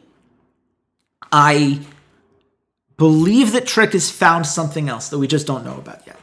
I 1.33 1.81
believe 2.97 3.51
that 3.53 3.67
Trick 3.67 3.95
has 3.95 4.11
found 4.11 4.47
something 4.47 4.89
else 4.89 5.09
that 5.09 5.19
we 5.19 5.27
just 5.27 5.47
don't 5.47 5.65
know 5.65 5.77
about 5.77 6.07
yet. 6.07 6.21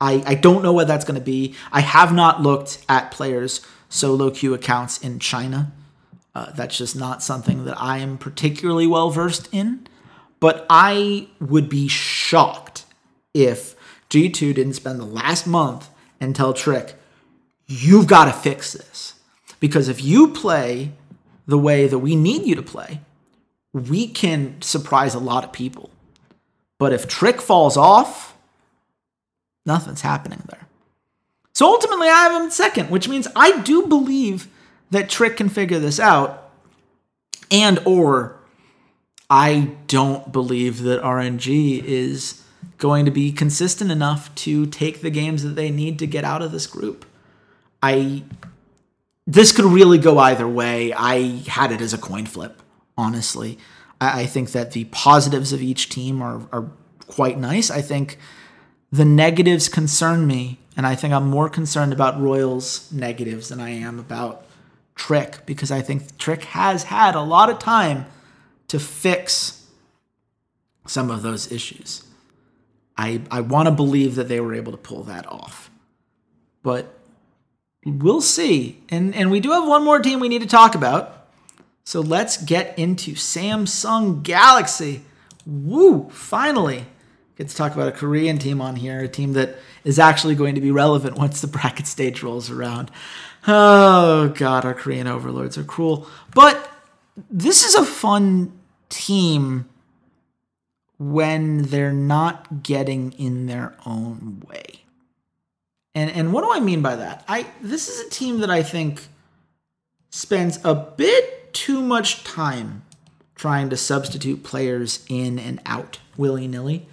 I, 0.00 0.22
I 0.24 0.34
don't 0.36 0.62
know 0.62 0.72
what 0.72 0.86
that's 0.86 1.04
going 1.04 1.18
to 1.18 1.24
be. 1.24 1.56
I 1.72 1.80
have 1.80 2.14
not 2.14 2.40
looked 2.40 2.84
at 2.88 3.10
players' 3.10 3.66
solo 3.88 4.30
queue 4.30 4.54
accounts 4.54 4.98
in 4.98 5.18
China. 5.18 5.72
Uh, 6.36 6.52
that's 6.52 6.78
just 6.78 6.94
not 6.94 7.20
something 7.20 7.64
that 7.64 7.80
I 7.80 7.98
am 7.98 8.16
particularly 8.16 8.86
well 8.86 9.10
versed 9.10 9.48
in. 9.50 9.87
But 10.40 10.66
I 10.70 11.28
would 11.40 11.68
be 11.68 11.88
shocked 11.88 12.84
if 13.34 13.74
G2 14.10 14.54
didn't 14.54 14.74
spend 14.74 15.00
the 15.00 15.04
last 15.04 15.46
month 15.46 15.88
and 16.20 16.34
tell 16.34 16.52
Trick, 16.52 16.94
you've 17.66 18.06
got 18.06 18.26
to 18.26 18.32
fix 18.32 18.72
this. 18.72 19.14
Because 19.60 19.88
if 19.88 20.02
you 20.02 20.28
play 20.28 20.92
the 21.46 21.58
way 21.58 21.88
that 21.88 21.98
we 21.98 22.14
need 22.14 22.46
you 22.46 22.54
to 22.54 22.62
play, 22.62 23.00
we 23.72 24.06
can 24.06 24.60
surprise 24.62 25.14
a 25.14 25.18
lot 25.18 25.44
of 25.44 25.52
people. 25.52 25.90
But 26.78 26.92
if 26.92 27.08
Trick 27.08 27.40
falls 27.40 27.76
off, 27.76 28.36
nothing's 29.66 30.02
happening 30.02 30.42
there. 30.48 30.66
So 31.54 31.66
ultimately, 31.66 32.08
I 32.08 32.28
have 32.28 32.42
him 32.42 32.50
second, 32.50 32.88
which 32.88 33.08
means 33.08 33.26
I 33.34 33.60
do 33.62 33.86
believe 33.86 34.46
that 34.90 35.08
Trick 35.08 35.36
can 35.36 35.48
figure 35.48 35.80
this 35.80 35.98
out, 35.98 36.50
and 37.50 37.80
or 37.84 38.37
I 39.30 39.72
don't 39.86 40.32
believe 40.32 40.82
that 40.82 41.02
RNG 41.02 41.84
is 41.84 42.42
going 42.78 43.04
to 43.04 43.10
be 43.10 43.32
consistent 43.32 43.90
enough 43.90 44.34
to 44.36 44.66
take 44.66 45.00
the 45.00 45.10
games 45.10 45.42
that 45.42 45.56
they 45.56 45.70
need 45.70 45.98
to 45.98 46.06
get 46.06 46.24
out 46.24 46.42
of 46.42 46.52
this 46.52 46.66
group. 46.66 47.04
I 47.82 48.24
this 49.26 49.52
could 49.52 49.66
really 49.66 49.98
go 49.98 50.18
either 50.18 50.48
way. 50.48 50.92
I 50.94 51.42
had 51.48 51.70
it 51.70 51.82
as 51.82 51.92
a 51.92 51.98
coin 51.98 52.24
flip, 52.24 52.62
honestly. 52.96 53.58
I, 54.00 54.22
I 54.22 54.26
think 54.26 54.52
that 54.52 54.72
the 54.72 54.84
positives 54.84 55.52
of 55.52 55.60
each 55.60 55.90
team 55.90 56.22
are, 56.22 56.40
are 56.50 56.70
quite 57.06 57.38
nice. 57.38 57.70
I 57.70 57.82
think 57.82 58.18
the 58.90 59.04
negatives 59.04 59.68
concern 59.68 60.26
me, 60.26 60.58
and 60.78 60.86
I 60.86 60.94
think 60.94 61.12
I'm 61.12 61.28
more 61.28 61.50
concerned 61.50 61.92
about 61.92 62.18
Royals' 62.18 62.90
negatives 62.90 63.50
than 63.50 63.60
I 63.60 63.70
am 63.70 63.98
about 63.98 64.46
Trick 64.94 65.44
because 65.44 65.70
I 65.70 65.82
think 65.82 66.16
Trick 66.16 66.44
has 66.44 66.84
had 66.84 67.14
a 67.14 67.20
lot 67.20 67.50
of 67.50 67.58
time 67.58 68.06
to 68.68 68.78
fix 68.78 69.66
some 70.86 71.10
of 71.10 71.22
those 71.22 71.50
issues. 71.50 72.04
I, 72.96 73.22
I 73.30 73.40
want 73.40 73.66
to 73.66 73.70
believe 73.72 74.16
that 74.16 74.28
they 74.28 74.40
were 74.40 74.54
able 74.54 74.72
to 74.72 74.78
pull 74.78 75.04
that 75.04 75.26
off. 75.26 75.70
But 76.62 76.98
we'll 77.84 78.20
see. 78.20 78.82
And, 78.88 79.14
and 79.14 79.30
we 79.30 79.40
do 79.40 79.52
have 79.52 79.66
one 79.66 79.84
more 79.84 80.00
team 80.00 80.20
we 80.20 80.28
need 80.28 80.42
to 80.42 80.48
talk 80.48 80.74
about. 80.74 81.28
So 81.84 82.00
let's 82.00 82.36
get 82.36 82.78
into 82.78 83.12
Samsung 83.12 84.22
Galaxy. 84.22 85.02
Woo! 85.46 86.10
Finally, 86.10 86.84
get 87.36 87.48
to 87.48 87.56
talk 87.56 87.72
about 87.72 87.88
a 87.88 87.92
Korean 87.92 88.38
team 88.38 88.60
on 88.60 88.76
here, 88.76 89.00
a 89.00 89.08
team 89.08 89.32
that 89.34 89.56
is 89.84 89.98
actually 89.98 90.34
going 90.34 90.56
to 90.56 90.60
be 90.60 90.70
relevant 90.70 91.16
once 91.18 91.40
the 91.40 91.46
bracket 91.46 91.86
stage 91.86 92.22
rolls 92.22 92.50
around. 92.50 92.90
Oh, 93.46 94.28
God, 94.36 94.64
our 94.64 94.74
Korean 94.74 95.06
overlords 95.06 95.56
are 95.56 95.64
cruel. 95.64 96.08
But 96.34 96.70
this 97.30 97.64
is 97.64 97.74
a 97.76 97.84
fun 97.84 98.57
team 98.88 99.68
when 100.98 101.62
they're 101.62 101.92
not 101.92 102.62
getting 102.62 103.12
in 103.12 103.46
their 103.46 103.74
own 103.86 104.42
way. 104.48 104.82
And 105.94 106.10
and 106.10 106.32
what 106.32 106.42
do 106.42 106.52
I 106.52 106.60
mean 106.60 106.82
by 106.82 106.96
that? 106.96 107.24
I 107.28 107.46
this 107.60 107.88
is 107.88 108.06
a 108.06 108.10
team 108.10 108.40
that 108.40 108.50
I 108.50 108.62
think 108.62 109.08
spends 110.10 110.58
a 110.64 110.74
bit 110.74 111.52
too 111.52 111.80
much 111.80 112.24
time 112.24 112.82
trying 113.34 113.70
to 113.70 113.76
substitute 113.76 114.42
players 114.42 115.04
in 115.08 115.38
and 115.38 115.60
out 115.64 115.98
willy-nilly. 116.16 116.86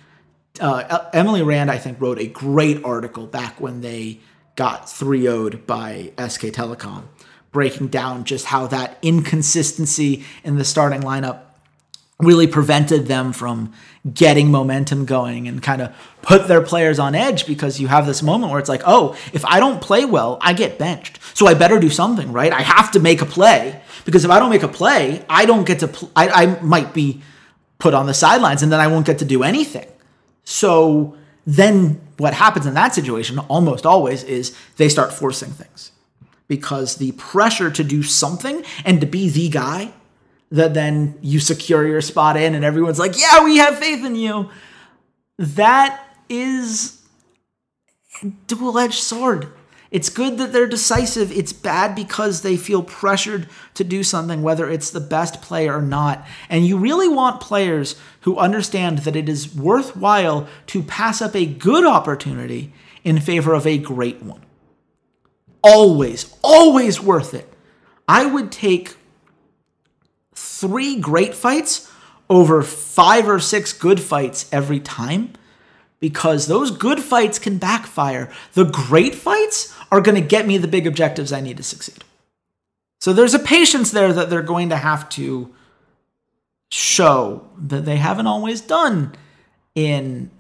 Uh, 0.60 1.10
Emily 1.12 1.42
Rand, 1.42 1.72
I 1.72 1.78
think, 1.78 2.00
wrote 2.00 2.20
a 2.20 2.28
great 2.28 2.84
article 2.86 3.26
back 3.26 3.60
when 3.60 3.82
they 3.82 4.20
got 4.56 4.90
3 4.90 5.24
0 5.24 5.50
by 5.66 6.14
SK 6.18 6.46
Telecom, 6.46 7.04
breaking 7.52 7.88
down 7.88 8.24
just 8.24 8.46
how 8.46 8.68
that 8.68 8.98
inconsistency 9.02 10.24
in 10.44 10.58
the 10.58 10.64
starting 10.64 11.02
lineup 11.02 11.45
really 12.20 12.48
prevented 12.48 13.08
them 13.08 13.34
from 13.34 13.74
getting 14.14 14.50
momentum 14.50 15.06
going 15.06 15.48
and 15.48 15.62
kind 15.62 15.82
of 15.82 15.94
put 16.22 16.48
their 16.48 16.62
players 16.62 16.98
on 16.98 17.14
edge 17.14 17.46
because 17.46 17.80
you 17.80 17.88
have 17.88 18.06
this 18.06 18.24
moment 18.24 18.52
where 18.52 18.60
it's 18.60 18.70
like, 18.70 18.84
oh, 18.86 19.18
if 19.34 19.44
I 19.46 19.60
don't 19.60 19.82
play 19.82 20.06
well, 20.06 20.38
I 20.42 20.54
get 20.54 20.80
benched. 20.80 21.20
So 21.34 21.48
I 21.48 21.56
better 21.56 21.80
do 21.80 21.90
something, 21.90 22.32
right? 22.32 22.54
I 22.54 22.62
have 22.62 22.92
to 22.92 23.00
make 23.00 23.22
a 23.22 23.26
play 23.26 23.82
because 24.06 24.24
if 24.24 24.32
I 24.32 24.40
don't 24.40 24.50
make 24.50 24.64
a 24.64 24.70
play, 24.70 25.26
I 25.30 25.46
don't 25.46 25.66
get 25.66 25.80
to, 25.80 25.90
pl- 25.90 26.12
I, 26.16 26.30
I 26.30 26.62
might 26.62 26.94
be 26.94 27.22
put 27.80 27.94
on 27.94 28.06
the 28.06 28.14
sidelines 28.14 28.64
and 28.64 28.72
then 28.72 28.80
I 28.80 28.88
won't 28.88 29.06
get 29.06 29.20
to 29.20 29.26
do 29.26 29.44
anything. 29.44 29.88
So 30.46 31.18
then 31.46 32.00
what 32.18 32.34
happens 32.34 32.66
in 32.66 32.76
that 32.76 32.96
situation 32.96 33.40
almost 33.40 33.86
always 33.86 34.24
is 34.24 34.56
they 34.78 34.88
start 34.88 35.12
forcing 35.12 35.50
things 35.50 35.92
because 36.48 36.96
the 36.96 37.12
pressure 37.14 37.70
to 37.72 37.84
do 37.84 38.04
something 38.04 38.64
and 38.86 39.02
to 39.02 39.08
be 39.08 39.30
the 39.30 39.50
guy 39.50 39.92
that 40.52 40.74
then 40.74 41.18
you 41.22 41.40
secure 41.40 41.88
your 41.88 42.02
spot 42.02 42.38
in 42.38 42.56
and 42.56 42.64
everyone's 42.64 43.00
like, 43.00 43.20
yeah, 43.20 43.44
we 43.44 43.58
have 43.58 43.78
faith 43.78 44.06
in 44.06 44.16
you. 44.16 44.50
That 45.38 46.02
is 46.30 47.02
dual 48.48 48.78
edged 48.78 49.02
sword. 49.02 49.52
It's 49.92 50.10
good 50.10 50.38
that 50.40 50.52
they're 50.52 50.68
decisive. 50.68 51.32
It's 51.32 51.54
bad 51.54 51.96
because 51.96 52.42
they 52.42 52.58
feel 52.58 52.84
pressured 52.84 53.48
to 53.76 53.84
do 53.84 54.04
something, 54.04 54.42
whether 54.42 54.70
it's 54.70 54.90
the 54.90 55.00
best 55.00 55.42
play 55.42 55.70
or 55.70 55.82
not. 55.82 56.26
And 56.50 56.66
you 56.66 56.78
really 56.78 57.08
want 57.08 57.40
players 57.40 57.96
who 58.22 58.38
understand 58.38 59.00
that 59.00 59.16
it 59.16 59.30
is 59.30 59.56
worthwhile 59.56 60.48
to 60.68 60.84
pass 60.84 61.22
up 61.22 61.36
a 61.36 61.46
good 61.46 61.86
opportunity 61.86 62.74
in 63.04 63.20
favor 63.20 63.54
of 63.54 63.66
a 63.66 63.78
great 63.78 64.22
one. 64.22 64.42
Always, 65.64 66.36
always 66.42 67.02
worth 67.02 67.34
it. 67.34 67.54
I 68.08 68.26
would 68.26 68.52
take 68.52 68.98
three 70.60 71.00
great 71.00 71.36
fights 71.36 71.92
over 72.30 72.62
five 72.62 73.28
or 73.28 73.40
six 73.40 73.74
good 73.74 74.00
fights 74.00 74.50
every 74.52 74.80
time 74.80 75.34
because 76.00 76.48
those 76.48 76.72
good 76.72 77.00
fights 77.00 77.40
can 77.40 77.58
backfire. 77.58 78.32
The 78.54 78.66
great 78.66 79.16
fights 79.16 79.76
are 79.92 80.02
going 80.02 80.22
to 80.22 80.28
get 80.28 80.48
me 80.48 80.58
the 80.58 80.68
big 80.68 80.88
objectives 80.88 81.32
I 81.32 81.42
need 81.42 81.58
to 81.58 81.64
succeed. 81.64 82.04
So 83.00 83.14
there's 83.14 83.34
a 83.34 83.40
patience 83.40 83.92
there 83.92 84.14
that 84.14 84.30
they're 84.30 84.42
going 84.42 84.70
to 84.70 84.78
have 84.78 85.10
to 85.10 85.54
show 86.72 87.48
that 87.58 87.86
they 87.86 87.98
haven't 87.98 88.28
always 88.28 88.62
done 88.62 89.14
in 89.76 90.32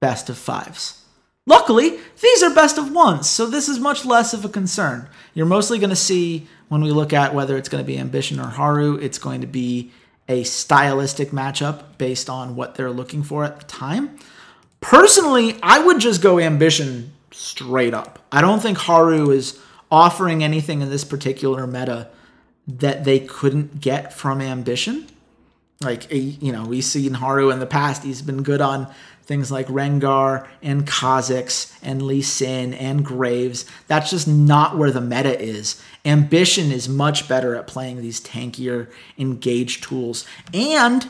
best 0.00 0.30
of 0.30 0.38
fives. 0.38 1.04
Luckily, 1.48 1.98
these 2.20 2.42
are 2.42 2.54
best 2.54 2.76
of 2.76 2.92
ones, 2.92 3.28
so 3.28 3.46
this 3.46 3.70
is 3.70 3.78
much 3.78 4.04
less 4.04 4.34
of 4.34 4.44
a 4.44 4.50
concern. 4.50 5.08
You're 5.32 5.46
mostly 5.46 5.78
going 5.78 5.88
to 5.88 5.96
see 5.96 6.46
when 6.68 6.82
we 6.82 6.90
look 6.90 7.14
at 7.14 7.34
whether 7.34 7.56
it's 7.56 7.70
going 7.70 7.82
to 7.82 7.86
be 7.86 7.98
Ambition 7.98 8.38
or 8.38 8.48
Haru, 8.48 8.96
it's 8.96 9.18
going 9.18 9.40
to 9.40 9.46
be 9.46 9.90
a 10.28 10.44
stylistic 10.44 11.30
matchup 11.30 11.96
based 11.96 12.28
on 12.28 12.54
what 12.54 12.74
they're 12.74 12.90
looking 12.90 13.22
for 13.22 13.44
at 13.44 13.58
the 13.58 13.64
time. 13.64 14.18
Personally, 14.82 15.58
I 15.62 15.78
would 15.78 16.00
just 16.00 16.20
go 16.20 16.38
Ambition 16.38 17.14
straight 17.30 17.94
up. 17.94 18.18
I 18.30 18.42
don't 18.42 18.60
think 18.60 18.76
Haru 18.76 19.30
is 19.30 19.58
offering 19.90 20.44
anything 20.44 20.82
in 20.82 20.90
this 20.90 21.04
particular 21.04 21.66
meta 21.66 22.08
that 22.66 23.04
they 23.04 23.20
couldn't 23.20 23.80
get 23.80 24.12
from 24.12 24.42
Ambition. 24.42 25.06
Like, 25.80 26.12
eh, 26.12 26.34
you 26.40 26.52
know, 26.52 26.66
we've 26.66 26.84
seen 26.84 27.14
Haru 27.14 27.48
in 27.48 27.58
the 27.58 27.66
past, 27.66 28.04
he's 28.04 28.20
been 28.20 28.42
good 28.42 28.60
on 28.60 28.92
things 29.28 29.52
like 29.52 29.66
Rengar 29.66 30.48
and 30.62 30.86
Kha'Zix 30.86 31.78
and 31.82 32.00
Lee 32.00 32.22
Sin 32.22 32.72
and 32.72 33.04
Graves. 33.04 33.66
That's 33.86 34.08
just 34.08 34.26
not 34.26 34.78
where 34.78 34.90
the 34.90 35.02
meta 35.02 35.38
is. 35.38 35.80
Ambition 36.06 36.72
is 36.72 36.88
much 36.88 37.28
better 37.28 37.54
at 37.54 37.66
playing 37.66 38.00
these 38.00 38.22
tankier 38.22 38.90
engage 39.18 39.82
tools. 39.82 40.24
And 40.54 41.06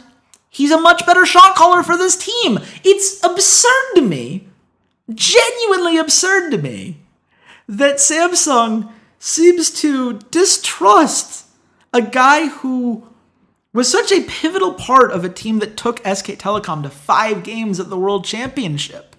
he's 0.50 0.72
a 0.72 0.80
much 0.80 1.06
better 1.06 1.24
shot 1.24 1.54
caller 1.54 1.84
for 1.84 1.96
this 1.96 2.16
team. 2.16 2.58
It's 2.84 3.22
absurd 3.22 3.94
to 3.94 4.00
me, 4.00 4.48
genuinely 5.14 5.96
absurd 5.96 6.50
to 6.50 6.58
me, 6.58 6.98
that 7.68 7.96
Samsung 7.98 8.90
seems 9.20 9.70
to 9.80 10.18
distrust 10.32 11.46
a 11.92 12.02
guy 12.02 12.48
who 12.48 13.07
was 13.72 13.90
such 13.90 14.10
a 14.10 14.22
pivotal 14.22 14.74
part 14.74 15.12
of 15.12 15.24
a 15.24 15.28
team 15.28 15.58
that 15.58 15.76
took 15.76 15.98
SK 15.98 16.38
Telecom 16.38 16.82
to 16.82 16.90
five 16.90 17.42
games 17.42 17.78
at 17.78 17.90
the 17.90 17.98
World 17.98 18.24
Championship. 18.24 19.14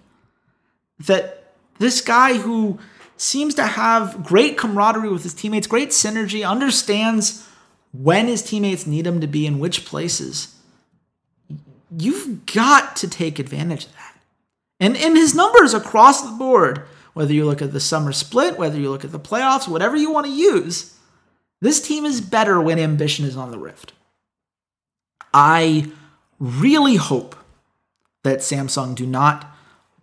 That 0.99 1.53
this 1.77 2.01
guy 2.01 2.37
who 2.37 2.79
seems 3.15 3.53
to 3.55 3.63
have 3.63 4.23
great 4.23 4.57
camaraderie 4.57 5.09
with 5.09 5.23
his 5.23 5.33
teammates, 5.33 5.67
great 5.67 5.89
synergy, 5.89 6.47
understands 6.47 7.47
when 7.91 8.27
his 8.27 8.43
teammates 8.43 8.87
need 8.87 9.05
him 9.05 9.21
to 9.21 9.27
be 9.27 9.45
in 9.45 9.59
which 9.59 9.85
places. 9.85 10.55
You've 11.95 12.45
got 12.45 12.95
to 12.97 13.09
take 13.09 13.39
advantage 13.39 13.85
of 13.85 13.93
that. 13.93 14.19
And, 14.79 14.95
in 14.95 15.15
his 15.15 15.35
numbers 15.35 15.73
across 15.73 16.21
the 16.21 16.31
board, 16.37 16.83
whether 17.13 17.33
you 17.33 17.45
look 17.45 17.61
at 17.61 17.73
the 17.73 17.79
summer 17.79 18.13
split, 18.13 18.57
whether 18.57 18.79
you 18.79 18.89
look 18.89 19.03
at 19.03 19.11
the 19.11 19.19
playoffs, 19.19 19.67
whatever 19.67 19.97
you 19.97 20.11
want 20.11 20.27
to 20.27 20.31
use, 20.31 20.95
this 21.59 21.81
team 21.81 22.05
is 22.05 22.21
better 22.21 22.61
when 22.61 22.79
ambition 22.79 23.25
is 23.25 23.35
on 23.35 23.51
the 23.51 23.59
rift. 23.59 23.91
I 25.33 25.91
really 26.39 26.95
hope 26.95 27.35
that 28.23 28.39
Samsung 28.39 28.95
do 28.95 29.05
not 29.05 29.49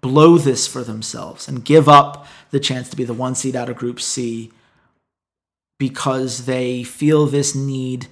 blow 0.00 0.38
this 0.38 0.66
for 0.66 0.84
themselves 0.84 1.48
and 1.48 1.64
give 1.64 1.88
up 1.88 2.26
the 2.50 2.60
chance 2.60 2.88
to 2.90 2.96
be 2.96 3.04
the 3.04 3.14
one 3.14 3.34
seed 3.34 3.56
out 3.56 3.68
of 3.68 3.76
Group 3.76 4.00
C 4.00 4.52
because 5.78 6.46
they 6.46 6.82
feel 6.82 7.26
this 7.26 7.54
need 7.54 8.06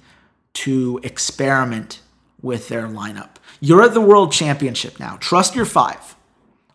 to 0.53 0.99
experiment 1.03 2.01
with 2.41 2.67
their 2.69 2.87
lineup. 2.87 3.35
You're 3.59 3.83
at 3.83 3.93
the 3.93 4.01
World 4.01 4.31
Championship 4.31 4.99
now. 4.99 5.17
Trust 5.19 5.55
your 5.55 5.65
five. 5.65 6.15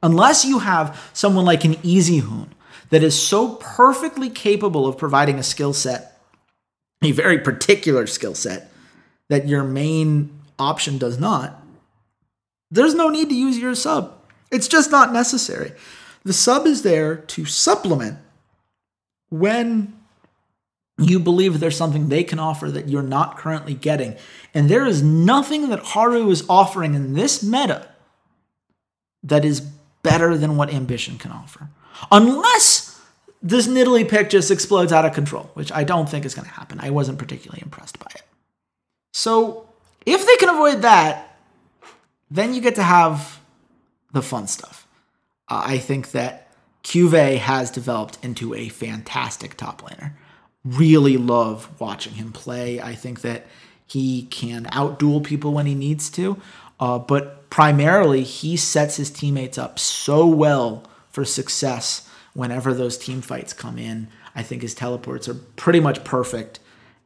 Unless 0.02 0.44
you 0.44 0.60
have 0.60 1.10
someone 1.12 1.44
like 1.44 1.64
an 1.64 1.74
Easyhoon 1.76 2.48
that 2.88 3.02
is 3.02 3.20
so 3.20 3.56
perfectly 3.56 4.30
capable 4.30 4.86
of 4.86 4.98
providing 4.98 5.38
a 5.38 5.42
skill 5.42 5.72
set, 5.72 6.18
a 7.02 7.12
very 7.12 7.38
particular 7.38 8.06
skill 8.06 8.34
set, 8.34 8.69
that 9.30 9.46
your 9.46 9.62
main 9.62 10.28
option 10.58 10.98
does 10.98 11.18
not, 11.18 11.64
there's 12.70 12.94
no 12.94 13.08
need 13.08 13.28
to 13.28 13.34
use 13.34 13.56
your 13.56 13.74
sub. 13.74 14.12
It's 14.50 14.68
just 14.68 14.90
not 14.90 15.12
necessary. 15.12 15.72
The 16.24 16.32
sub 16.32 16.66
is 16.66 16.82
there 16.82 17.16
to 17.16 17.44
supplement 17.44 18.18
when 19.30 19.96
you 20.98 21.20
believe 21.20 21.60
there's 21.60 21.76
something 21.76 22.08
they 22.08 22.24
can 22.24 22.40
offer 22.40 22.70
that 22.70 22.88
you're 22.88 23.02
not 23.02 23.38
currently 23.38 23.72
getting. 23.72 24.16
And 24.52 24.68
there 24.68 24.84
is 24.84 25.00
nothing 25.02 25.68
that 25.70 25.78
Haru 25.78 26.28
is 26.30 26.44
offering 26.48 26.94
in 26.94 27.14
this 27.14 27.42
meta 27.42 27.88
that 29.22 29.44
is 29.44 29.60
better 30.02 30.36
than 30.36 30.56
what 30.56 30.74
Ambition 30.74 31.18
can 31.18 31.30
offer. 31.30 31.68
Unless 32.10 33.00
this 33.40 33.68
Nidalee 33.68 34.08
pick 34.08 34.28
just 34.28 34.50
explodes 34.50 34.92
out 34.92 35.06
of 35.06 35.14
control, 35.14 35.50
which 35.54 35.70
I 35.72 35.84
don't 35.84 36.08
think 36.08 36.24
is 36.24 36.34
going 36.34 36.48
to 36.48 36.54
happen. 36.54 36.80
I 36.80 36.90
wasn't 36.90 37.18
particularly 37.18 37.62
impressed 37.62 37.98
by 37.98 38.10
it. 38.14 38.22
So 39.12 39.68
if 40.06 40.26
they 40.26 40.36
can 40.36 40.48
avoid 40.48 40.82
that, 40.82 41.36
then 42.30 42.54
you 42.54 42.60
get 42.60 42.76
to 42.76 42.82
have 42.82 43.40
the 44.12 44.22
fun 44.22 44.46
stuff. 44.46 44.86
Uh, 45.48 45.62
I 45.66 45.78
think 45.78 46.12
that 46.12 46.48
CuVee 46.84 47.38
has 47.38 47.70
developed 47.70 48.18
into 48.22 48.54
a 48.54 48.68
fantastic 48.68 49.56
top 49.56 49.82
laner. 49.82 50.12
Really 50.64 51.16
love 51.16 51.80
watching 51.80 52.14
him 52.14 52.32
play. 52.32 52.80
I 52.80 52.94
think 52.94 53.22
that 53.22 53.46
he 53.86 54.22
can 54.24 54.66
outduel 54.66 55.24
people 55.24 55.52
when 55.52 55.66
he 55.66 55.74
needs 55.74 56.10
to, 56.10 56.40
uh, 56.78 56.98
but 56.98 57.50
primarily 57.50 58.22
he 58.22 58.56
sets 58.56 58.96
his 58.96 59.10
teammates 59.10 59.58
up 59.58 59.78
so 59.78 60.26
well 60.26 60.84
for 61.10 61.24
success 61.24 62.08
whenever 62.32 62.72
those 62.72 62.96
team 62.96 63.20
fights 63.20 63.52
come 63.52 63.78
in. 63.78 64.08
I 64.34 64.44
think 64.44 64.62
his 64.62 64.74
teleports 64.74 65.28
are 65.28 65.34
pretty 65.34 65.80
much 65.80 66.04
perfect, 66.04 66.60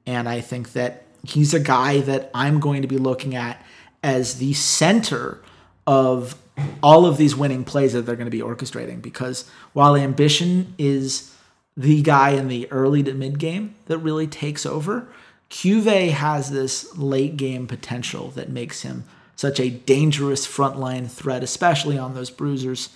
and 0.07 0.29
I 0.29 0.43
think 0.43 0.75
that 0.75 1.04
he's 1.25 1.55
a 1.55 1.61
guy 1.61 2.01
that 2.01 2.31
I'm 2.35 2.61
going 2.61 2.83
to 2.83 2.89
be 2.89 2.99
looking 2.99 3.35
at 3.35 3.65
as 4.03 4.39
the 4.39 4.53
center 4.53 5.41
of 5.87 6.37
all 6.83 7.07
of 7.07 7.17
these 7.17 7.35
winning 7.35 7.65
plays 7.65 7.93
that 7.95 8.03
they're 8.03 8.17
going 8.17 8.31
to 8.31 8.31
be 8.31 8.43
orchestrating 8.43 9.03
because 9.03 9.49
while 9.73 9.97
ambition 9.97 10.75
is 10.79 11.35
the 11.77 12.03
guy 12.03 12.31
in 12.31 12.49
the 12.49 12.71
early 12.71 13.03
to 13.03 13.15
mid 13.15 13.39
game 13.39 13.75
that 13.87 13.99
really 13.99 14.27
takes 14.27 14.65
over, 14.65 15.09
CuVee 15.51 16.11
has 16.11 16.51
this 16.51 16.97
late 16.97 17.37
game 17.37 17.67
potential 17.67 18.31
that 18.31 18.49
makes 18.49 18.83
him 18.83 19.05
such 19.37 19.59
a 19.59 19.71
dangerous 19.71 20.47
frontline 20.47 21.11
threat, 21.11 21.43
especially 21.43 21.99
on 21.99 22.15
those 22.15 22.31
bruisers. 22.31 22.91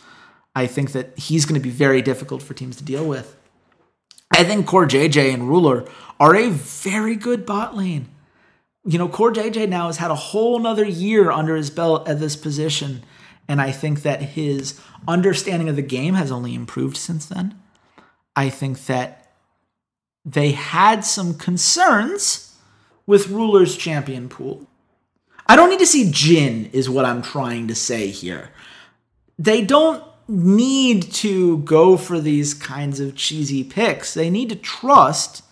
I 0.55 0.66
think 0.66 0.93
that 0.93 1.18
he's 1.18 1.47
going 1.47 1.61
to 1.61 1.64
be 1.64 1.70
very 1.70 2.03
difficult 2.03 2.43
for 2.43 2.55
teams 2.55 2.76
to 2.76 2.85
deal 2.85 3.05
with. 3.05 3.37
I 4.33 4.45
think 4.45 4.66
CoreJJ 4.66 5.33
and 5.35 5.49
Ruler 5.49 5.85
are 6.20 6.35
a 6.35 6.51
very 6.51 7.16
good 7.16 7.45
bot 7.45 7.76
lane. 7.76 8.09
You 8.89 8.99
know, 8.99 9.09
CoreJJ 9.09 9.68
now 9.68 9.86
has 9.86 9.99
had 9.99 10.11
a 10.11 10.16
whole 10.16 10.59
nother 10.59 10.86
year 10.86 11.30
under 11.30 11.57
his 11.57 11.68
belt 11.68 12.09
at 12.09 12.20
this 12.20 12.36
position 12.36 13.03
and 13.49 13.62
I 13.62 13.72
think 13.72 14.03
that 14.03 14.20
his 14.20 14.78
understanding 15.09 15.70
of 15.70 15.76
the 15.76 15.82
game 15.82 16.14
has 16.14 16.30
only 16.30 16.55
improved 16.55 16.99
since 16.99 17.24
then. 17.24 17.59
I 18.36 18.51
think 18.51 18.84
that 18.86 19.32
they 20.24 20.53
had 20.53 21.05
some 21.05 21.34
concerns 21.34 22.55
with 23.07 23.30
Ruler's 23.30 23.74
champion 23.74 24.28
pool. 24.28 24.68
I 25.47 25.57
don't 25.57 25.70
need 25.70 25.78
to 25.78 25.86
see 25.86 26.11
Jhin, 26.11 26.72
is 26.74 26.91
what 26.91 27.07
I'm 27.07 27.22
trying 27.22 27.68
to 27.68 27.74
say 27.74 28.09
here. 28.09 28.51
They 29.39 29.64
don't 29.64 30.05
need 30.28 31.11
to 31.14 31.59
go 31.59 31.97
for 31.97 32.20
these 32.20 32.53
kinds 32.53 33.01
of 33.01 33.16
cheesy 33.16 33.64
picks. 33.64 34.12
They 34.12 34.28
need 34.28 34.51
to 34.51 34.57
trust 34.57 35.43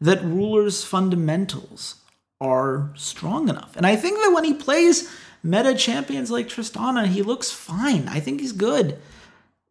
that 0.00 0.24
Ruler's 0.24 0.82
fundamentals 0.82 2.00
are 2.44 2.90
strong 2.94 3.48
enough. 3.48 3.76
And 3.76 3.86
I 3.86 3.96
think 3.96 4.18
that 4.18 4.32
when 4.34 4.44
he 4.44 4.54
plays 4.54 5.10
meta 5.42 5.74
champions 5.74 6.30
like 6.30 6.48
Tristana, 6.48 7.06
he 7.06 7.22
looks 7.22 7.50
fine. 7.50 8.06
I 8.08 8.20
think 8.20 8.40
he's 8.40 8.52
good. 8.52 8.98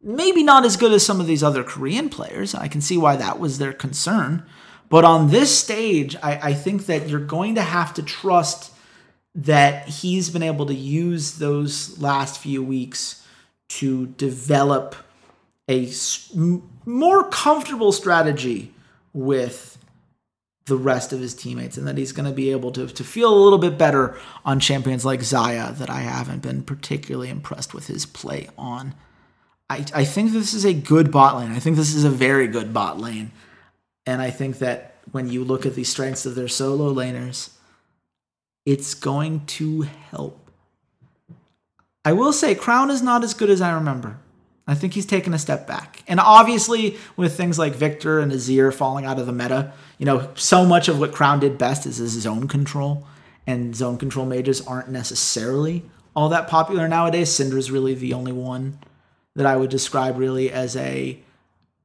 Maybe 0.02 0.44
not 0.44 0.66
as 0.66 0.76
good 0.76 0.92
as 0.92 1.06
some 1.06 1.22
of 1.22 1.28
these 1.28 1.44
other 1.44 1.64
Korean 1.64 2.10
players. 2.10 2.56
I 2.56 2.68
can 2.68 2.82
see 2.82 2.98
why 2.98 3.16
that 3.16 3.40
was 3.40 3.58
their 3.58 3.74
concern. 3.74 4.44
But 4.90 5.06
on 5.06 5.30
this 5.30 5.56
stage, 5.58 6.16
I, 6.22 6.50
I 6.50 6.54
think 6.54 6.88
that 6.88 7.08
you're 7.08 7.20
going 7.20 7.56
to 7.56 7.62
have 7.62 7.94
to 7.96 8.04
trust 8.04 8.74
that 9.36 9.88
he's 9.88 10.30
been 10.30 10.44
able 10.44 10.66
to 10.68 10.76
use 10.76 11.40
those 11.40 12.00
last 12.00 12.40
few 12.40 12.62
weeks 12.64 13.26
to 13.70 14.08
develop 14.08 14.96
a 15.70 15.90
more 16.86 17.30
comfortable 17.30 17.92
strategy 17.92 18.72
with 19.14 19.78
the 20.66 20.78
rest 20.78 21.12
of 21.12 21.20
his 21.20 21.34
teammates 21.34 21.78
and 21.78 21.88
that 21.88 21.98
he's 21.98 22.14
going 22.14 22.30
to 22.30 22.36
be 22.36 22.52
able 22.52 22.72
to, 22.72 22.88
to 22.88 23.04
feel 23.04 23.34
a 23.34 23.44
little 23.44 23.60
bit 23.60 23.78
better 23.78 24.18
on 24.46 24.60
champions 24.60 25.04
like 25.04 25.20
Xayah 25.20 25.78
that 25.78 25.90
I 25.90 26.02
haven't 26.02 26.42
been 26.42 26.64
particularly 26.64 27.30
impressed 27.30 27.74
with 27.74 27.88
his 27.88 28.06
play 28.06 28.50
on. 28.58 28.96
I, 29.70 29.86
I 29.94 30.06
think 30.06 30.32
this 30.32 30.54
is 30.54 30.66
a 30.66 30.74
good 30.74 31.12
bot 31.12 31.38
lane. 31.38 31.52
I 31.52 31.60
think 31.60 31.76
this 31.76 31.94
is 31.94 32.06
a 32.06 32.10
very 32.10 32.48
good 32.48 32.74
bot 32.74 33.00
lane. 33.00 33.32
And 34.06 34.22
I 34.22 34.30
think 34.30 34.60
that 34.60 34.96
when 35.12 35.30
you 35.30 35.44
look 35.44 35.66
at 35.66 35.76
the 35.76 35.84
strengths 35.84 36.26
of 36.26 36.36
their 36.36 36.48
solo 36.48 36.94
laners, 36.94 37.50
it's 38.66 38.94
going 38.94 39.46
to 39.46 39.82
help. 39.82 40.50
I 42.06 42.14
will 42.14 42.34
say 42.34 42.56
Crown 42.56 42.90
is 42.90 43.02
not 43.02 43.24
as 43.24 43.34
good 43.34 43.50
as 43.50 43.62
I 43.62 43.74
remember. 43.74 44.18
I 44.66 44.76
think 44.76 44.94
he's 44.94 45.06
taken 45.06 45.34
a 45.34 45.40
step 45.40 45.68
back. 45.68 46.04
And 46.08 46.20
obviously, 46.20 46.98
with 47.18 47.36
things 47.36 47.60
like 47.60 47.74
Viktor 47.74 48.20
and 48.20 48.32
Azir 48.32 48.74
falling 48.74 49.06
out 49.06 49.20
of 49.20 49.26
the 49.26 49.34
meta, 49.34 49.74
you 49.98 50.06
know, 50.06 50.30
so 50.36 50.66
much 50.66 50.88
of 50.88 51.00
what 51.00 51.12
Crown 51.12 51.40
did 51.40 51.58
best 51.58 51.86
is 51.86 51.98
his 51.98 52.12
zone 52.12 52.48
control. 52.48 53.06
And 53.46 53.76
zone 53.76 53.98
control 53.98 54.26
mages 54.26 54.66
aren't 54.66 54.90
necessarily 54.90 55.84
all 56.16 56.30
that 56.30 56.48
popular 56.48 56.88
nowadays. 56.88 57.30
Syndra's 57.30 57.72
really 57.72 57.94
the 57.94 58.14
only 58.14 58.32
one 58.32 58.80
that 59.36 59.46
I 59.46 59.58
would 59.58 59.70
describe 59.70 60.18
really 60.18 60.50
as 60.52 60.78
a 60.78 61.20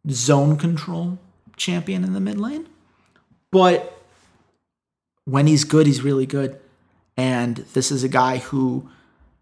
zone 0.09 0.57
control 0.57 1.19
champion 1.57 2.05
in 2.05 2.13
the 2.13 2.21
mid 2.21 2.39
lane. 2.39 2.69
But 3.51 4.01
when 5.25 5.47
he's 5.47 5.65
good, 5.65 5.87
he's 5.87 6.03
really 6.03 6.27
good. 6.27 6.61
And 7.17 7.57
this 7.75 7.91
is 7.91 8.05
a 8.05 8.09
guy 8.09 8.39
who 8.39 8.89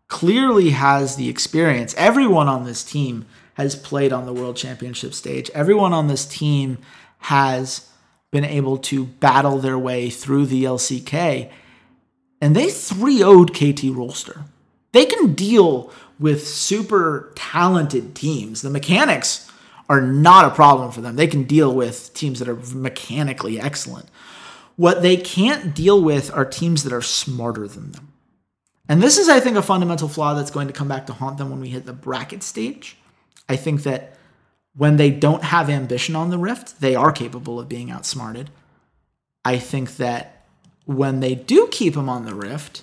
clearly 0.09 0.71
has 0.71 1.17
the 1.17 1.29
experience. 1.29 1.95
Everyone 1.97 2.49
on 2.49 2.65
this 2.65 2.85
team 2.85 3.27
has 3.55 3.75
played 3.75 4.13
on 4.13 4.27
the 4.27 4.33
World 4.33 4.57
Championship 4.57 5.15
stage. 5.15 5.51
Everyone 5.55 5.93
on 5.93 6.09
this 6.09 6.27
team 6.27 6.79
has 7.19 7.89
been 8.31 8.45
able 8.45 8.77
to 8.77 9.05
battle 9.05 9.59
their 9.59 9.79
way 9.79 10.11
through 10.11 10.47
the 10.47 10.65
LCK. 10.65 11.51
And 12.41 12.55
they 12.55 12.69
3 12.69 13.19
0'd 13.21 13.53
KT 13.53 13.95
Rolster. 13.97 14.45
They 14.93 15.07
can 15.07 15.35
deal 15.35 15.91
with 16.19 16.47
super 16.47 17.33
talented 17.35 18.15
teams. 18.15 18.63
The 18.63 18.71
mechanics 18.71 19.51
are 19.89 20.01
not 20.01 20.45
a 20.45 20.55
problem 20.55 20.91
for 20.91 21.01
them. 21.01 21.17
They 21.17 21.27
can 21.27 21.45
deal 21.45 21.75
with 21.75 22.13
teams 22.15 22.39
that 22.39 22.49
are 22.49 22.57
mechanically 22.75 23.61
excellent. 23.61 24.09
What 24.77 25.03
they 25.03 25.17
can't 25.17 25.75
deal 25.75 26.03
with 26.03 26.33
are 26.35 26.45
teams 26.45 26.83
that 26.85 26.93
are 26.93 27.03
smarter 27.03 27.67
than 27.67 27.93
them. 27.93 28.13
And 28.89 29.03
this 29.03 29.19
is, 29.19 29.29
I 29.29 29.41
think, 29.41 29.57
a 29.57 29.63
fundamental 29.63 30.09
flaw 30.09 30.35
that's 30.35 30.51
going 30.51 30.69
to 30.69 30.73
come 30.73 30.89
back 30.89 31.07
to 31.07 31.13
haunt 31.13 31.39
them 31.39 31.51
when 31.51 31.61
we 31.61 31.71
hit 31.71 31.87
the 31.87 31.93
bracket 31.93 32.43
stage. 32.43 32.97
I 33.49 33.57
think 33.57 33.83
that 33.83 34.17
when 34.77 34.97
they 34.97 35.11
don't 35.11 35.43
have 35.43 35.69
ambition 35.69 36.15
on 36.15 36.31
the 36.31 36.39
Rift, 36.39 36.81
they 36.81 36.95
are 36.95 37.13
capable 37.13 37.59
of 37.59 37.69
being 37.69 37.91
outsmarted. 37.91 38.51
I 39.45 39.59
think 39.59 39.97
that 39.97 40.45
when 40.85 41.21
they 41.21 41.35
do 41.35 41.69
keep 41.71 41.97
him 41.97 42.09
on 42.09 42.25
the 42.25 42.35
Rift, 42.35 42.83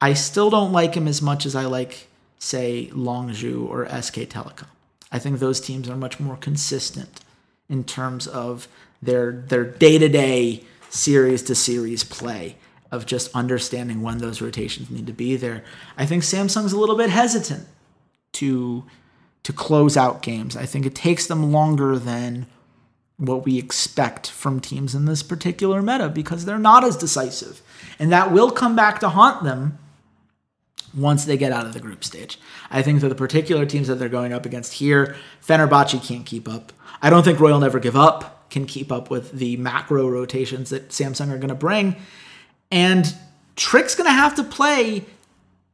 I 0.00 0.12
still 0.12 0.50
don't 0.50 0.72
like 0.72 0.94
him 0.94 1.08
as 1.08 1.22
much 1.22 1.46
as 1.46 1.54
I 1.54 1.64
like, 1.64 2.08
say, 2.38 2.90
Longzhu 2.92 3.68
or 3.68 3.86
SK 3.86 4.14
Telecom. 4.28 4.66
I 5.10 5.18
think 5.18 5.38
those 5.38 5.60
teams 5.60 5.88
are 5.88 5.96
much 5.96 6.20
more 6.20 6.36
consistent 6.36 7.20
in 7.68 7.84
terms 7.84 8.26
of 8.26 8.68
their 9.00 9.32
their 9.32 9.64
day 9.64 9.98
to 9.98 10.08
day, 10.08 10.64
series 10.90 11.42
to 11.44 11.54
series 11.54 12.04
play 12.04 12.56
of 12.90 13.06
just 13.06 13.34
understanding 13.34 14.02
when 14.02 14.18
those 14.18 14.40
rotations 14.40 14.90
need 14.90 15.06
to 15.06 15.12
be 15.12 15.36
there. 15.36 15.64
I 15.96 16.06
think 16.06 16.22
Samsung's 16.22 16.72
a 16.72 16.78
little 16.78 16.96
bit 16.96 17.10
hesitant 17.10 17.66
to 18.34 18.84
to 19.44 19.52
close 19.52 19.96
out 19.96 20.20
games. 20.20 20.56
I 20.56 20.66
think 20.66 20.84
it 20.84 20.94
takes 20.94 21.26
them 21.26 21.52
longer 21.52 21.98
than 21.98 22.46
what 23.16 23.44
we 23.44 23.58
expect 23.58 24.30
from 24.30 24.60
teams 24.60 24.94
in 24.94 25.06
this 25.06 25.22
particular 25.22 25.80
meta 25.80 26.08
because 26.08 26.44
they're 26.44 26.58
not 26.58 26.84
as 26.84 26.96
decisive. 26.96 27.62
And 27.98 28.12
that 28.12 28.30
will 28.32 28.50
come 28.50 28.76
back 28.76 29.00
to 29.00 29.08
haunt 29.08 29.44
them 29.44 29.78
once 30.94 31.24
they 31.24 31.36
get 31.36 31.52
out 31.52 31.66
of 31.66 31.72
the 31.72 31.80
group 31.80 32.04
stage. 32.04 32.38
I 32.70 32.82
think 32.82 33.00
that 33.00 33.08
the 33.08 33.14
particular 33.14 33.66
teams 33.66 33.88
that 33.88 33.96
they're 33.96 34.08
going 34.08 34.32
up 34.32 34.46
against 34.46 34.74
here, 34.74 35.16
Fenerbahce 35.44 36.02
can't 36.06 36.26
keep 36.26 36.48
up. 36.48 36.72
I 37.02 37.10
don't 37.10 37.22
think 37.22 37.40
Royal 37.40 37.60
Never 37.60 37.78
Give 37.78 37.96
Up 37.96 38.50
can 38.50 38.66
keep 38.66 38.90
up 38.90 39.10
with 39.10 39.32
the 39.32 39.56
macro 39.56 40.08
rotations 40.08 40.70
that 40.70 40.90
Samsung 40.90 41.30
are 41.30 41.38
going 41.38 41.48
to 41.48 41.54
bring. 41.54 41.96
And 42.70 43.14
Trick's 43.56 43.94
going 43.94 44.06
to 44.06 44.12
have 44.12 44.34
to 44.36 44.44
play 44.44 45.04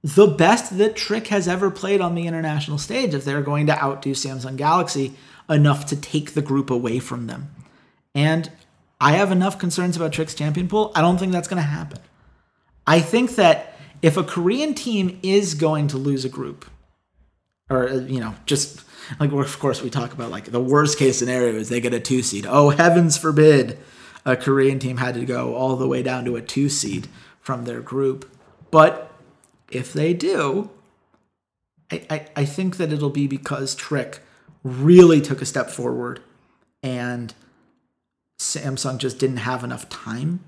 the 0.02 0.26
best 0.26 0.76
that 0.76 0.96
Trick 0.96 1.28
has 1.28 1.48
ever 1.48 1.70
played 1.70 2.00
on 2.00 2.14
the 2.14 2.26
international 2.26 2.78
stage 2.78 3.14
if 3.14 3.24
they're 3.24 3.42
going 3.42 3.66
to 3.66 3.82
outdo 3.82 4.12
Samsung 4.12 4.56
Galaxy 4.56 5.14
enough 5.48 5.86
to 5.86 5.96
take 5.96 6.34
the 6.34 6.42
group 6.42 6.70
away 6.70 6.98
from 6.98 7.26
them. 7.26 7.50
And 8.14 8.50
I 9.00 9.12
have 9.12 9.32
enough 9.32 9.58
concerns 9.58 9.96
about 9.96 10.12
Trick's 10.12 10.34
champion 10.34 10.68
pool. 10.68 10.92
I 10.94 11.00
don't 11.00 11.18
think 11.18 11.32
that's 11.32 11.48
going 11.48 11.62
to 11.62 11.68
happen. 11.68 12.00
I 12.86 13.00
think 13.00 13.36
that 13.36 13.76
if 14.02 14.16
a 14.16 14.22
Korean 14.22 14.74
team 14.74 15.18
is 15.22 15.54
going 15.54 15.88
to 15.88 15.96
lose 15.96 16.24
a 16.24 16.28
group, 16.28 16.66
or, 17.70 17.88
uh, 17.88 17.94
you 18.00 18.20
know, 18.20 18.34
just 18.44 18.84
like, 19.18 19.32
of 19.32 19.58
course, 19.58 19.82
we 19.82 19.90
talk 19.90 20.12
about 20.12 20.30
like 20.30 20.46
the 20.46 20.60
worst 20.60 20.98
case 20.98 21.18
scenario 21.18 21.54
is 21.54 21.70
they 21.70 21.80
get 21.80 21.94
a 21.94 22.00
two 22.00 22.22
seed. 22.22 22.46
Oh, 22.46 22.70
heavens 22.70 23.16
forbid 23.16 23.78
a 24.24 24.36
Korean 24.36 24.78
team 24.78 24.98
had 24.98 25.14
to 25.14 25.24
go 25.24 25.54
all 25.54 25.76
the 25.76 25.88
way 25.88 26.02
down 26.02 26.24
to 26.24 26.36
a 26.36 26.42
two 26.42 26.68
seed 26.68 27.08
from 27.40 27.64
their 27.64 27.80
group. 27.80 28.30
But 28.70 29.12
if 29.70 29.92
they 29.92 30.14
do, 30.14 30.70
I, 31.90 32.06
I, 32.08 32.26
I 32.36 32.44
think 32.44 32.76
that 32.78 32.92
it'll 32.92 33.10
be 33.10 33.26
because 33.26 33.74
Trick 33.74 34.20
really 34.62 35.20
took 35.20 35.42
a 35.42 35.46
step 35.46 35.70
forward 35.70 36.20
and 36.82 37.34
Samsung 38.38 38.98
just 38.98 39.18
didn't 39.18 39.38
have 39.38 39.62
enough 39.62 39.88
time 39.88 40.40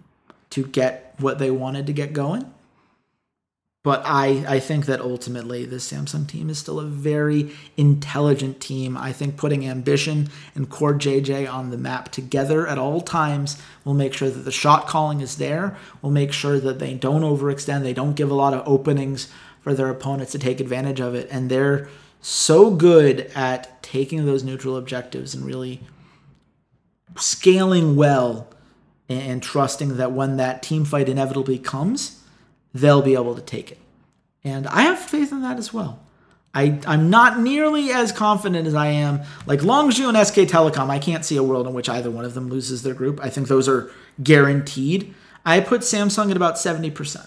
to 0.51 0.67
get 0.67 1.15
what 1.19 1.39
they 1.39 1.51
wanted 1.51 1.87
to 1.87 1.93
get 1.93 2.13
going. 2.13 2.53
But 3.87 4.03
I, 4.05 4.45
I 4.49 4.59
think 4.59 4.87
that 4.87 5.01
ultimately 5.01 5.65
this 5.65 5.93
Samsung 5.93 6.27
team 6.27 6.51
is 6.51 6.59
still 6.59 6.81
a 6.81 6.85
very 6.85 7.53
intelligent 7.77 8.61
team. 8.61 8.97
I 8.97 9.13
think 9.13 9.37
putting 9.37 9.65
ambition 9.65 10.29
and 10.57 10.69
CoreJJ 10.69 11.49
on 11.49 11.71
the 11.71 11.79
map 11.79 12.11
together 12.11 12.67
at 12.67 12.79
all 12.79 13.01
times 13.01 13.63
will 13.85 13.95
make 13.95 14.13
sure 14.13 14.29
that 14.29 14.41
the 14.41 14.51
shot 14.51 14.89
calling 14.89 15.21
is 15.21 15.37
there. 15.37 15.77
Will 16.03 16.11
make 16.11 16.33
sure 16.33 16.59
that 16.59 16.81
they 16.81 16.95
don't 16.95 17.21
overextend. 17.21 17.85
They 17.85 17.93
don't 17.93 18.17
give 18.17 18.29
a 18.29 18.35
lot 18.35 18.55
of 18.55 18.67
openings 18.67 19.29
for 19.61 19.73
their 19.73 19.89
opponents 19.89 20.33
to 20.33 20.41
take 20.41 20.59
advantage 20.59 20.99
of 20.99 21.15
it. 21.15 21.29
And 21.31 21.49
they're 21.49 21.89
so 22.21 22.73
good 22.73 23.31
at 23.37 23.85
taking 23.85 24.27
those 24.27 24.43
neutral 24.43 24.77
objectives 24.77 25.33
and 25.33 25.47
really 25.47 25.81
scaling 27.17 27.95
well 27.95 28.49
and 29.09 29.41
trusting 29.41 29.97
that 29.99 30.11
when 30.11 30.39
that 30.39 30.65
team 30.65 30.85
fight 30.85 31.09
inevitably 31.09 31.61
comes, 31.61 32.21
they'll 32.79 33.03
be 33.03 33.15
able 33.15 33.35
to 33.35 33.43
take 33.43 33.73
it. 33.73 33.79
And 34.45 34.67
I 34.69 34.83
have 34.83 34.99
faith 34.99 35.33
in 35.33 35.43
that 35.43 35.59
as 35.59 35.73
well. 35.73 36.01
I, 36.55 36.81
I'm 36.87 37.11
not 37.11 37.39
nearly 37.41 37.91
as 37.91 38.13
confident 38.13 38.67
as 38.67 38.75
I 38.75 38.87
am. 38.87 39.21
Like 39.45 39.61
Longzhu 39.61 40.09
and 40.09 40.27
SK 40.27 40.51
Telecom, 40.51 40.89
I 40.89 40.99
can't 40.99 41.25
see 41.25 41.37
a 41.37 41.43
world 41.43 41.67
in 41.67 41.75
which 41.75 41.89
either 41.89 42.11
one 42.11 42.25
of 42.25 42.33
them 42.33 42.49
loses 42.49 42.83
their 42.83 42.95
group. 42.95 43.21
I 43.23 43.29
think 43.29 43.49
those 43.49 43.69
are 43.69 43.91
guaranteed. 44.23 45.15
I 45.45 45.61
put 45.61 45.83
Samsung 45.83 46.31
at 46.31 46.37
about 46.37 46.55
70%. 46.55 47.27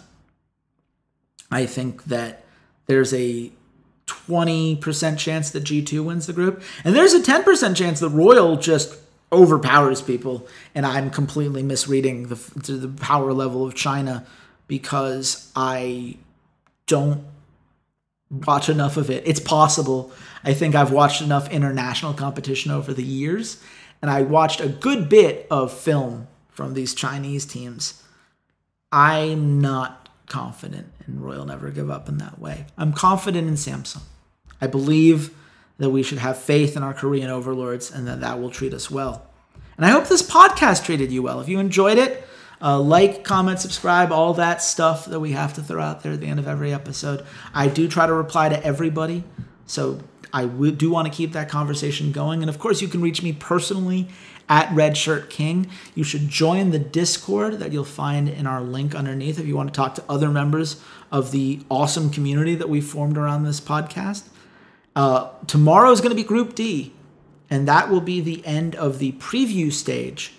I 1.51 1.65
think 1.65 2.05
that 2.05 2.43
there's 2.87 3.13
a 3.13 3.51
20% 4.07 5.17
chance 5.19 5.51
that 5.51 5.63
G2 5.63 6.03
wins 6.03 6.25
the 6.25 6.33
group. 6.33 6.63
And 6.83 6.95
there's 6.95 7.13
a 7.13 7.21
10% 7.21 7.75
chance 7.75 7.99
that 7.99 8.09
Royal 8.09 8.57
just 8.57 8.97
overpowers 9.31 10.01
people. 10.01 10.47
And 10.73 10.85
I'm 10.87 11.11
completely 11.11 11.61
misreading 11.61 12.27
the, 12.27 12.35
the 12.35 12.87
power 12.99 13.31
level 13.31 13.63
of 13.63 13.75
China 13.75 14.25
because 14.69 15.51
I 15.55 16.17
don't 16.85 17.25
watch 18.29 18.69
enough 18.69 18.95
of 18.95 19.09
it. 19.09 19.23
It's 19.25 19.39
possible. 19.39 20.13
I 20.45 20.53
think 20.53 20.75
I've 20.75 20.91
watched 20.91 21.21
enough 21.21 21.51
international 21.51 22.13
competition 22.13 22.71
over 22.71 22.93
the 22.93 23.03
years, 23.03 23.61
and 24.01 24.09
I 24.09 24.21
watched 24.21 24.61
a 24.61 24.69
good 24.69 25.09
bit 25.09 25.47
of 25.51 25.73
film 25.73 26.27
from 26.49 26.75
these 26.75 26.93
Chinese 26.93 27.45
teams. 27.45 28.01
I'm 28.91 29.59
not 29.59 30.07
confident 30.27 30.93
in 31.07 31.19
Royal 31.19 31.45
Never 31.45 31.71
Give 31.71 31.89
Up 31.89 32.07
in 32.07 32.19
that 32.19 32.39
way. 32.39 32.67
I'm 32.77 32.93
confident 32.93 33.47
in 33.47 33.55
Samsung. 33.55 34.03
I 34.61 34.67
believe 34.67 35.35
that 35.79 35.89
we 35.89 36.03
should 36.03 36.19
have 36.19 36.37
faith 36.37 36.77
in 36.77 36.83
our 36.83 36.93
Korean 36.93 37.31
overlords 37.31 37.91
and 37.91 38.07
that 38.07 38.21
that 38.21 38.39
will 38.39 38.51
treat 38.51 38.73
us 38.73 38.91
well. 38.91 39.25
And 39.77 39.85
I 39.85 39.89
hope 39.89 40.07
this 40.07 40.21
podcast 40.21 40.83
treated 40.85 41.11
you 41.11 41.23
well. 41.23 41.39
If 41.39 41.47
you 41.47 41.57
enjoyed 41.57 41.97
it, 41.97 42.23
uh, 42.61 42.79
like, 42.79 43.23
comment, 43.23 43.59
subscribe, 43.59 44.11
all 44.11 44.33
that 44.33 44.61
stuff 44.61 45.05
that 45.05 45.19
we 45.19 45.31
have 45.31 45.53
to 45.53 45.61
throw 45.61 45.81
out 45.81 46.03
there 46.03 46.13
at 46.13 46.19
the 46.19 46.27
end 46.27 46.39
of 46.39 46.47
every 46.47 46.73
episode. 46.73 47.25
I 47.53 47.67
do 47.67 47.87
try 47.87 48.05
to 48.05 48.13
reply 48.13 48.49
to 48.49 48.63
everybody, 48.63 49.23
so 49.65 49.99
I 50.33 50.43
w- 50.43 50.71
do 50.71 50.89
want 50.89 51.11
to 51.11 51.13
keep 51.15 51.31
that 51.33 51.49
conversation 51.49 52.11
going. 52.11 52.41
And 52.41 52.49
of 52.49 52.59
course, 52.59 52.81
you 52.81 52.87
can 52.87 53.01
reach 53.01 53.23
me 53.23 53.33
personally 53.33 54.09
at 54.49 54.73
Red 54.73 54.97
Shirt 54.97 55.29
King. 55.29 55.69
You 55.95 56.03
should 56.03 56.27
join 56.27 56.71
the 56.71 56.79
Discord 56.79 57.59
that 57.59 57.71
you'll 57.71 57.85
find 57.85 58.27
in 58.27 58.45
our 58.45 58.61
link 58.61 58.93
underneath 58.93 59.39
if 59.39 59.45
you 59.45 59.55
want 59.55 59.73
to 59.73 59.77
talk 59.77 59.95
to 59.95 60.03
other 60.09 60.29
members 60.29 60.81
of 61.11 61.31
the 61.31 61.61
awesome 61.69 62.09
community 62.09 62.55
that 62.55 62.67
we 62.67 62.81
formed 62.81 63.17
around 63.17 63.43
this 63.43 63.61
podcast. 63.61 64.27
Uh, 64.95 65.29
tomorrow 65.47 65.91
is 65.91 66.01
going 66.01 66.09
to 66.09 66.15
be 66.15 66.23
Group 66.23 66.55
D, 66.55 66.93
and 67.49 67.67
that 67.67 67.89
will 67.89 68.01
be 68.01 68.19
the 68.19 68.45
end 68.45 68.75
of 68.75 68.99
the 68.99 69.13
preview 69.13 69.71
stage 69.71 70.33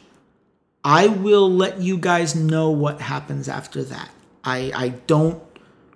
I 0.85 1.09
will 1.09 1.51
let 1.51 1.81
you 1.81 1.99
guys 1.99 2.35
know 2.35 2.71
what 2.71 3.01
happens 3.01 3.49
after 3.49 3.83
that. 3.85 4.11
I, 4.43 4.73
I 4.75 4.89
don't 5.07 5.43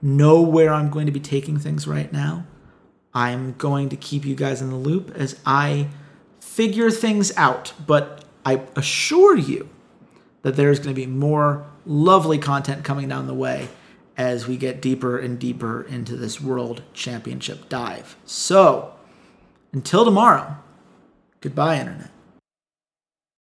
know 0.02 0.42
where 0.42 0.72
I'm 0.72 0.90
going 0.90 1.06
to 1.06 1.12
be 1.12 1.20
taking 1.20 1.58
things 1.58 1.86
right 1.86 2.12
now. 2.12 2.46
I'm 3.14 3.54
going 3.54 3.88
to 3.90 3.96
keep 3.96 4.24
you 4.24 4.34
guys 4.34 4.60
in 4.60 4.70
the 4.70 4.76
loop 4.76 5.12
as 5.14 5.40
I 5.46 5.88
figure 6.40 6.90
things 6.90 7.34
out, 7.36 7.72
but 7.86 8.24
I 8.44 8.62
assure 8.76 9.36
you 9.36 9.68
that 10.42 10.56
there's 10.56 10.78
going 10.78 10.94
to 10.94 11.00
be 11.00 11.06
more 11.06 11.64
lovely 11.86 12.38
content 12.38 12.84
coming 12.84 13.08
down 13.08 13.26
the 13.26 13.34
way 13.34 13.68
as 14.16 14.46
we 14.46 14.56
get 14.56 14.82
deeper 14.82 15.18
and 15.18 15.38
deeper 15.38 15.82
into 15.82 16.16
this 16.16 16.40
World 16.40 16.82
Championship 16.92 17.68
dive. 17.68 18.16
So, 18.24 18.94
until 19.72 20.04
tomorrow, 20.04 20.56
goodbye, 21.40 21.80
Internet. 21.80 22.10